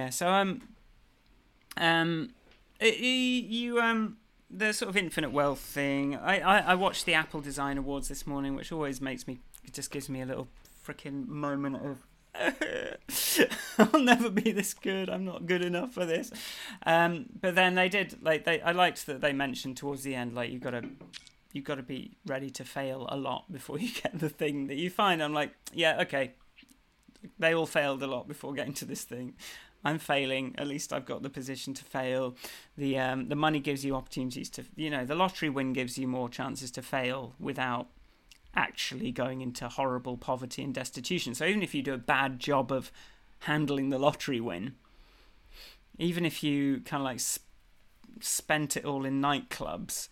Yeah. 0.00 0.08
So 0.08 0.30
um, 0.30 0.62
um, 1.76 2.30
you, 2.80 2.88
you 2.88 3.80
um, 3.80 4.16
the 4.48 4.72
sort 4.72 4.88
of 4.88 4.96
infinite 4.96 5.30
wealth 5.30 5.60
thing. 5.60 6.16
I, 6.16 6.40
I 6.40 6.58
I 6.72 6.74
watched 6.74 7.04
the 7.04 7.12
Apple 7.12 7.42
Design 7.42 7.76
Awards 7.76 8.08
this 8.08 8.26
morning, 8.26 8.54
which 8.56 8.72
always 8.72 9.00
makes 9.00 9.26
me. 9.26 9.40
Just 9.72 9.90
gives 9.90 10.08
me 10.08 10.22
a 10.22 10.26
little 10.26 10.48
freaking 10.86 11.28
moment 11.28 11.76
of. 11.76 11.98
I'll 13.78 14.00
never 14.00 14.30
be 14.30 14.52
this 14.52 14.72
good. 14.72 15.10
I'm 15.10 15.26
not 15.26 15.44
good 15.44 15.62
enough 15.62 15.92
for 15.92 16.06
this. 16.06 16.32
Um, 16.86 17.26
but 17.38 17.54
then 17.54 17.74
they 17.74 17.90
did 17.90 18.22
like 18.22 18.44
they. 18.44 18.62
I 18.62 18.72
liked 18.72 19.04
that 19.04 19.20
they 19.20 19.34
mentioned 19.34 19.76
towards 19.76 20.02
the 20.02 20.14
end 20.14 20.34
like 20.34 20.50
you 20.50 20.60
got 20.60 20.70
to 20.70 20.82
you've 21.52 21.66
got 21.66 21.74
to 21.74 21.82
be 21.82 22.16
ready 22.24 22.48
to 22.48 22.64
fail 22.64 23.06
a 23.10 23.18
lot 23.18 23.52
before 23.52 23.78
you 23.78 23.90
get 24.02 24.18
the 24.18 24.30
thing 24.30 24.68
that 24.68 24.76
you 24.76 24.88
find. 24.88 25.22
I'm 25.22 25.34
like, 25.34 25.52
yeah, 25.74 26.00
okay. 26.00 26.32
They 27.38 27.54
all 27.54 27.66
failed 27.66 28.02
a 28.02 28.06
lot 28.06 28.26
before 28.28 28.54
getting 28.54 28.72
to 28.74 28.86
this 28.86 29.04
thing. 29.04 29.34
I'm 29.84 29.98
failing. 29.98 30.54
At 30.58 30.66
least 30.66 30.92
I've 30.92 31.06
got 31.06 31.22
the 31.22 31.30
position 31.30 31.74
to 31.74 31.84
fail. 31.84 32.36
The 32.76 32.98
um, 32.98 33.28
the 33.28 33.36
money 33.36 33.60
gives 33.60 33.84
you 33.84 33.94
opportunities 33.96 34.50
to, 34.50 34.64
you 34.76 34.90
know, 34.90 35.04
the 35.04 35.14
lottery 35.14 35.48
win 35.48 35.72
gives 35.72 35.96
you 35.96 36.06
more 36.06 36.28
chances 36.28 36.70
to 36.72 36.82
fail 36.82 37.34
without 37.38 37.88
actually 38.54 39.12
going 39.12 39.40
into 39.40 39.68
horrible 39.68 40.16
poverty 40.16 40.62
and 40.62 40.74
destitution. 40.74 41.34
So 41.34 41.44
even 41.44 41.62
if 41.62 41.74
you 41.74 41.82
do 41.82 41.94
a 41.94 41.98
bad 41.98 42.38
job 42.38 42.72
of 42.72 42.92
handling 43.40 43.90
the 43.90 43.98
lottery 43.98 44.40
win, 44.40 44.74
even 45.98 46.24
if 46.24 46.42
you 46.42 46.80
kind 46.80 47.00
of 47.00 47.04
like 47.04 47.20
sp- 47.20 47.46
spent 48.20 48.76
it 48.76 48.84
all 48.84 49.04
in 49.04 49.20
nightclubs, 49.20 50.08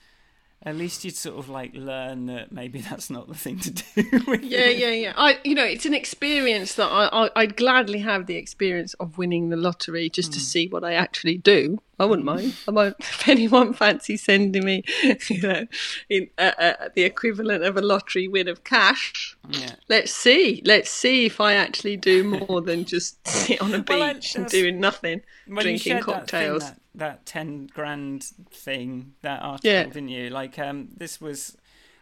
at 0.63 0.77
least 0.77 1.05
you'd 1.05 1.15
sort 1.15 1.39
of 1.39 1.49
like 1.49 1.73
learn 1.75 2.27
that 2.27 2.51
maybe 2.51 2.81
that's 2.91 3.11
not 3.11 3.29
the 3.29 3.35
thing 3.35 3.59
to 3.61 3.71
do. 3.71 4.21
with 4.27 4.43
Yeah, 4.43 4.67
yeah, 4.67 4.91
yeah. 4.91 5.13
I, 5.17 5.39
you 5.45 5.55
know, 5.55 5.65
it's 5.65 5.87
an 5.87 5.95
experience 5.95 6.75
that 6.75 6.89
I, 6.91 7.09
I, 7.27 7.31
I'd 7.37 7.57
gladly 7.57 8.01
have 8.01 8.27
the 8.27 8.37
experience 8.37 8.95
of 8.95 9.19
winning 9.19 9.51
the 9.51 9.57
lottery 9.57 10.11
just 10.11 10.33
to 10.33 10.41
see 10.41 10.67
what 10.69 10.85
I 10.85 10.95
actually 10.95 11.39
do. 11.39 11.79
I 12.01 12.05
wouldn't 12.05 12.27
mind. 12.27 12.55
I 12.67 12.71
won't. 12.71 12.97
If 13.19 13.29
anyone 13.29 13.73
fancies 13.73 14.23
sending 14.23 14.65
me, 14.65 14.85
you 15.29 15.43
know, 15.43 15.67
in 16.09 16.29
uh, 16.39 16.53
uh, 16.59 16.89
the 16.95 17.03
equivalent 17.03 17.65
of 17.65 17.77
a 17.77 17.83
lottery 17.83 18.29
win 18.29 18.47
of 18.49 18.63
cash, 18.65 19.37
Yeah. 19.49 19.75
let's 19.89 20.13
see. 20.13 20.63
Let's 20.65 20.91
see 20.91 21.27
if 21.27 21.41
I 21.41 21.55
actually 21.55 21.97
do 21.97 22.23
more 22.25 22.61
than 22.61 22.85
just 22.85 23.27
sit 23.27 23.61
on 23.61 23.75
a 23.75 23.79
beach 23.79 23.89
Well, 24.35 24.43
and 24.43 24.47
doing 24.47 24.79
nothing, 24.81 25.23
drinking 25.49 26.01
cocktails. 26.01 26.71
That, 26.99 27.27
thing, 27.27 27.27
that, 27.27 27.27
that 27.27 27.27
ten 27.27 27.67
grand 27.75 28.25
thing, 28.51 29.15
that 29.23 29.41
article, 29.43 29.71
Yeah. 29.71 29.85
didn't 29.85 30.09
you? 30.09 30.31
Like, 30.31 30.59
um, 30.59 30.89
this 30.97 31.21
was. 31.21 31.57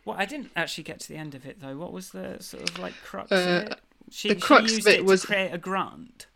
Well, 0.04 0.16
I 0.18 0.24
didn't 0.24 0.50
actually 0.54 0.84
get 0.84 1.00
to 1.00 1.08
the 1.08 1.16
end 1.16 1.34
of 1.34 1.44
it 1.46 1.60
though. 1.60 1.76
What 1.76 1.92
was 1.92 2.10
the 2.10 2.36
sort 2.40 2.68
of 2.70 2.78
like 2.78 2.94
crux 3.04 3.32
Uh, 3.32 3.34
of 3.66 3.72
it? 3.72 3.80
She, 4.10 4.28
the 4.28 4.34
she 4.36 4.40
crux 4.40 4.72
used 4.72 4.86
of 4.86 4.94
it 4.94 5.00
it 5.00 5.04
was- 5.04 5.22
to 5.22 5.26
create 5.26 5.50
a 5.52 5.58
grant. 5.58 6.26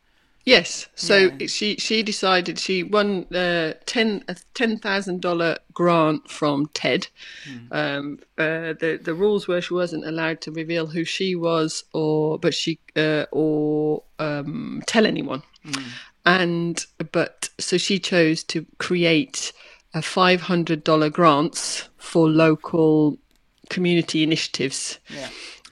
Yes. 0.44 0.88
So 0.94 1.16
Yeah. 1.38 1.46
she 1.46 1.76
she 1.76 2.02
decided 2.02 2.58
she 2.58 2.82
won 2.82 3.26
uh, 3.32 3.74
ten 3.86 4.24
a 4.26 4.34
ten 4.54 4.78
thousand 4.78 5.20
dollar 5.20 5.58
grant 5.74 6.30
from 6.30 6.66
TED. 6.72 7.08
Um, 7.70 8.18
uh, 8.38 8.72
the 8.72 8.98
the 9.00 9.14
rules 9.14 9.46
were 9.46 9.60
she 9.60 9.74
wasn't 9.74 10.06
allowed 10.06 10.40
to 10.40 10.50
reveal 10.50 10.86
who 10.88 11.04
she 11.04 11.34
was 11.36 11.84
or 11.92 12.38
but 12.38 12.54
she 12.54 12.78
uh, 12.96 13.26
or 13.30 14.02
um, 14.18 14.82
tell 14.86 15.04
anyone. 15.06 15.42
And 16.24 16.84
but 17.12 17.48
so 17.58 17.78
she 17.78 17.98
chose 17.98 18.44
to 18.44 18.66
create 18.78 19.52
a 19.94 20.02
five 20.02 20.42
hundred 20.42 20.84
dollar 20.84 21.10
grants 21.10 21.88
for 21.96 22.28
local 22.28 23.18
community 23.68 24.22
initiatives 24.22 24.98
Yeah. 25.08 25.28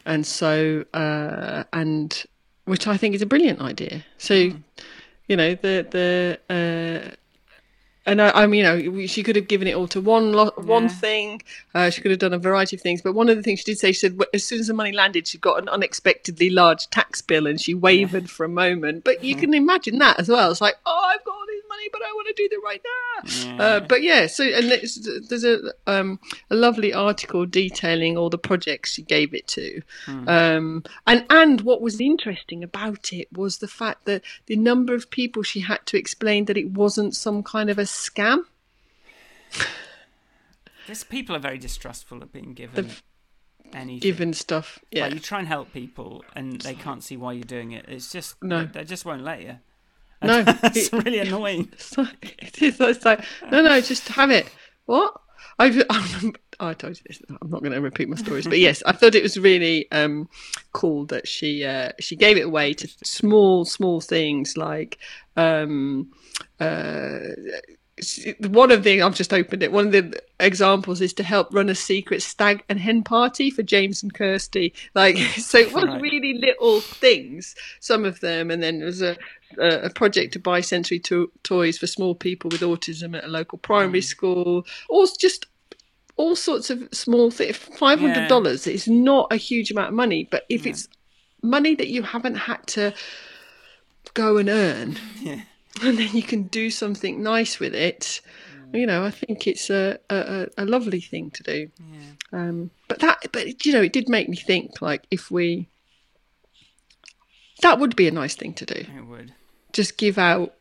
and 0.07 0.24
so 0.26 0.84
uh, 0.94 1.64
and 1.72 2.24
which 2.64 2.86
I 2.86 2.96
think 2.96 3.14
is 3.14 3.22
a 3.22 3.26
brilliant 3.26 3.61
idea. 3.61 4.05
So, 4.18 4.34
you 4.34 5.36
know, 5.36 5.55
the 5.55 5.86
the 5.90 6.38
uh, 6.49 7.14
and 8.09 8.23
I, 8.23 8.31
I 8.31 8.47
mean, 8.47 8.65
you 8.65 8.91
know, 8.91 9.07
she 9.07 9.23
could 9.23 9.37
have 9.37 9.49
given 9.49 9.69
it 9.69 9.75
all 9.75 9.87
to 9.89 10.01
one 10.01 10.33
lo- 10.33 10.53
one 10.57 10.89
thing. 10.89 11.43
Uh, 11.75 11.91
she 11.91 12.01
could 12.01 12.11
have 12.11 12.21
done 12.21 12.33
a 12.33 12.39
variety 12.39 12.77
of 12.77 12.83
things, 12.83 13.03
but 13.03 13.13
one 13.13 13.29
of 13.29 13.37
the 13.37 13.43
things 13.43 13.61
she 13.61 13.67
did 13.67 13.79
say, 13.79 13.93
she 13.93 14.01
said, 14.01 14.19
as 14.33 14.45
soon 14.45 14.61
as 14.61 14.67
the 14.67 14.75
money 14.75 14.93
landed, 14.93 15.29
she 15.29 15.39
got 15.39 15.61
an 15.61 15.69
unexpectedly 15.69 16.51
large 16.51 16.89
tax 16.89 17.21
bill, 17.21 17.47
and 17.47 17.61
she 17.61 17.75
wavered 17.75 18.31
for 18.31 18.45
a 18.45 18.49
moment. 18.49 19.05
But 19.05 19.23
you 19.23 19.37
can 19.37 19.53
imagine 19.55 19.99
that 19.99 20.19
as 20.19 20.29
well. 20.29 20.51
It's 20.51 20.61
like, 20.61 20.77
oh, 20.87 21.13
I've 21.15 21.25
got 21.25 21.33
all 21.33 21.47
this 21.47 21.63
money, 21.69 21.89
but 21.93 22.03
I 22.03 22.13
want 22.15 22.29
to 22.29 22.35
do 22.35 22.49
the 22.49 22.61
right 22.65 22.83
now. 22.85 23.65
Uh, 23.65 23.81
but 23.81 24.03
yeah, 24.03 24.27
so 24.27 24.45
and 24.45 24.71
there's, 24.71 25.09
there's 25.29 25.45
a 25.45 25.73
um, 25.87 26.19
a 26.51 26.55
lovely 26.55 26.93
article 26.93 27.45
detailing 27.47 28.17
all 28.17 28.31
the 28.31 28.39
projects 28.39 28.93
she 28.93 29.03
gave 29.03 29.35
it 29.35 29.47
to, 29.49 29.83
um, 30.27 30.85
and 31.07 31.27
and 31.29 31.61
what 31.63 31.81
was 31.81 32.01
interesting 32.01 32.63
about 32.63 33.13
it 33.13 33.29
was 33.33 33.59
the 33.59 33.69
fact 33.69 34.05
that 34.07 34.23
the 34.47 34.57
number 34.57 34.95
of 34.95 35.11
people 35.11 35.43
she 35.43 35.61
had 35.61 35.85
to 35.87 35.99
explain 35.99 36.45
that 36.47 36.57
it 36.57 36.71
wasn't 36.71 37.15
some 37.15 37.43
kind 37.43 37.71
of 37.71 37.79
a 37.79 37.87
scam. 37.99 38.44
This 40.86 41.05
people 41.05 41.36
are 41.36 41.40
very 41.40 41.59
distrustful 41.59 42.22
of 42.22 42.32
being 42.32 42.55
given 42.55 42.90
anything. 43.74 44.01
Given 44.01 44.32
stuff, 44.32 44.78
yeah, 44.90 45.05
Like 45.05 45.14
you 45.14 45.20
try 45.20 45.38
and 45.38 45.49
help 45.49 45.72
people 45.72 46.24
and 46.34 46.61
they 46.62 46.74
can't 46.74 47.03
see 47.05 47.16
why 47.16 47.32
you're 47.32 47.42
doing 47.44 47.72
it. 47.72 47.84
It's 47.88 48.11
just 48.11 48.42
No. 48.42 48.64
they, 48.64 48.80
they 48.80 48.84
just 48.84 49.05
won't 49.05 49.22
let 49.22 49.42
you. 49.42 49.59
no, 50.22 50.42
it's 50.46 50.88
it- 50.88 51.05
really 51.05 51.18
annoying. 51.18 51.68
It's 51.72 51.99
like, 51.99 52.36
it 52.42 52.62
is. 52.62 52.80
It's 52.80 53.05
like, 53.05 53.22
no, 53.51 53.62
no, 53.62 53.80
just 53.80 54.09
have 54.09 54.30
it. 54.30 54.51
What? 54.86 55.12
I, 55.61 55.66
I, 55.90 56.14
remember, 56.16 56.38
I 56.59 56.72
told 56.74 56.96
you 56.96 57.03
this. 57.07 57.20
I'm 57.28 57.51
not 57.51 57.61
going 57.62 57.72
to 57.72 57.80
repeat 57.80 58.09
my 58.09 58.16
stories, 58.16 58.46
but 58.46 58.59
yes, 58.59 58.82
I 58.86 58.92
thought 58.92 59.14
it 59.14 59.22
was 59.22 59.38
really 59.38 59.90
um, 59.92 60.28
cool 60.72 61.05
that 61.07 61.28
she 61.28 61.64
uh, 61.64 61.90
she 62.01 62.16
gave 62.16 62.36
it 62.36 62.46
away 62.46 62.74
to 62.74 62.88
small, 63.05 63.64
small 63.64 64.01
things 64.01 64.57
like. 64.57 64.99
Um, 65.36 66.12
uh, 66.61 67.18
one 68.40 68.70
of 68.70 68.82
the 68.84 69.03
I've 69.03 69.14
just 69.14 69.32
opened 69.32 69.62
it. 69.62 69.72
One 69.72 69.86
of 69.86 69.92
the 69.92 70.22
examples 70.40 71.01
is 71.01 71.12
to 71.14 71.22
help 71.22 71.53
run 71.53 71.68
a 71.68 71.74
secret 71.74 72.22
stag 72.22 72.64
and 72.68 72.78
hen 72.78 73.03
party 73.03 73.51
for 73.51 73.62
James 73.62 74.03
and 74.03 74.12
Kirsty. 74.14 74.74
Like 74.94 75.16
so, 75.36 75.59
it 75.59 75.72
was 75.72 75.84
Right. 75.84 76.01
really 76.01 76.34
little 76.34 76.80
things. 76.80 77.55
Some 77.80 78.05
of 78.05 78.20
them, 78.20 78.51
and 78.51 78.62
then 78.62 78.78
there 78.78 78.86
was 78.86 79.03
a 79.03 79.16
a, 79.59 79.90
project 79.90 80.34
to 80.34 80.38
buy 80.38 80.61
sensory 80.61 80.99
to- 81.01 81.30
toys 81.42 81.78
for 81.78 81.86
small 81.86 82.14
people 82.14 82.51
with 82.51 82.61
autism 82.61 83.16
at 83.16 83.24
a 83.24 83.28
local 83.28 83.59
primary 83.59 84.01
mm. 84.01 84.05
school. 84.05 84.66
Or 84.88 85.07
just 85.18 85.46
all 86.16 86.36
sorts 86.36 86.68
of 86.68 86.86
small 86.92 87.30
things. 87.30 87.57
Five 87.57 88.01
hundred 88.01 88.28
dollars 88.28 88.66
is 88.66 88.86
not 88.88 89.32
a 89.32 89.36
huge 89.36 89.70
amount 89.70 89.88
of 89.88 89.94
money, 89.94 90.28
but 90.30 90.44
if 90.49 90.66
it's 90.66 90.88
money 91.42 91.74
that 91.76 91.88
you 91.88 92.03
haven't 92.03 92.34
had 92.34 92.66
to 92.68 92.92
go 94.14 94.36
and 94.36 94.49
earn, 94.49 94.99
Yeah. 95.20 95.40
and 95.83 95.99
then 95.99 96.09
you 96.16 96.23
can 96.23 96.45
do 96.45 96.71
something 96.71 97.23
nice 97.23 97.59
with 97.61 97.75
it. 97.75 98.21
You 98.73 98.87
know, 98.87 99.05
I 99.05 99.11
think 99.11 99.47
it's 99.47 99.71
a, 99.71 99.99
a, 100.11 100.47
a 100.59 100.64
lovely 100.66 101.01
thing 101.01 101.31
to 101.31 101.43
do. 101.43 101.71
Yeah. 101.91 101.99
Um, 102.33 102.71
but 102.87 102.99
that, 102.99 103.27
but 103.33 103.64
you 103.64 103.73
know, 103.73 103.81
it 103.81 103.93
did 103.95 104.09
make 104.11 104.29
me 104.29 104.37
think. 104.37 104.83
Like, 104.83 105.07
if 105.11 105.31
we, 105.31 105.69
that 107.62 107.79
would 107.79 107.97
be 107.97 108.07
a 108.09 108.11
nice 108.11 108.35
thing 108.35 108.53
to 108.55 108.66
do. 108.66 108.85
It 108.95 109.07
would. 109.07 109.33
Just 109.73 109.97
give 109.97 110.19
out 110.19 110.55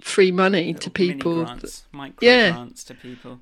free 0.00 0.30
money 0.30 0.74
to 0.74 0.90
little 0.90 0.92
mini 0.98 1.14
people. 1.14 1.44
grants, 1.44 1.84
micro 1.92 2.28
Yeah. 2.28 2.50
grants 2.52 2.84
to 2.84 2.94
people. 2.94 3.40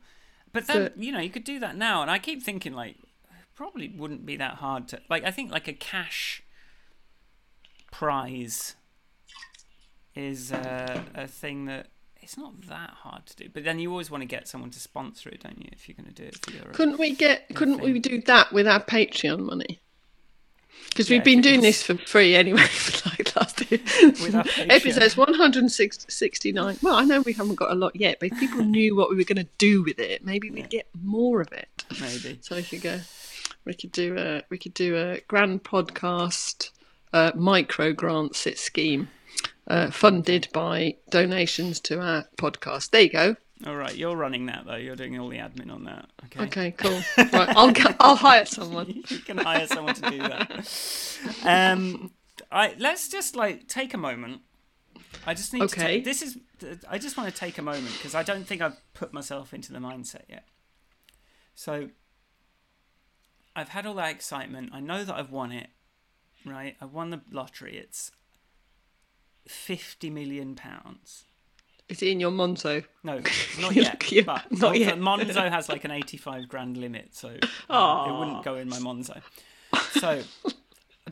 But 0.52 0.66
then 0.68 0.82
But- 0.84 0.98
you 0.98 1.12
know 1.12 1.20
you 1.20 1.30
could 1.30 1.44
do 1.44 1.58
that 1.60 1.76
now, 1.76 2.00
and 2.02 2.10
I 2.10 2.18
keep 2.18 2.42
thinking 2.42 2.72
like 2.72 2.96
probably 3.54 3.88
wouldn't 3.88 4.24
be 4.24 4.36
that 4.36 4.54
hard 4.54 4.88
to 4.88 5.00
like. 5.10 5.24
I 5.24 5.30
think 5.30 5.50
like 5.50 5.68
a 5.68 5.72
cash 5.72 6.42
prize 7.90 8.76
is 10.16 10.52
uh, 10.52 11.00
a 11.14 11.26
thing 11.26 11.66
that 11.66 11.88
it's 12.22 12.36
not 12.36 12.60
that 12.62 12.90
hard 12.90 13.26
to 13.26 13.36
do. 13.36 13.48
But 13.52 13.64
then 13.64 13.78
you 13.78 13.90
always 13.90 14.10
want 14.10 14.22
to 14.22 14.26
get 14.26 14.48
someone 14.48 14.70
to 14.70 14.80
sponsor 14.80 15.28
it, 15.28 15.42
don't 15.42 15.58
you? 15.58 15.68
If 15.72 15.88
you're 15.88 15.96
going 15.96 16.12
to 16.12 16.22
do 16.22 16.24
it 16.24 16.44
for 16.44 16.52
your 16.52 16.64
Couldn't 16.72 16.98
we 16.98 17.14
get? 17.14 17.54
Couldn't 17.54 17.80
we 17.80 17.98
do 17.98 18.20
that 18.22 18.52
with 18.52 18.66
our 18.66 18.82
Patreon 18.82 19.40
money? 19.40 19.80
Because 20.88 21.08
Yeah, 21.08 21.16
we've 21.16 21.24
been 21.24 21.40
doing 21.40 21.60
this 21.60 21.82
for 21.82 21.96
free 21.96 22.34
anyway. 22.34 22.60
For 22.66 23.10
like 23.10 23.34
last 23.36 23.70
year. 23.70 23.80
Episodes 24.70 25.16
one 25.16 25.34
hundred 25.34 25.62
and 25.62 25.72
sixty-nine. 25.72 26.78
Well, 26.82 26.96
I 26.96 27.04
know 27.04 27.20
we 27.20 27.32
haven't 27.32 27.54
got 27.56 27.70
a 27.70 27.74
lot 27.74 27.94
yet, 27.96 28.18
but 28.20 28.32
if 28.32 28.38
people 28.38 28.62
knew 28.64 28.96
what 28.96 29.10
we 29.10 29.16
were 29.16 29.24
going 29.24 29.36
to 29.36 29.48
do 29.58 29.82
with 29.82 29.98
it, 29.98 30.24
maybe 30.24 30.50
we'd 30.50 30.70
get 30.70 30.88
more 31.02 31.40
of 31.40 31.52
it. 31.52 31.84
maybe. 32.00 32.38
So 32.40 32.56
we 32.56 32.62
could 32.62 32.82
go. 32.82 33.00
We 33.64 33.74
could 33.74 33.92
do 33.92 34.16
a. 34.18 34.42
We 34.50 34.58
could 34.58 34.74
do 34.74 34.96
a 34.96 35.20
grand 35.28 35.64
podcast 35.64 36.70
uh, 37.12 37.32
micro 37.34 37.92
grant 37.92 38.36
sit 38.36 38.58
scheme. 38.58 39.08
Uh, 39.68 39.90
funded 39.90 40.46
by 40.52 40.94
donations 41.10 41.80
to 41.80 42.00
our 42.00 42.24
podcast. 42.36 42.90
There 42.90 43.00
you 43.00 43.10
go. 43.10 43.36
All 43.66 43.74
right, 43.74 43.96
you're 43.96 44.16
running 44.16 44.46
that 44.46 44.64
though. 44.66 44.76
You're 44.76 44.96
doing 44.96 45.18
all 45.18 45.28
the 45.28 45.38
admin 45.38 45.72
on 45.72 45.84
that. 45.84 46.08
Okay. 46.26 46.44
Okay, 46.44 46.70
cool. 46.72 47.00
Right, 47.32 47.48
I'll 47.56 47.72
I'll 47.98 48.16
hire 48.16 48.44
someone. 48.44 49.02
you 49.08 49.18
can 49.18 49.38
hire 49.38 49.66
someone 49.66 49.94
to 49.94 50.10
do 50.10 50.18
that. 50.18 51.18
Um, 51.42 52.12
I 52.52 52.74
let's 52.78 53.08
just 53.08 53.34
like 53.34 53.66
take 53.66 53.94
a 53.94 53.98
moment. 53.98 54.42
I 55.26 55.34
just 55.34 55.52
need 55.52 55.60
to. 55.60 55.64
Okay. 55.64 55.86
Take, 55.86 56.04
this 56.04 56.22
is. 56.22 56.38
I 56.88 56.98
just 56.98 57.16
want 57.16 57.32
to 57.32 57.36
take 57.36 57.58
a 57.58 57.62
moment 57.62 57.92
because 57.94 58.14
I 58.14 58.22
don't 58.22 58.46
think 58.46 58.60
I've 58.60 58.80
put 58.94 59.12
myself 59.12 59.54
into 59.54 59.72
the 59.72 59.78
mindset 59.78 60.22
yet. 60.28 60.44
So. 61.54 61.88
I've 63.58 63.70
had 63.70 63.86
all 63.86 63.94
that 63.94 64.10
excitement. 64.10 64.68
I 64.74 64.80
know 64.80 65.02
that 65.02 65.14
I've 65.14 65.30
won 65.30 65.50
it. 65.50 65.70
Right, 66.44 66.76
I've 66.78 66.92
won 66.92 67.08
the 67.08 67.22
lottery. 67.32 67.78
It's 67.78 68.10
fifty 69.48 70.10
million 70.10 70.54
pounds. 70.54 71.24
Is 71.88 72.02
it 72.02 72.08
in 72.08 72.18
your 72.20 72.32
Monzo? 72.32 72.84
No, 73.04 73.20
not 73.60 73.76
yet. 73.76 74.00
but 74.26 74.50
not 74.50 74.74
Monzo, 74.74 74.78
yet. 74.78 74.98
Monzo 74.98 75.48
has 75.56 75.68
like 75.68 75.84
an 75.84 75.92
85 75.92 76.48
grand 76.48 76.76
limit, 76.76 77.14
so 77.14 77.28
uh, 77.70 78.06
it 78.08 78.18
wouldn't 78.18 78.42
go 78.44 78.56
in 78.56 78.68
my 78.68 78.78
Monzo. 78.78 79.20
So, 80.00 80.22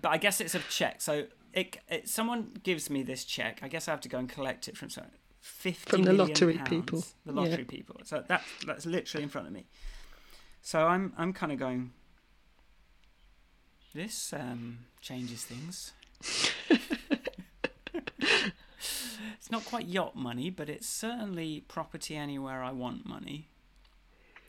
but 0.02 0.08
I 0.08 0.16
guess 0.18 0.40
it's 0.40 0.54
a 0.54 0.58
check. 0.70 1.00
So 1.00 1.26
it, 1.52 1.76
it 1.88 2.08
someone 2.08 2.50
gives 2.62 2.90
me 2.90 3.02
this 3.04 3.24
check. 3.24 3.60
I 3.62 3.68
guess 3.68 3.86
I 3.88 3.92
have 3.92 4.00
to 4.02 4.08
go 4.08 4.18
and 4.18 4.28
collect 4.28 4.68
it 4.68 4.76
from 4.76 4.90
some 4.90 5.04
50 5.40 5.90
From 5.90 6.02
the 6.02 6.12
lottery 6.12 6.54
pounds. 6.54 6.68
people. 6.70 7.04
The 7.24 7.32
Yeah. 7.34 7.40
lottery 7.40 7.64
people. 7.64 8.00
So 8.04 8.24
that 8.28 8.42
that's 8.66 8.84
literally 8.84 9.22
in 9.22 9.28
front 9.28 9.46
of 9.46 9.52
me. 9.52 9.66
So 10.60 10.86
I'm 10.86 11.12
I'm 11.16 11.32
kind 11.32 11.52
of 11.52 11.58
going. 11.58 11.92
This 13.94 14.32
um, 14.32 14.78
changes 15.00 15.44
things. 15.44 15.92
it's 19.38 19.50
not 19.50 19.64
quite 19.64 19.86
yacht 19.86 20.16
money, 20.16 20.50
but 20.50 20.68
it's 20.68 20.88
certainly 20.88 21.64
property 21.68 22.16
anywhere 22.16 22.62
I 22.62 22.72
want 22.72 23.06
money. 23.06 23.48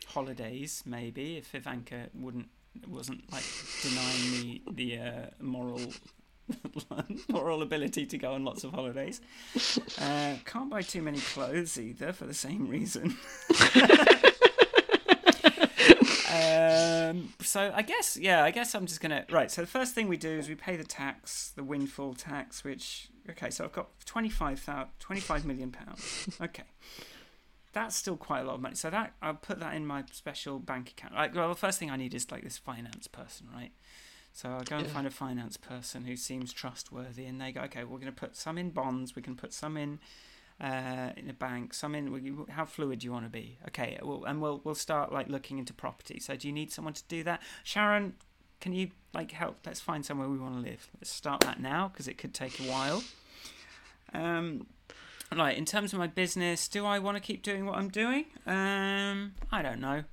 Holidays, 0.08 0.82
maybe, 0.86 1.36
if 1.36 1.54
Ivanka 1.54 2.08
wouldn't 2.14 2.48
wasn't 2.88 3.32
like 3.32 3.44
denying 3.82 4.30
me 4.30 4.62
the 4.70 4.98
uh, 4.98 5.26
moral 5.40 5.80
moral 7.28 7.62
ability 7.62 8.06
to 8.06 8.18
go 8.18 8.34
on 8.34 8.44
lots 8.44 8.64
of 8.64 8.72
holidays. 8.72 9.20
Uh, 10.00 10.34
can't 10.44 10.70
buy 10.70 10.82
too 10.82 11.02
many 11.02 11.18
clothes 11.18 11.78
either 11.78 12.12
for 12.12 12.26
the 12.26 12.34
same 12.34 12.68
reason. 12.68 13.16
Um, 16.46 17.32
so 17.40 17.72
I 17.74 17.82
guess, 17.82 18.16
yeah, 18.16 18.44
I 18.44 18.50
guess 18.50 18.74
I'm 18.74 18.86
just 18.86 19.00
gonna 19.00 19.24
right. 19.30 19.50
So 19.50 19.60
the 19.62 19.66
first 19.66 19.94
thing 19.94 20.08
we 20.08 20.16
do 20.16 20.30
is 20.30 20.48
we 20.48 20.54
pay 20.54 20.76
the 20.76 20.84
tax, 20.84 21.52
the 21.56 21.64
windfall 21.64 22.14
tax, 22.14 22.64
which 22.64 23.08
okay. 23.30 23.50
So 23.50 23.64
I've 23.64 23.72
got 23.72 23.88
25, 24.06 24.92
25 24.98 25.44
million 25.44 25.70
pounds. 25.72 26.38
Okay, 26.40 26.64
that's 27.72 27.96
still 27.96 28.16
quite 28.16 28.40
a 28.40 28.44
lot 28.44 28.54
of 28.54 28.60
money. 28.60 28.74
So 28.74 28.90
that 28.90 29.14
I'll 29.22 29.34
put 29.34 29.60
that 29.60 29.74
in 29.74 29.86
my 29.86 30.04
special 30.12 30.58
bank 30.58 30.90
account. 30.90 31.14
Like, 31.14 31.34
well, 31.34 31.48
the 31.48 31.54
first 31.54 31.78
thing 31.78 31.90
I 31.90 31.96
need 31.96 32.14
is 32.14 32.30
like 32.30 32.42
this 32.44 32.58
finance 32.58 33.06
person, 33.06 33.48
right? 33.54 33.72
So 34.32 34.50
I'll 34.50 34.60
go 34.64 34.76
and 34.76 34.86
Yeah. 34.86 34.92
find 34.92 35.06
a 35.06 35.10
finance 35.10 35.56
person 35.56 36.04
who 36.04 36.14
seems 36.16 36.52
trustworthy, 36.52 37.24
and 37.24 37.40
they 37.40 37.52
go, 37.52 37.62
okay, 37.62 37.84
we're 37.84 37.98
going 37.98 38.12
to 38.12 38.12
put 38.12 38.36
some 38.36 38.58
in 38.58 38.68
bonds, 38.70 39.16
we 39.16 39.22
can 39.22 39.34
put 39.34 39.54
some 39.54 39.78
in 39.78 39.98
uh, 40.60 41.10
in 41.16 41.28
a 41.28 41.34
bank, 41.34 41.74
some 41.74 41.94
in. 41.94 42.12
we- 42.12 42.52
How 42.52 42.64
fluid 42.64 43.00
do 43.00 43.04
you 43.06 43.12
want 43.12 43.24
to 43.26 43.30
be? 43.30 43.58
Okay, 43.68 43.98
well, 44.02 44.24
and 44.24 44.40
we'll 44.40 44.60
we'll 44.64 44.74
start 44.74 45.12
like 45.12 45.28
looking 45.28 45.58
into 45.58 45.74
property. 45.74 46.18
So 46.20 46.34
do 46.36 46.46
you 46.48 46.52
need 46.52 46.72
someone 46.72 46.94
to 46.94 47.02
do 47.08 47.22
that? 47.24 47.42
Sharon, 47.64 48.14
can 48.60 48.72
you 48.72 48.90
like 49.12 49.32
help? 49.32 49.58
Let's 49.66 49.80
find 49.80 50.04
somewhere 50.04 50.28
we 50.28 50.38
want 50.38 50.54
to 50.54 50.60
live. 50.60 50.88
Let's 50.98 51.10
start 51.10 51.40
that 51.42 51.60
now 51.60 51.88
because 51.88 52.08
it 52.08 52.16
could 52.18 52.32
take 52.34 52.58
a 52.60 52.64
while. 52.64 53.02
Um, 54.14 54.66
right. 55.34 55.56
In 55.56 55.64
terms 55.64 55.92
of 55.92 55.98
my 55.98 56.06
business, 56.06 56.68
do 56.68 56.86
I 56.86 56.98
want 56.98 57.16
to 57.16 57.20
keep 57.20 57.42
doing 57.42 57.66
what 57.66 57.76
I'm 57.76 57.88
doing? 57.88 58.26
Um, 58.46 59.34
I 59.52 59.62
don't 59.62 59.80
know. 59.80 60.04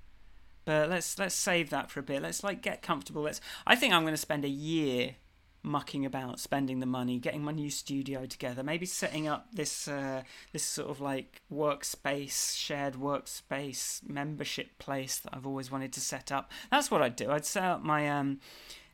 But 0.66 0.89
let's 0.89 1.20
let's 1.20 1.36
save 1.36 1.70
that 1.72 1.91
for 1.91 2.00
a 2.00 2.04
bit. 2.04 2.22
Let's 2.22 2.44
like 2.44 2.62
get 2.62 2.82
comfortable. 2.82 3.22
Let's. 3.24 3.41
I 3.68 3.76
think 3.76 3.94
I'm 3.94 4.04
going 4.04 4.14
to 4.14 4.18
spend 4.18 4.46
a 4.46 4.50
year 4.50 5.16
mucking 5.64 6.05
about, 6.05 6.39
spending 6.39 6.80
the 6.80 6.86
money, 6.86 7.18
getting 7.18 7.43
my 7.43 7.51
new 7.51 7.70
studio 7.70 8.26
together, 8.26 8.64
maybe 8.64 8.86
setting 8.86 9.28
up 9.28 9.47
this 9.53 9.88
uh, 9.88 10.24
this 10.51 10.64
sort 10.64 10.89
of 10.89 11.01
like 11.01 11.41
workspace, 11.51 12.55
shared 12.55 12.95
workspace 12.95 14.07
membership 14.07 14.78
place 14.78 15.18
that 15.20 15.34
I've 15.34 15.47
always 15.47 15.72
wanted 15.72 15.93
to 15.93 16.01
set 16.01 16.32
up. 16.32 16.51
That's 16.70 16.91
what 16.91 17.01
I'd 17.01 17.16
do. 17.16 17.32
I'd 17.32 17.45
set 17.45 17.64
up 17.64 17.84
my 17.84 18.09
um, 18.09 18.39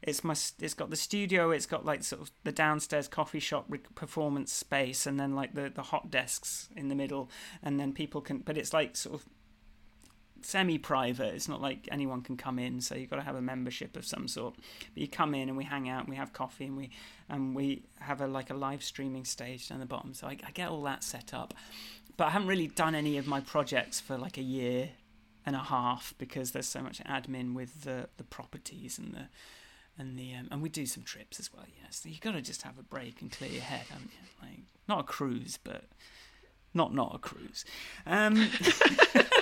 it's 0.01 0.23
my 0.23 0.35
it's 0.59 0.73
got 0.73 0.89
the 0.89 0.95
studio, 0.95 1.51
it's 1.51 1.65
got 1.65 1.85
like 1.85 2.03
sort 2.03 2.21
of 2.21 2.31
the 2.43 2.51
downstairs 2.51 3.07
coffee 3.07 3.39
shop 3.39 3.71
performance 3.95 4.53
space, 4.53 5.05
and 5.05 5.19
then 5.19 5.35
like 5.35 5.55
the 5.55 5.71
the 5.73 5.83
hot 5.83 6.09
desks 6.09 6.69
in 6.75 6.89
the 6.89 6.95
middle, 6.95 7.29
and 7.61 7.79
then 7.79 7.93
people 7.93 8.21
can. 8.21 8.39
But 8.39 8.57
it's 8.57 8.73
like 8.73 8.95
sort 8.95 9.15
of 9.15 9.25
semi-private. 10.45 11.33
It's 11.33 11.47
not 11.47 11.61
like 11.61 11.87
anyone 11.91 12.21
can 12.21 12.37
come 12.37 12.59
in, 12.59 12.81
so 12.81 12.95
you've 12.95 13.09
got 13.09 13.17
to 13.17 13.23
have 13.23 13.35
a 13.35 13.41
membership 13.41 13.95
of 13.95 14.05
some 14.05 14.27
sort. 14.27 14.55
But 14.93 15.01
you 15.01 15.07
come 15.07 15.33
in 15.33 15.49
and 15.49 15.57
we 15.57 15.63
hang 15.63 15.89
out, 15.89 16.01
and 16.01 16.09
we 16.09 16.15
have 16.15 16.33
coffee, 16.33 16.65
and 16.65 16.77
we 16.77 16.89
and 17.29 17.55
we 17.55 17.83
have 17.99 18.21
a 18.21 18.27
like 18.27 18.49
a 18.49 18.53
live 18.53 18.83
streaming 18.83 19.25
stage 19.25 19.69
down 19.69 19.79
the 19.79 19.85
bottom. 19.85 20.13
So 20.13 20.27
I, 20.27 20.37
I 20.45 20.51
get 20.51 20.69
all 20.69 20.83
that 20.83 21.03
set 21.03 21.33
up, 21.33 21.53
but 22.17 22.25
I 22.25 22.29
haven't 22.31 22.47
really 22.47 22.67
done 22.67 22.95
any 22.95 23.17
of 23.17 23.27
my 23.27 23.39
projects 23.39 23.99
for 23.99 24.17
like 24.17 24.37
a 24.37 24.43
year 24.43 24.89
and 25.45 25.55
a 25.55 25.59
half 25.59 26.13
because 26.17 26.51
there's 26.51 26.67
so 26.67 26.81
much 26.81 27.01
admin 27.03 27.53
with 27.53 27.83
the 27.83 28.09
the 28.17 28.23
properties 28.23 28.97
and 28.97 29.13
the 29.13 29.27
and 29.97 30.17
the 30.17 30.33
um, 30.33 30.47
and 30.51 30.61
we 30.61 30.69
do 30.69 30.85
some 30.85 31.03
trips 31.03 31.39
as 31.39 31.53
well. 31.53 31.65
Yeah, 31.67 31.87
so 31.89 32.09
you 32.09 32.19
got 32.19 32.31
to 32.31 32.41
just 32.41 32.61
have 32.63 32.77
a 32.77 32.83
break 32.83 33.21
and 33.21 33.31
clear 33.31 33.51
your 33.51 33.61
head, 33.61 33.85
haven't 33.89 34.11
you? 34.11 34.47
Like 34.47 34.59
not 34.87 35.01
a 35.01 35.03
cruise, 35.03 35.59
but 35.63 35.83
not 36.73 36.93
not 36.93 37.13
a 37.15 37.19
cruise. 37.19 37.65
Um, 38.05 38.35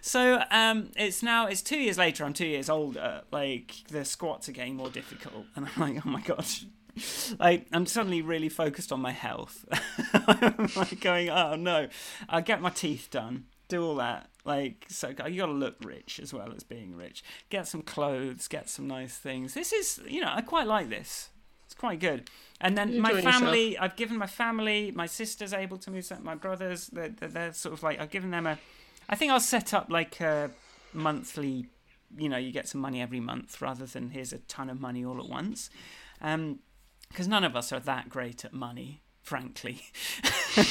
so 0.00 0.42
um, 0.50 0.90
it's 0.96 1.22
now 1.22 1.46
it's 1.46 1.62
two 1.62 1.78
years 1.78 1.98
later. 1.98 2.24
I'm 2.24 2.32
two 2.32 2.46
years 2.46 2.68
older. 2.68 3.22
Like 3.30 3.74
the 3.88 4.04
squats 4.04 4.48
are 4.48 4.52
getting 4.52 4.76
more 4.76 4.90
difficult, 4.90 5.46
and 5.54 5.66
I'm 5.66 5.80
like, 5.80 6.06
oh 6.06 6.08
my 6.08 6.20
gosh. 6.20 6.64
Like 7.38 7.66
I'm 7.72 7.86
suddenly 7.86 8.22
really 8.22 8.48
focused 8.48 8.90
on 8.90 9.00
my 9.00 9.12
health. 9.12 9.64
I'm 10.14 10.70
like 10.76 11.00
going, 11.00 11.28
oh 11.28 11.54
no, 11.56 11.88
I 12.28 12.40
get 12.40 12.62
my 12.62 12.70
teeth 12.70 13.08
done, 13.10 13.44
do 13.68 13.84
all 13.84 13.96
that. 13.96 14.30
Like 14.44 14.86
so, 14.88 15.08
you 15.08 15.14
got 15.14 15.46
to 15.46 15.52
look 15.52 15.76
rich 15.84 16.20
as 16.22 16.32
well 16.32 16.52
as 16.54 16.62
being 16.62 16.94
rich. 16.94 17.24
Get 17.50 17.66
some 17.66 17.82
clothes, 17.82 18.48
get 18.48 18.70
some 18.70 18.86
nice 18.86 19.16
things. 19.16 19.54
This 19.54 19.72
is, 19.72 20.00
you 20.06 20.20
know, 20.20 20.30
I 20.32 20.40
quite 20.40 20.66
like 20.66 20.88
this. 20.88 21.30
It's 21.66 21.74
quite 21.74 21.98
good. 21.98 22.30
And 22.60 22.78
then 22.78 22.92
You're 22.92 23.02
my 23.02 23.20
family, 23.20 23.76
I've 23.76 23.96
given 23.96 24.16
my 24.16 24.28
family, 24.28 24.92
my 24.94 25.06
sister's 25.06 25.52
able 25.52 25.78
to 25.78 25.90
move. 25.90 26.10
My 26.22 26.36
brothers, 26.36 26.86
they're, 26.86 27.08
they're 27.08 27.52
sort 27.52 27.74
of 27.74 27.82
like 27.82 28.00
I've 28.00 28.10
given 28.10 28.30
them 28.30 28.46
a. 28.46 28.58
I 29.08 29.14
think 29.14 29.32
I'll 29.32 29.40
set 29.40 29.72
up 29.74 29.90
like 29.90 30.20
a 30.20 30.50
monthly. 30.92 31.66
You 32.16 32.28
know, 32.28 32.36
you 32.36 32.52
get 32.52 32.68
some 32.68 32.80
money 32.80 33.02
every 33.02 33.20
month 33.20 33.60
rather 33.60 33.84
than 33.84 34.10
here's 34.10 34.32
a 34.32 34.38
ton 34.38 34.70
of 34.70 34.80
money 34.80 35.04
all 35.04 35.18
at 35.18 35.28
once. 35.28 35.70
Um, 36.20 36.60
because 37.08 37.28
none 37.28 37.44
of 37.44 37.54
us 37.56 37.72
are 37.72 37.80
that 37.80 38.08
great 38.08 38.44
at 38.44 38.52
money, 38.52 39.02
frankly. 39.22 39.82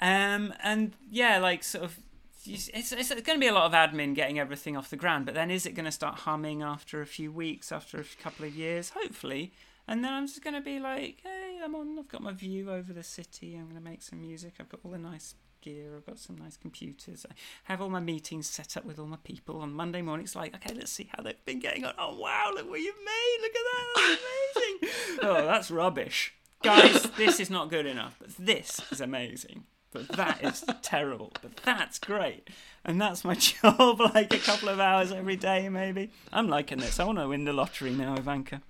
um, 0.00 0.54
and 0.62 0.92
yeah, 1.10 1.38
like 1.38 1.64
sort 1.64 1.84
of, 1.84 1.98
it's, 2.46 2.68
it's, 2.72 2.92
it's 2.92 3.08
going 3.08 3.36
to 3.36 3.38
be 3.38 3.48
a 3.48 3.52
lot 3.52 3.66
of 3.66 3.72
admin 3.72 4.14
getting 4.14 4.38
everything 4.38 4.76
off 4.76 4.90
the 4.90 4.96
ground. 4.96 5.26
But 5.26 5.34
then, 5.34 5.50
is 5.50 5.66
it 5.66 5.72
going 5.72 5.84
to 5.86 5.92
start 5.92 6.20
humming 6.20 6.62
after 6.62 7.00
a 7.02 7.06
few 7.06 7.32
weeks, 7.32 7.72
after 7.72 8.00
a 8.00 8.04
couple 8.22 8.46
of 8.46 8.54
years? 8.54 8.90
Hopefully. 8.90 9.52
And 9.86 10.04
then 10.04 10.12
I'm 10.12 10.26
just 10.26 10.44
going 10.44 10.54
to 10.54 10.60
be 10.60 10.78
like, 10.78 11.20
hey, 11.22 11.60
I'm 11.62 11.74
on. 11.74 11.98
I've 11.98 12.08
got 12.08 12.22
my 12.22 12.32
view 12.32 12.70
over 12.70 12.92
the 12.92 13.02
city. 13.02 13.54
I'm 13.54 13.64
going 13.64 13.82
to 13.82 13.82
make 13.82 14.02
some 14.02 14.20
music. 14.20 14.54
I've 14.60 14.68
got 14.68 14.80
all 14.84 14.90
the 14.90 14.98
nice 14.98 15.34
gear. 15.60 15.94
I've 15.96 16.06
got 16.06 16.18
some 16.18 16.36
nice 16.36 16.56
computers. 16.56 17.26
I 17.30 17.34
have 17.64 17.80
all 17.80 17.88
my 17.88 18.00
meetings 18.00 18.46
set 18.48 18.76
up 18.76 18.84
with 18.84 18.98
all 18.98 19.06
my 19.06 19.18
people 19.24 19.60
on 19.60 19.72
Monday 19.72 20.02
morning. 20.02 20.24
It's 20.24 20.36
like, 20.36 20.54
okay, 20.56 20.74
let's 20.74 20.90
see 20.92 21.08
how 21.14 21.22
they've 21.22 21.44
been 21.44 21.60
getting 21.60 21.84
on. 21.84 21.94
Oh 21.98 22.16
wow, 22.18 22.50
look 22.54 22.68
what 22.68 22.80
you've 22.80 22.94
made! 22.96 23.38
Look 23.42 23.52
at 23.54 23.64
that, 23.72 24.18
that's 24.54 24.56
amazing. 25.20 25.20
oh, 25.22 25.46
that's 25.46 25.70
rubbish. 25.70 26.34
guys, 26.62 27.02
this 27.16 27.40
is 27.40 27.50
not 27.50 27.70
good 27.70 27.86
enough, 27.86 28.16
but 28.18 28.30
this 28.36 28.80
is 28.90 29.00
amazing. 29.00 29.64
But 29.90 30.08
that 30.08 30.44
is 30.44 30.64
terrible. 30.82 31.32
But 31.40 31.56
that's 31.64 31.98
great. 31.98 32.48
And 32.84 33.00
that's 33.00 33.24
my 33.24 33.34
job, 33.34 34.00
like 34.00 34.32
a 34.34 34.38
couple 34.38 34.68
of 34.68 34.80
hours 34.80 35.12
every 35.12 35.36
day, 35.36 35.68
maybe. 35.68 36.10
I'm 36.32 36.48
liking 36.48 36.78
this. 36.78 37.00
I 37.00 37.04
want 37.04 37.18
to 37.18 37.28
win 37.28 37.44
the 37.44 37.52
lottery 37.54 37.92
now, 37.92 38.14
Ivanka. 38.14 38.60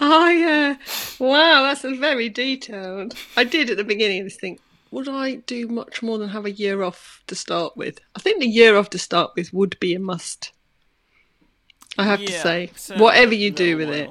I, 0.00 0.42
uh, 0.80 1.24
wow, 1.24 1.62
that's 1.64 1.82
very 1.82 2.28
detailed. 2.28 3.14
I 3.36 3.44
did 3.44 3.70
at 3.70 3.76
the 3.76 3.84
beginning 3.84 4.20
of 4.20 4.26
this 4.26 4.36
thing. 4.36 4.58
Would 4.90 5.08
I 5.08 5.36
do 5.36 5.68
much 5.68 6.02
more 6.02 6.18
than 6.18 6.30
have 6.30 6.46
a 6.46 6.50
year 6.50 6.82
off 6.82 7.22
to 7.26 7.34
start 7.34 7.76
with? 7.76 8.00
I 8.16 8.20
think 8.20 8.40
the 8.40 8.46
year 8.48 8.76
off 8.76 8.90
to 8.90 8.98
start 8.98 9.32
with 9.36 9.52
would 9.52 9.78
be 9.80 9.94
a 9.94 9.98
must. 9.98 10.52
I 11.98 12.04
have 12.04 12.24
to 12.24 12.32
say, 12.32 12.70
whatever 12.96 13.34
you 13.34 13.50
do 13.50 13.76
with 13.76 13.90
it. 13.90 14.10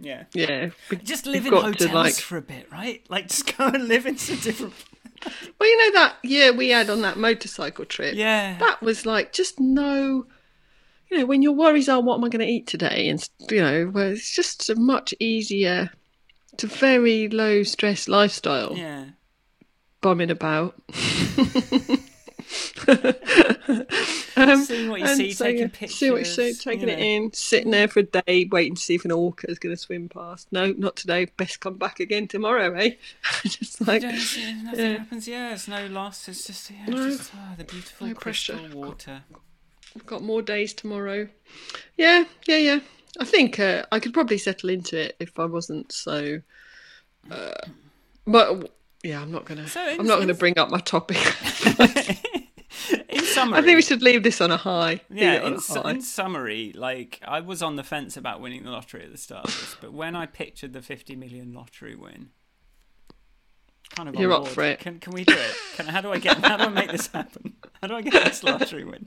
Yeah. 0.00 0.24
yeah. 0.32 0.70
Just 1.02 1.26
live 1.26 1.46
in 1.46 1.52
hotels 1.52 1.92
like- 1.92 2.14
for 2.14 2.36
a 2.36 2.42
bit, 2.42 2.70
right? 2.70 3.04
Like, 3.08 3.28
just 3.28 3.56
go 3.56 3.66
and 3.66 3.88
live 3.88 4.06
in 4.06 4.16
some 4.18 4.38
different. 4.38 4.74
Well, 5.58 5.68
you 5.68 5.76
know 5.78 6.00
that 6.00 6.16
year 6.22 6.52
we 6.52 6.68
had 6.68 6.90
on 6.90 7.02
that 7.02 7.16
motorcycle 7.16 7.84
trip. 7.84 8.14
Yeah. 8.14 8.56
that 8.58 8.80
was 8.80 9.04
like 9.04 9.32
just 9.32 9.58
no 9.58 10.26
you 11.10 11.18
know 11.18 11.26
when 11.26 11.42
your 11.42 11.52
worries 11.52 11.88
are 11.88 12.00
what 12.00 12.16
am 12.16 12.24
i 12.24 12.28
going 12.28 12.44
to 12.46 12.50
eat 12.52 12.66
today 12.66 13.08
and 13.08 13.28
you 13.50 13.60
know 13.60 13.86
where 13.86 14.10
it's 14.12 14.34
just 14.34 14.68
a 14.70 14.74
much 14.74 15.12
easier 15.20 15.90
it's 16.52 16.64
a 16.64 16.66
very 16.66 17.28
low 17.28 17.62
stress 17.62 18.08
lifestyle 18.08 18.76
Yeah. 18.76 19.04
bumming 20.00 20.30
about 20.30 20.74
um, 24.36 24.62
Seeing 24.64 24.88
what 24.90 25.00
you 25.00 25.08
see, 25.08 25.32
so, 25.32 25.44
taking 25.44 25.62
yeah, 25.62 25.68
pictures. 25.68 25.98
see 25.98 26.10
what 26.10 26.18
you 26.20 26.24
see 26.24 26.54
taking 26.54 26.88
you 26.88 26.94
it 26.94 26.98
in 26.98 27.32
sitting 27.32 27.70
there 27.70 27.88
for 27.88 28.00
a 28.00 28.04
day 28.04 28.48
waiting 28.50 28.74
to 28.76 28.80
see 28.80 28.94
if 28.94 29.04
an 29.04 29.12
orca 29.12 29.50
is 29.50 29.58
going 29.58 29.74
to 29.74 29.80
swim 29.80 30.08
past 30.08 30.48
no 30.52 30.72
not 30.78 30.96
today 30.96 31.26
best 31.36 31.60
come 31.60 31.76
back 31.76 32.00
again 32.00 32.26
tomorrow 32.28 32.72
eh 32.74 32.90
just 33.44 33.86
like 33.86 34.02
Yeah, 34.02 34.08
it's- 34.10 34.36
yeah, 34.36 34.62
nothing 34.62 34.80
yeah. 34.92 34.98
happens. 34.98 35.28
Yeah, 35.28 35.52
it's 35.52 35.68
no 35.68 35.86
loss. 35.88 36.28
It's 36.28 36.46
just, 36.46 36.70
yeah, 36.70 36.86
No. 36.86 37.10
just 37.10 37.30
oh, 37.34 37.54
the 37.58 37.64
beautiful 37.64 38.06
No 38.06 38.14
crystal 38.14 38.56
pressure. 38.58 38.76
water. 38.76 39.22
I've 39.96 40.06
got 40.06 40.22
more 40.22 40.42
days 40.42 40.72
tomorrow. 40.72 41.28
Yeah, 41.96 42.24
yeah, 42.46 42.56
yeah. 42.56 42.80
I 43.20 43.24
think 43.24 43.58
uh, 43.58 43.84
I 43.90 43.98
could 44.00 44.14
probably 44.14 44.38
settle 44.38 44.70
into 44.70 44.98
it 44.98 45.16
if 45.18 45.38
I 45.38 45.46
wasn't 45.46 45.90
so. 45.92 46.40
Uh, 47.30 47.54
but 48.26 48.72
yeah, 49.02 49.20
I'm 49.20 49.32
not 49.32 49.44
gonna. 49.44 49.66
So 49.66 49.80
I'm 49.80 50.06
not 50.06 50.20
gonna 50.20 50.34
bring 50.34 50.58
up 50.58 50.70
my 50.70 50.80
topic. 50.80 51.16
in 53.08 53.24
summary, 53.24 53.58
I 53.58 53.62
think 53.62 53.76
we 53.76 53.82
should 53.82 54.02
leave 54.02 54.22
this 54.22 54.40
on 54.40 54.50
a 54.50 54.56
high. 54.56 55.00
Yeah, 55.10 55.46
in, 55.46 55.54
a 55.54 55.60
su- 55.60 55.80
high. 55.80 55.92
in 55.92 56.00
summary, 56.02 56.72
like 56.74 57.20
I 57.26 57.40
was 57.40 57.62
on 57.62 57.76
the 57.76 57.84
fence 57.84 58.16
about 58.16 58.40
winning 58.40 58.64
the 58.64 58.70
lottery 58.70 59.04
at 59.04 59.12
the 59.12 59.18
start 59.18 59.46
of 59.46 59.58
this, 59.58 59.76
but 59.80 59.92
when 59.92 60.14
I 60.14 60.26
pictured 60.26 60.72
the 60.72 60.82
50 60.82 61.16
million 61.16 61.52
lottery 61.52 61.96
win, 61.96 62.30
kind 63.98 64.08
of 64.08 64.14
on 64.14 64.22
You're 64.22 64.32
up 64.32 64.42
board. 64.42 64.52
for 64.52 64.62
it. 64.62 64.78
Can 64.78 65.00
can 65.00 65.12
we 65.12 65.24
do 65.24 65.34
it? 65.34 65.54
Can 65.76 65.86
how 65.86 66.00
do 66.00 66.12
I 66.12 66.18
get 66.18 66.38
how 66.38 66.56
do 66.56 66.64
I 66.64 66.68
make 66.68 66.90
this 66.90 67.08
happen? 67.08 67.54
How 67.80 67.88
do 67.88 67.94
I 67.94 68.02
get 68.02 68.24
this 68.24 68.42
lottery 68.42 68.84
win? 68.84 69.06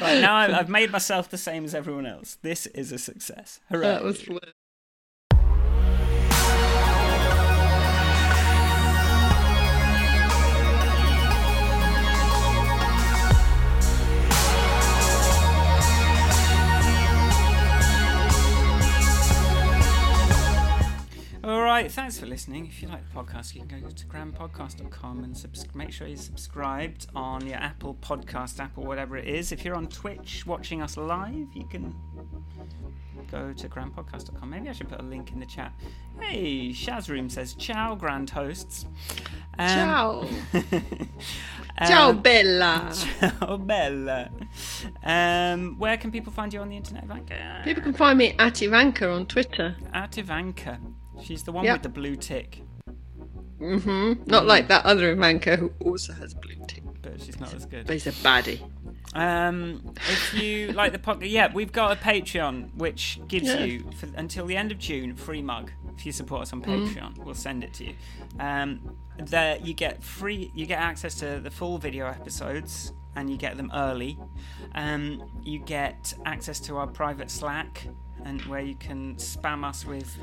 right 0.00 0.20
now, 0.20 0.34
I've, 0.34 0.52
I've 0.52 0.68
made 0.68 0.90
myself 0.90 1.28
the 1.28 1.38
same 1.38 1.64
as 1.64 1.74
everyone 1.74 2.06
else. 2.06 2.38
This 2.42 2.66
is 2.66 2.92
a 2.92 2.98
success. 2.98 3.60
Hooray! 3.70 3.82
That 3.82 4.04
was. 4.04 4.28
Right, 21.68 21.90
thanks 21.90 22.18
for 22.18 22.26
listening. 22.26 22.66
If 22.66 22.82
you 22.82 22.88
like 22.88 23.02
the 23.08 23.14
podcast, 23.14 23.54
you 23.54 23.64
can 23.64 23.80
go 23.80 23.88
to 23.88 24.06
grandpodcast.com 24.06 25.24
and 25.24 25.36
subs- 25.36 25.66
make 25.74 25.92
sure 25.92 26.06
you're 26.06 26.16
subscribed 26.16 27.06
on 27.14 27.46
your 27.46 27.58
Apple 27.58 27.96
Podcast 28.00 28.60
app 28.60 28.76
or 28.78 28.86
whatever 28.86 29.16
it 29.16 29.26
is. 29.26 29.52
If 29.52 29.64
you're 29.64 29.74
on 29.74 29.88
Twitch 29.88 30.46
watching 30.46 30.82
us 30.82 30.96
live, 30.96 31.48
you 31.54 31.66
can 31.66 31.94
go 33.30 33.52
to 33.52 33.68
grandpodcast.com. 33.68 34.48
Maybe 34.48 34.68
I 34.68 34.72
should 34.72 34.88
put 34.88 35.00
a 35.00 35.04
link 35.04 35.32
in 35.32 35.40
the 35.40 35.46
chat. 35.46 35.72
Hey, 36.20 36.70
Shazroom 36.70 37.30
says, 37.30 37.54
Ciao, 37.54 37.94
grand 37.94 38.30
hosts. 38.30 38.86
Um, 39.58 39.68
Ciao. 39.68 40.28
um, 40.54 41.88
Ciao, 41.88 42.12
Bella. 42.12 42.92
Ciao, 43.20 43.56
Bella. 43.56 44.30
Um, 45.02 45.78
where 45.78 45.96
can 45.96 46.10
people 46.10 46.32
find 46.32 46.52
you 46.52 46.60
on 46.60 46.68
the 46.68 46.76
internet, 46.76 47.04
Ivanka? 47.04 47.62
People 47.64 47.82
can 47.82 47.92
find 47.94 48.18
me 48.18 48.34
at 48.38 48.62
Ivanka 48.62 49.10
on 49.10 49.26
Twitter. 49.26 49.76
At 49.92 50.16
Ivanka. 50.18 50.78
She's 51.22 51.42
the 51.42 51.52
one 51.52 51.64
Yep. 51.64 51.74
with 51.74 51.82
the 51.82 51.88
blue 51.88 52.16
tick. 52.16 52.62
hmm 53.58 54.12
Not 54.26 54.46
like 54.46 54.68
that 54.68 54.84
other 54.84 55.10
Ivanka 55.12 55.56
who 55.56 55.72
also 55.84 56.12
has 56.12 56.32
blue 56.34 56.54
tick, 56.66 56.82
but 57.02 57.20
she's 57.20 57.38
not 57.40 57.52
as 57.54 57.66
good. 57.66 57.86
but 57.86 57.92
he's 57.94 58.06
a 58.06 58.12
baddie. 58.12 58.60
Um, 59.14 59.94
if 59.96 60.34
you 60.34 60.72
like 60.72 60.92
the 60.92 60.98
podcast, 60.98 61.30
yeah, 61.30 61.50
we've 61.52 61.72
got 61.72 61.92
a 61.92 61.96
Patreon 62.00 62.74
which 62.76 63.18
gives 63.26 63.46
Yeah. 63.48 63.64
you 63.64 63.90
for, 63.96 64.06
until 64.16 64.46
the 64.46 64.56
end 64.56 64.70
of 64.70 64.78
June 64.78 65.16
free 65.16 65.42
mug. 65.42 65.72
If 65.96 66.06
you 66.06 66.12
support 66.12 66.42
us 66.42 66.52
on 66.52 66.62
Patreon, 66.62 67.24
we'll 67.24 67.34
send 67.34 67.64
it 67.64 67.74
to 67.74 67.86
you. 67.86 67.94
Um, 68.38 68.96
there 69.18 69.56
you 69.56 69.74
get 69.74 70.04
free, 70.04 70.52
you 70.54 70.66
get 70.66 70.78
access 70.78 71.14
to 71.16 71.40
the 71.40 71.50
full 71.50 71.78
video 71.78 72.06
episodes, 72.06 72.92
and 73.16 73.28
you 73.28 73.36
get 73.36 73.56
them 73.56 73.72
early. 73.74 74.16
Um, 74.76 75.28
you 75.42 75.58
get 75.58 76.14
access 76.24 76.60
to 76.60 76.76
our 76.76 76.86
private 76.86 77.30
Slack, 77.32 77.88
and 78.24 78.40
where 78.42 78.60
you 78.60 78.76
can 78.76 79.16
spam 79.16 79.64
us 79.64 79.84
with 79.84 80.16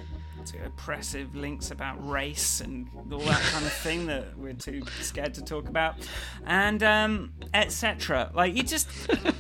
oppressive 0.66 1.36
links 1.36 1.72
about 1.72 2.08
race 2.08 2.62
and 2.62 2.88
all 3.12 3.20
that 3.20 3.42
kind 3.54 3.66
of 3.66 3.74
thing 3.74 4.06
that 4.08 4.38
we're 4.38 4.54
too 4.54 4.84
scared 5.02 5.34
to 5.36 5.44
talk 5.44 5.68
about, 5.68 5.96
and 6.46 6.82
um, 6.84 7.34
etc. 7.54 8.32
Like 8.34 8.56
you 8.56 8.64
just, 8.64 8.88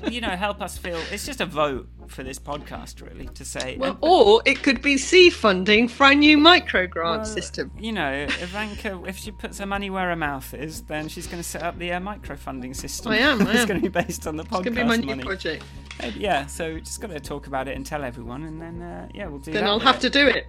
you 0.09 0.21
know, 0.21 0.29
help 0.29 0.61
us 0.61 0.77
feel. 0.77 0.99
It's 1.11 1.25
just 1.25 1.41
a 1.41 1.45
vote 1.45 1.87
for 2.07 2.23
this 2.23 2.37
podcast, 2.39 3.01
really, 3.01 3.27
to 3.29 3.43
say. 3.43 3.77
Well, 3.79 3.97
or 4.01 4.41
it 4.45 4.61
could 4.61 4.81
be 4.81 4.97
seed 4.97 5.33
funding 5.33 5.87
for 5.87 6.05
a 6.05 6.15
new 6.15 6.37
micro 6.37 6.85
grant 6.87 7.17
Well, 7.17 7.25
system. 7.25 7.71
You 7.79 7.91
know, 7.93 8.23
Ivanka, 8.41 9.01
if 9.07 9.17
she 9.17 9.31
puts 9.31 9.57
her 9.59 9.65
money 9.65 9.89
where 9.89 10.09
her 10.09 10.15
mouth 10.15 10.53
is, 10.53 10.83
then 10.83 11.07
she's 11.07 11.25
going 11.25 11.41
to 11.41 11.47
set 11.47 11.63
up 11.63 11.79
the 11.79 11.93
uh, 11.93 11.99
microfunding 11.99 12.75
system. 12.75 13.11
I 13.11 13.17
am, 13.17 13.41
I 13.47 13.51
it's 13.55 13.65
going 13.65 13.81
to 13.81 13.89
be 13.89 14.03
based 14.03 14.27
on 14.27 14.35
the 14.37 14.43
podcast 14.43 14.67
It's 14.67 14.75
gonna 14.75 14.81
be 14.81 14.83
my 14.83 14.95
new 14.97 15.05
money. 15.07 15.23
project. 15.23 15.63
Uh, 16.03 16.11
yeah, 16.15 16.45
so 16.45 16.77
just 16.79 17.01
got 17.01 17.09
to 17.09 17.19
talk 17.19 17.47
about 17.47 17.67
it 17.67 17.75
and 17.75 17.85
tell 17.85 18.03
everyone, 18.03 18.43
and 18.43 18.61
then 18.61 18.81
uh, 18.81 19.07
yeah, 19.13 19.27
we'll 19.27 19.39
do 19.39 19.51
that. 19.53 19.61
Then. 19.61 19.67
I'll 19.69 19.79
have 19.79 19.99
to 20.01 20.09
do 20.09 20.27
it. 20.27 20.45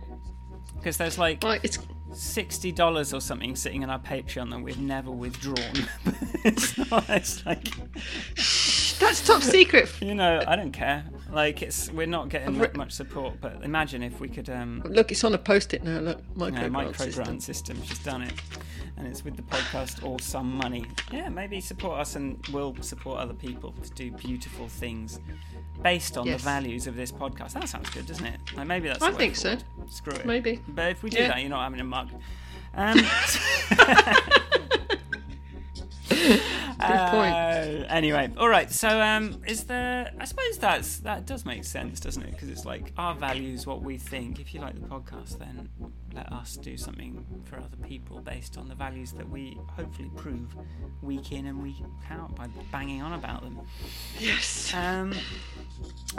Because 0.86 0.98
there's 0.98 1.18
like 1.18 1.42
Like 1.42 1.64
it's 1.64 1.80
sixty 2.12 2.70
dollars 2.70 3.12
or 3.12 3.20
something 3.20 3.56
sitting 3.56 3.82
in 3.82 3.90
our 3.90 3.98
Patreon 3.98 4.50
that 4.50 4.60
we've 4.60 4.78
never 4.78 5.10
withdrawn. 5.10 5.88
it's 6.44 6.78
not. 6.78 7.10
It's 7.10 7.44
like 7.44 7.68
that's 9.00 9.26
top 9.26 9.42
secret. 9.42 9.90
you 10.00 10.14
know, 10.14 10.44
I 10.46 10.54
don't 10.54 10.70
care. 10.70 11.04
Like 11.32 11.60
it's 11.60 11.90
we're 11.90 12.06
not 12.06 12.28
getting 12.28 12.56
writ- 12.60 12.76
much 12.76 12.92
support, 12.92 13.40
but 13.40 13.64
imagine 13.64 14.04
if 14.04 14.20
we 14.20 14.28
could 14.28 14.48
um 14.48 14.80
Look, 14.84 15.10
it's 15.10 15.24
on 15.24 15.34
a 15.34 15.38
post-it 15.38 15.82
now. 15.82 15.98
Look, 15.98 16.36
micro, 16.36 16.60
grant 16.60 16.72
micro 16.72 16.92
system. 16.92 17.24
grant 17.24 17.42
system. 17.42 17.82
She's 17.82 17.98
done 17.98 18.22
it, 18.22 18.32
and 18.96 19.06
it's 19.06 19.24
with 19.24 19.36
the 19.36 19.42
podcast 19.42 20.02
or 20.04 20.18
some 20.20 20.56
money. 20.56 20.86
Yeah, 21.12 21.28
maybe 21.28 21.60
support 21.60 21.98
us, 22.00 22.16
and 22.16 22.44
we'll 22.52 22.74
support 22.80 23.18
other 23.20 23.34
people 23.34 23.72
to 23.82 23.90
do 23.90 24.10
beautiful 24.10 24.68
things 24.68 25.20
based 25.82 26.16
on 26.16 26.26
Yes. 26.26 26.40
the 26.40 26.44
values 26.44 26.86
of 26.86 26.96
this 26.96 27.12
podcast. 27.12 27.52
That 27.52 27.68
sounds 27.68 27.90
good, 27.90 28.06
doesn't 28.06 28.24
it? 28.26 28.40
Like 28.56 28.66
maybe 28.66 28.88
that's. 28.88 29.02
I 29.02 29.12
think 29.12 29.36
so. 29.36 29.56
Screw 29.88 30.14
it. 30.14 30.24
Maybe. 30.26 30.60
But 30.68 30.92
if 30.92 31.02
we 31.02 31.10
do 31.10 31.18
Yeah. 31.18 31.28
that, 31.28 31.40
you're 31.40 31.50
not 31.50 31.62
having 31.62 31.80
a 31.80 31.84
mug. 31.84 32.10
Um, 32.78 32.98
Good 36.08 37.08
point. 37.10 37.34
Anyway, 37.88 38.30
all 38.36 38.48
right. 38.48 38.70
So, 38.70 39.00
um, 39.00 39.42
is 39.46 39.64
there? 39.64 40.12
I 40.18 40.24
suppose 40.24 40.58
that's 40.58 40.98
that 40.98 41.26
does 41.26 41.44
make 41.44 41.64
sense, 41.64 42.00
doesn't 42.00 42.22
it? 42.22 42.32
Because 42.32 42.48
it's 42.48 42.64
like 42.64 42.92
our 42.96 43.14
values, 43.14 43.66
what 43.66 43.82
we 43.82 43.98
think. 43.98 44.40
If 44.40 44.54
you 44.54 44.60
like 44.60 44.74
the 44.74 44.86
podcast, 44.86 45.38
then 45.38 45.68
let 46.16 46.32
us 46.32 46.56
do 46.56 46.76
something 46.78 47.24
for 47.44 47.56
other 47.56 47.76
people 47.84 48.20
based 48.20 48.56
on 48.56 48.68
the 48.68 48.74
values 48.74 49.12
that 49.12 49.28
we 49.28 49.58
hopefully 49.76 50.10
prove 50.16 50.56
week 51.02 51.30
in 51.30 51.46
and 51.46 51.62
week 51.62 51.76
out 52.10 52.34
by 52.34 52.46
banging 52.72 53.02
on 53.02 53.12
about 53.12 53.42
them. 53.42 53.60
Yes. 54.18 54.72
Um, 54.74 55.12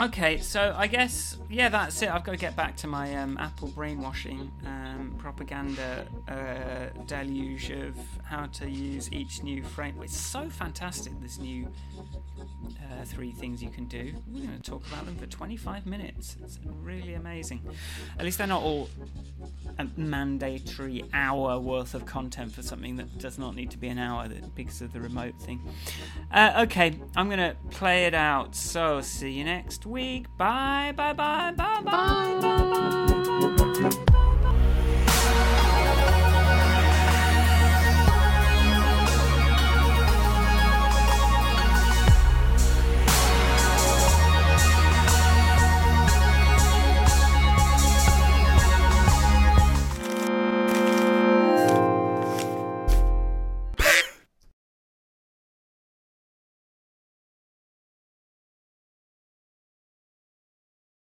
okay, 0.00 0.38
so 0.38 0.74
I 0.78 0.86
guess 0.86 1.36
yeah, 1.50 1.68
that's 1.68 2.00
it. 2.02 2.10
I've 2.10 2.22
got 2.22 2.32
to 2.32 2.38
get 2.38 2.54
back 2.54 2.76
to 2.76 2.86
my 2.86 3.16
um, 3.16 3.36
Apple 3.38 3.68
brainwashing 3.68 4.50
um, 4.64 5.14
propaganda 5.18 6.06
uh, 6.28 6.96
deluge 7.06 7.70
of 7.70 7.96
how 8.22 8.46
to 8.46 8.70
use 8.70 9.12
each 9.12 9.42
new 9.42 9.64
frame. 9.64 9.96
It's 10.02 10.16
so 10.16 10.48
fantastic. 10.48 11.20
This 11.20 11.38
new 11.38 11.57
uh, 11.66 13.04
three 13.04 13.32
things 13.32 13.62
you 13.62 13.70
can 13.70 13.86
do. 13.86 14.12
We're 14.28 14.46
going 14.46 14.60
to 14.60 14.70
talk 14.70 14.86
about 14.86 15.06
them 15.06 15.16
for 15.16 15.26
25 15.26 15.86
minutes. 15.86 16.36
It's 16.42 16.58
really 16.64 17.14
amazing. 17.14 17.62
At 18.18 18.24
least 18.24 18.38
they're 18.38 18.46
not 18.46 18.62
all 18.62 18.88
a 19.78 19.86
mandatory 19.96 21.04
hour 21.12 21.58
worth 21.58 21.94
of 21.94 22.06
content 22.06 22.52
for 22.52 22.62
something 22.62 22.96
that 22.96 23.18
does 23.18 23.38
not 23.38 23.54
need 23.54 23.70
to 23.70 23.78
be 23.78 23.88
an 23.88 23.98
hour 23.98 24.28
because 24.54 24.82
of 24.82 24.92
the 24.92 25.00
remote 25.00 25.40
thing. 25.40 25.60
Uh, 26.32 26.64
okay, 26.66 26.98
I'm 27.16 27.28
going 27.28 27.38
to 27.38 27.56
play 27.70 28.06
it 28.06 28.14
out. 28.14 28.54
So, 28.54 29.00
see 29.00 29.30
you 29.30 29.44
next 29.44 29.86
week. 29.86 30.26
Bye, 30.36 30.92
bye, 30.96 31.12
bye, 31.12 31.52
bye, 31.52 31.80
bye, 31.82 32.38
bye, 32.40 33.80
bye. 33.80 34.04